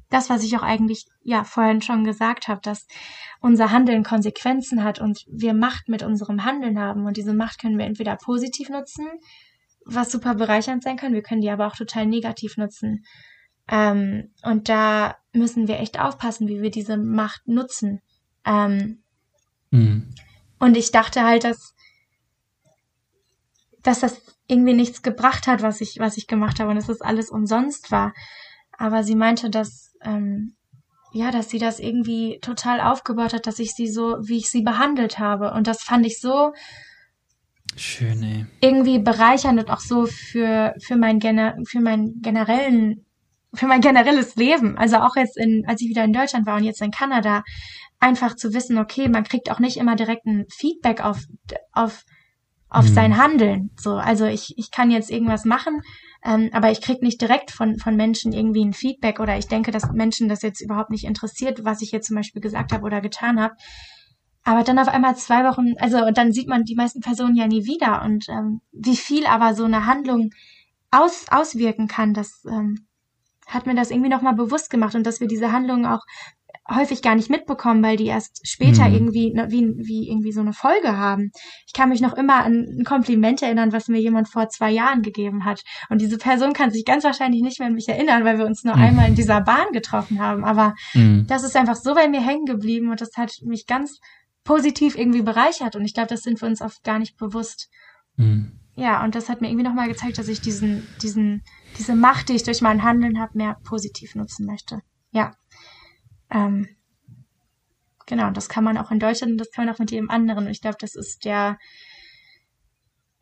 [0.09, 2.85] das, was ich auch eigentlich ja vorhin schon gesagt habe, dass
[3.39, 7.05] unser Handeln Konsequenzen hat und wir Macht mit unserem Handeln haben.
[7.05, 9.07] Und diese Macht können wir entweder positiv nutzen,
[9.85, 13.05] was super bereichernd sein kann, wir können die aber auch total negativ nutzen.
[13.67, 18.01] Ähm, und da müssen wir echt aufpassen, wie wir diese Macht nutzen.
[18.45, 19.01] Ähm,
[19.71, 20.13] mhm.
[20.59, 21.73] Und ich dachte halt, dass,
[23.81, 24.21] dass das
[24.51, 27.89] irgendwie nichts gebracht hat, was ich, was ich gemacht habe und dass das alles umsonst
[27.89, 28.13] war.
[28.77, 30.55] Aber sie meinte, dass, ähm,
[31.13, 34.61] ja, dass sie das irgendwie total aufgebaut hat, dass ich sie so, wie ich sie
[34.61, 35.51] behandelt habe.
[35.53, 36.53] Und das fand ich so
[37.77, 38.45] schön, ey.
[38.59, 43.05] irgendwie bereichernd und auch so für, für mein, Gener für meinen generellen,
[43.53, 44.77] für mein generelles Leben.
[44.77, 47.43] Also auch jetzt in, als ich wieder in Deutschland war und jetzt in Kanada,
[48.01, 51.19] einfach zu wissen, okay, man kriegt auch nicht immer direkt ein Feedback auf,
[51.71, 52.03] auf
[52.71, 52.93] auf mhm.
[52.93, 53.69] sein Handeln.
[53.77, 55.81] So, also ich, ich kann jetzt irgendwas machen,
[56.23, 59.71] ähm, aber ich krieg nicht direkt von, von Menschen irgendwie ein Feedback oder ich denke,
[59.71, 63.01] dass Menschen das jetzt überhaupt nicht interessiert, was ich jetzt zum Beispiel gesagt habe oder
[63.01, 63.55] getan habe.
[64.43, 67.65] Aber dann auf einmal zwei Wochen, also dann sieht man die meisten Personen ja nie
[67.65, 70.31] wieder und ähm, wie viel aber so eine Handlung
[70.91, 72.87] aus, auswirken kann, das ähm,
[73.47, 76.01] hat mir das irgendwie nochmal bewusst gemacht und dass wir diese Handlungen auch
[76.69, 78.93] häufig gar nicht mitbekommen, weil die erst später mhm.
[78.93, 81.31] irgendwie ne, wie, wie irgendwie so eine Folge haben.
[81.65, 85.01] Ich kann mich noch immer an ein Kompliment erinnern, was mir jemand vor zwei Jahren
[85.01, 85.63] gegeben hat.
[85.89, 88.63] Und diese Person kann sich ganz wahrscheinlich nicht mehr an mich erinnern, weil wir uns
[88.63, 88.81] nur mhm.
[88.81, 90.43] einmal in dieser Bahn getroffen haben.
[90.43, 91.25] Aber mhm.
[91.27, 93.99] das ist einfach so bei mir hängen geblieben und das hat mich ganz
[94.43, 95.75] positiv irgendwie bereichert.
[95.75, 97.69] Und ich glaube, das sind wir uns oft gar nicht bewusst.
[98.17, 98.59] Mhm.
[98.75, 101.43] Ja, und das hat mir irgendwie nochmal gezeigt, dass ich diesen, diesen,
[101.77, 104.81] diese Macht, die ich durch mein Handeln habe, mehr positiv nutzen möchte.
[105.11, 105.33] Ja.
[106.31, 106.67] Ähm,
[108.05, 110.45] genau, das kann man auch in Deutschland und das kann man auch mit jedem anderen.
[110.45, 111.57] Und ich glaube, das ist der,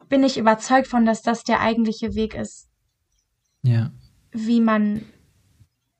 [0.08, 2.70] bin ich überzeugt von, dass das der eigentliche Weg ist.
[3.62, 3.92] Ja.
[4.32, 5.06] Wie man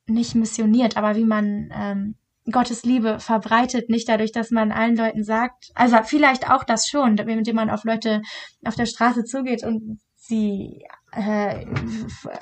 [0.08, 2.16] nicht missioniert, aber wie man ähm,
[2.52, 7.18] Gottes Liebe verbreitet, nicht dadurch, dass man allen Leuten sagt, also vielleicht auch das schon,
[7.18, 8.22] indem man auf Leute
[8.66, 11.66] auf der Straße zugeht und sie äh,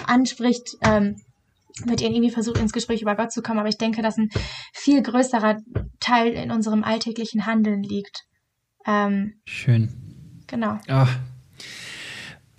[0.06, 1.18] anspricht, ähm,
[1.86, 3.60] mit ihnen irgendwie versucht, ins Gespräch über Gott zu kommen.
[3.60, 4.30] Aber ich denke, dass ein
[4.74, 5.58] viel größerer
[6.00, 8.24] Teil in unserem alltäglichen Handeln liegt.
[8.86, 9.90] Ähm, Schön.
[10.48, 10.80] Genau.
[10.90, 11.08] Oh,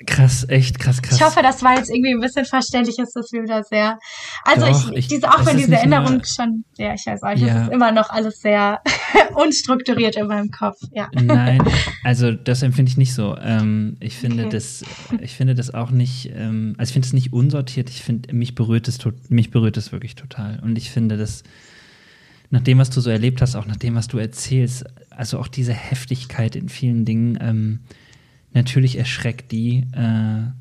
[0.06, 1.16] Krass, echt krass, krass.
[1.18, 3.98] Ich hoffe, das war jetzt irgendwie ein bisschen verständlich, ist das wieder sehr.
[4.44, 7.62] Also Doch, ich, diese, auch wenn diese Änderung nur- schon, ja, ich weiß auch, Ja.
[7.62, 8.80] es ist immer noch alles sehr
[9.34, 11.08] unstrukturiert in meinem Kopf, ja.
[11.14, 11.60] Nein,
[12.04, 13.36] also das empfinde ich nicht so.
[13.38, 14.52] Ähm, ich finde Okay.
[14.52, 14.84] das,
[15.20, 17.90] ich finde das auch nicht, ähm, also ich finde es nicht unsortiert.
[17.90, 18.98] Ich finde, mich berührt es,
[19.28, 20.60] mich berührt es wirklich total.
[20.62, 21.42] Und ich finde das,
[22.50, 25.48] nach dem, was du so erlebt hast, auch nach dem, was du erzählst, also auch
[25.48, 27.80] diese Heftigkeit in vielen Dingen, ähm,
[28.52, 29.86] natürlich erschreckt die.
[29.92, 30.52] Äh,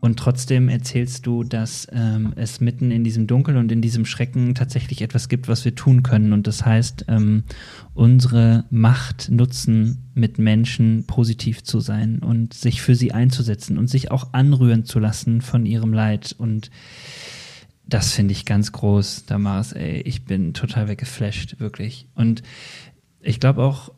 [0.00, 4.54] und trotzdem erzählst du, dass ähm, es mitten in diesem Dunkel und in diesem Schrecken
[4.54, 6.32] tatsächlich etwas gibt, was wir tun können.
[6.32, 7.44] Und das heißt, ähm,
[7.94, 14.10] unsere Macht nutzen, mit Menschen positiv zu sein und sich für sie einzusetzen und sich
[14.10, 16.34] auch anrühren zu lassen von ihrem Leid.
[16.36, 16.70] Und
[17.86, 19.72] das finde ich ganz groß, Damaris.
[19.72, 22.08] Ey, ich bin total weggeflasht, wirklich.
[22.14, 22.42] Und
[23.20, 23.92] ich glaube auch,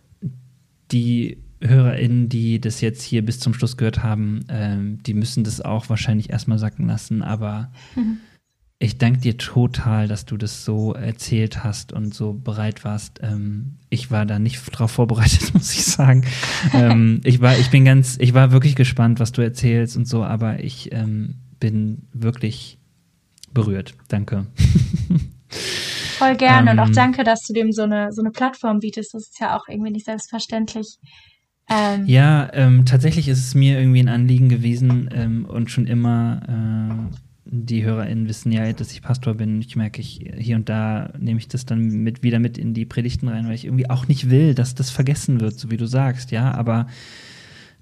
[0.93, 5.61] die HörerInnen, die das jetzt hier bis zum Schluss gehört haben, ähm, die müssen das
[5.61, 7.23] auch wahrscheinlich erstmal sacken lassen.
[7.23, 7.73] Aber
[8.85, 13.21] ich danke dir total, dass du das so erzählt hast und so bereit warst.
[13.23, 16.25] Ähm, ich war da nicht drauf vorbereitet, muss ich sagen.
[16.73, 20.23] ähm, ich war, ich bin ganz, ich war wirklich gespannt, was du erzählst und so,
[20.23, 22.79] aber ich ähm, bin wirklich
[23.53, 23.95] berührt.
[24.09, 24.47] Danke.
[26.19, 29.15] Voll gerne und auch Ähm, danke, dass du dem so eine, so eine Plattform bietest.
[29.15, 30.99] Das ist ja auch irgendwie nicht selbstverständlich.
[31.69, 36.43] Ähm, Ja, ähm, tatsächlich ist es mir irgendwie ein Anliegen gewesen ähm, und schon immer,
[36.49, 37.17] äh,
[37.47, 39.61] die HörerInnen wissen ja, dass ich Pastor bin.
[39.61, 42.85] Ich merke, ich, hier und da nehme ich das dann mit, wieder mit in die
[42.85, 45.87] Predigten rein, weil ich irgendwie auch nicht will, dass das vergessen wird, so wie du
[45.87, 46.87] sagst, ja, aber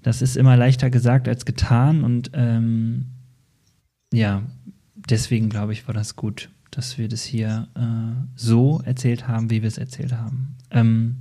[0.01, 3.05] das ist immer leichter gesagt als getan und ähm,
[4.13, 4.43] ja,
[5.09, 9.61] deswegen glaube ich, war das gut, dass wir das hier äh, so erzählt haben, wie
[9.61, 10.55] wir es erzählt haben.
[10.71, 11.15] Ähm,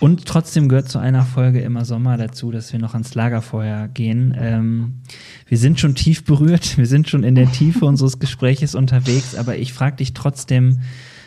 [0.00, 4.34] und trotzdem gehört zu einer Folge immer Sommer dazu, dass wir noch ans Lagerfeuer gehen.
[4.38, 5.02] Ähm,
[5.46, 9.58] wir sind schon tief berührt, wir sind schon in der Tiefe unseres Gespräches unterwegs, aber
[9.58, 10.80] ich frage dich trotzdem,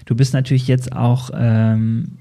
[0.05, 2.17] du bist natürlich jetzt auch ähm,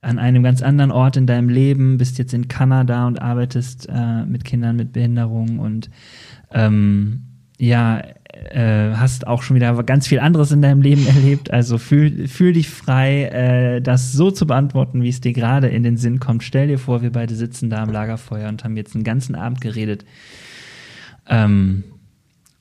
[0.00, 4.24] an einem ganz anderen Ort in deinem Leben, bist jetzt in Kanada und arbeitest äh,
[4.24, 5.90] mit Kindern mit Behinderung und
[6.52, 7.22] ähm,
[7.58, 8.02] ja,
[8.50, 11.50] äh, hast auch schon wieder ganz viel anderes in deinem Leben erlebt.
[11.50, 15.82] Also fühl, fühl dich frei, äh, das so zu beantworten, wie es dir gerade in
[15.82, 16.42] den Sinn kommt.
[16.42, 19.60] Stell dir vor, wir beide sitzen da am Lagerfeuer und haben jetzt einen ganzen Abend
[19.60, 20.04] geredet.
[21.28, 21.84] Ähm,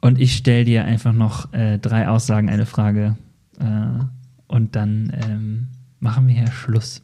[0.01, 3.17] und ich stell dir einfach noch äh, drei Aussagen, eine Frage.
[3.59, 4.03] Äh,
[4.47, 5.67] und dann ähm,
[5.99, 7.01] machen wir hier Schluss.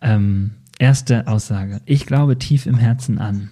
[0.00, 1.80] Ähm, erste Aussage.
[1.86, 3.50] Ich glaube tief im Herzen an.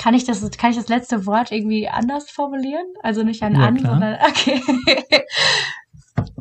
[0.00, 2.86] Kann ich das, kann ich das letzte Wort irgendwie anders formulieren?
[3.02, 3.92] Also nicht ein Ja, an, klar.
[3.92, 4.62] sondern okay.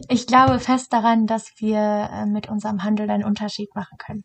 [0.08, 4.24] Ich glaube fest daran, dass wir äh, mit unserem Handeln einen Unterschied machen können.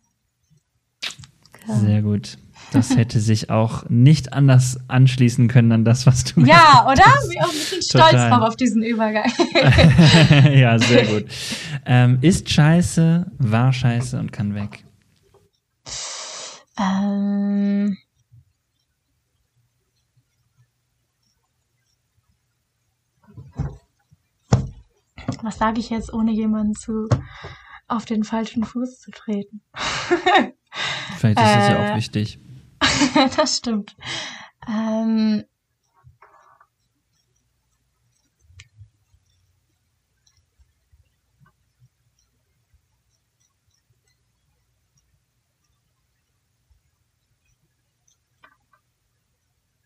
[1.66, 1.78] Genau.
[1.80, 2.38] Sehr gut.
[2.70, 7.02] Das hätte sich auch nicht anders anschließen können an das, was du Ja, oder?
[7.28, 8.30] Bin auch ein bisschen stolz Total.
[8.30, 9.32] drauf auf diesen Übergang.
[10.54, 11.24] ja, sehr gut.
[11.84, 14.84] Ähm, ist scheiße, war scheiße und kann weg.
[16.78, 17.96] Ähm,
[25.42, 27.08] was sage ich jetzt, ohne jemanden zu
[27.88, 29.62] auf den falschen Fuß zu treten?
[31.18, 31.92] Vielleicht ist das ja Äh.
[31.92, 32.38] auch wichtig.
[33.36, 33.96] das stimmt.
[34.66, 35.44] Ähm,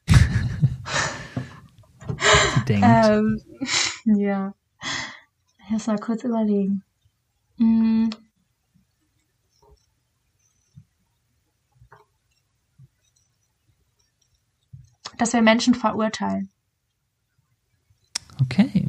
[2.69, 2.87] denkt.
[2.87, 3.41] ähm,
[4.05, 4.55] ja.
[5.69, 6.83] Ich muss mal kurz überlegen.
[7.59, 8.09] Mm.
[15.19, 16.51] Dass wir Menschen verurteilen.
[18.41, 18.89] Okay.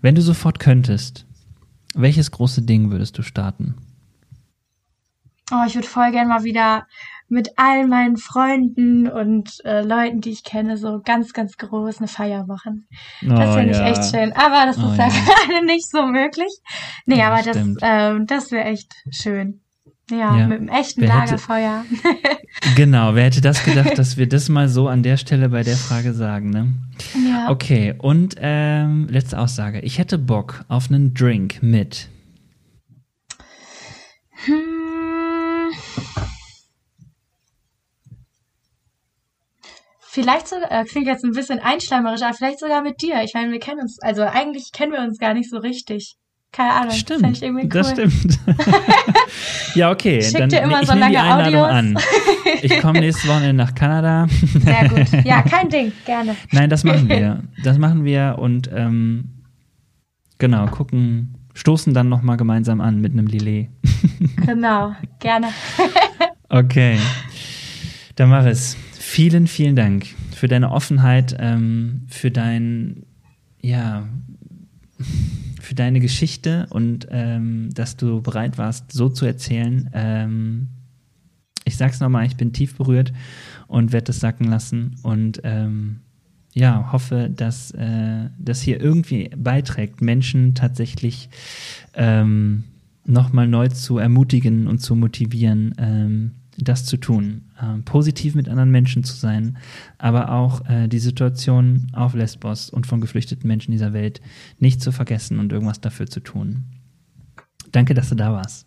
[0.00, 1.28] Wenn du sofort könntest,
[1.94, 3.74] Welches große Ding würdest du starten?
[5.50, 6.86] Oh, ich würde voll gern mal wieder
[7.28, 12.08] mit all meinen Freunden und äh, Leuten, die ich kenne, so ganz, ganz groß eine
[12.08, 12.88] Feier machen.
[13.22, 13.90] Oh, das finde ja.
[13.90, 14.32] ich echt schön.
[14.32, 15.08] Aber das oh, ist ja.
[15.52, 16.52] gerade nicht so möglich.
[17.06, 19.60] Nee, ja, aber das, ähm, das wäre echt schön.
[20.10, 21.84] Ja, ja, mit einem echten wer Lagerfeuer.
[22.02, 22.38] Hätte,
[22.76, 25.76] genau, wer hätte das gedacht, dass wir das mal so an der Stelle bei der
[25.76, 26.72] Frage sagen, ne?
[27.28, 27.50] Ja.
[27.50, 29.80] Okay, und ähm, letzte Aussage.
[29.80, 32.08] Ich hätte Bock auf einen Drink mit.
[34.46, 34.77] Hm.
[40.20, 43.22] Vielleicht sogar, äh, klingt jetzt ein bisschen einschleimerisch, aber vielleicht sogar mit dir.
[43.22, 46.16] Ich meine, wir kennen uns, also eigentlich kennen wir uns gar nicht so richtig.
[46.50, 46.90] Keine Ahnung.
[46.90, 47.40] Stimmt.
[47.40, 47.68] Ich cool.
[47.68, 48.40] Das stimmt.
[49.76, 50.20] ja, okay.
[50.20, 51.68] Schick dann dir immer so lange Audios.
[51.68, 51.98] an.
[52.62, 54.26] Ich komme nächste Woche nach Kanada.
[54.28, 55.24] Sehr gut.
[55.24, 55.92] Ja, kein Ding.
[56.04, 56.34] Gerne.
[56.50, 57.44] Nein, das machen wir.
[57.62, 59.44] Das machen wir und ähm,
[60.38, 63.68] genau, gucken, stoßen dann nochmal gemeinsam an mit einem Lillet.
[64.46, 65.48] genau, gerne.
[66.48, 66.98] okay.
[68.16, 68.76] Damaris,
[69.08, 73.06] vielen, vielen Dank für deine Offenheit, ähm, für dein,
[73.62, 74.06] ja,
[75.60, 79.88] für deine Geschichte und ähm, dass du bereit warst, so zu erzählen.
[79.94, 80.68] Ähm,
[81.64, 83.12] ich sag's nochmal, ich bin tief berührt
[83.66, 86.00] und werde das sacken lassen und ähm,
[86.52, 91.30] ja, hoffe, dass äh, das hier irgendwie beiträgt, Menschen tatsächlich
[91.94, 92.64] ähm,
[93.06, 98.70] nochmal neu zu ermutigen und zu motivieren, ähm, das zu tun, äh, positiv mit anderen
[98.70, 99.58] Menschen zu sein,
[99.98, 104.20] aber auch äh, die Situation auf Lesbos und von geflüchteten Menschen dieser Welt
[104.58, 106.64] nicht zu vergessen und irgendwas dafür zu tun.
[107.72, 108.66] Danke, dass du da warst.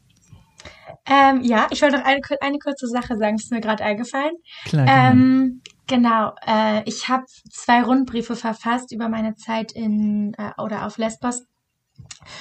[1.07, 4.35] Ähm, ja, ich wollte noch eine, eine kurze Sache sagen, ist mir gerade eingefallen.
[4.65, 10.85] Klar, ähm, genau, äh, ich habe zwei Rundbriefe verfasst über meine Zeit in äh, oder
[10.85, 11.43] auf Lesbos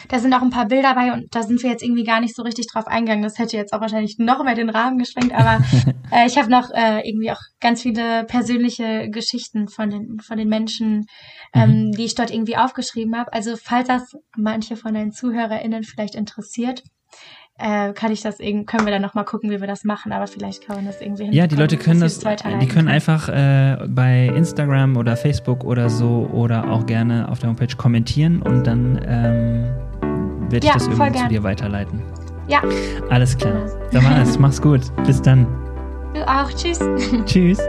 [0.08, 2.34] da sind auch ein paar Bilder bei und da sind wir jetzt irgendwie gar nicht
[2.34, 3.22] so richtig drauf eingegangen.
[3.22, 5.64] Das hätte jetzt auch wahrscheinlich noch mehr den Rahmen geschwenkt, aber
[6.12, 10.48] äh, ich habe noch äh, irgendwie auch ganz viele persönliche Geschichten von den, von den
[10.48, 11.06] Menschen,
[11.54, 11.92] ähm, mhm.
[11.92, 13.32] die ich dort irgendwie aufgeschrieben habe.
[13.32, 16.82] Also falls das manche von deinen ZuhörerInnen vielleicht interessiert,
[17.60, 20.66] äh, kann ich das können wir dann nochmal gucken, wie wir das machen, aber vielleicht
[20.66, 24.96] kann man das irgendwie Ja, die Leute können das, die können einfach äh, bei Instagram
[24.96, 29.64] oder Facebook oder so oder auch gerne auf der Homepage kommentieren und dann ähm,
[30.50, 32.02] werde ich ja, das irgendwie zu dir weiterleiten.
[32.48, 32.62] Ja.
[33.10, 33.66] Alles klar.
[33.92, 34.80] Dann mach's, mach's gut.
[35.06, 35.46] Bis dann.
[36.14, 36.50] Du auch.
[36.52, 36.80] Tschüss.
[37.24, 37.60] Tschüss.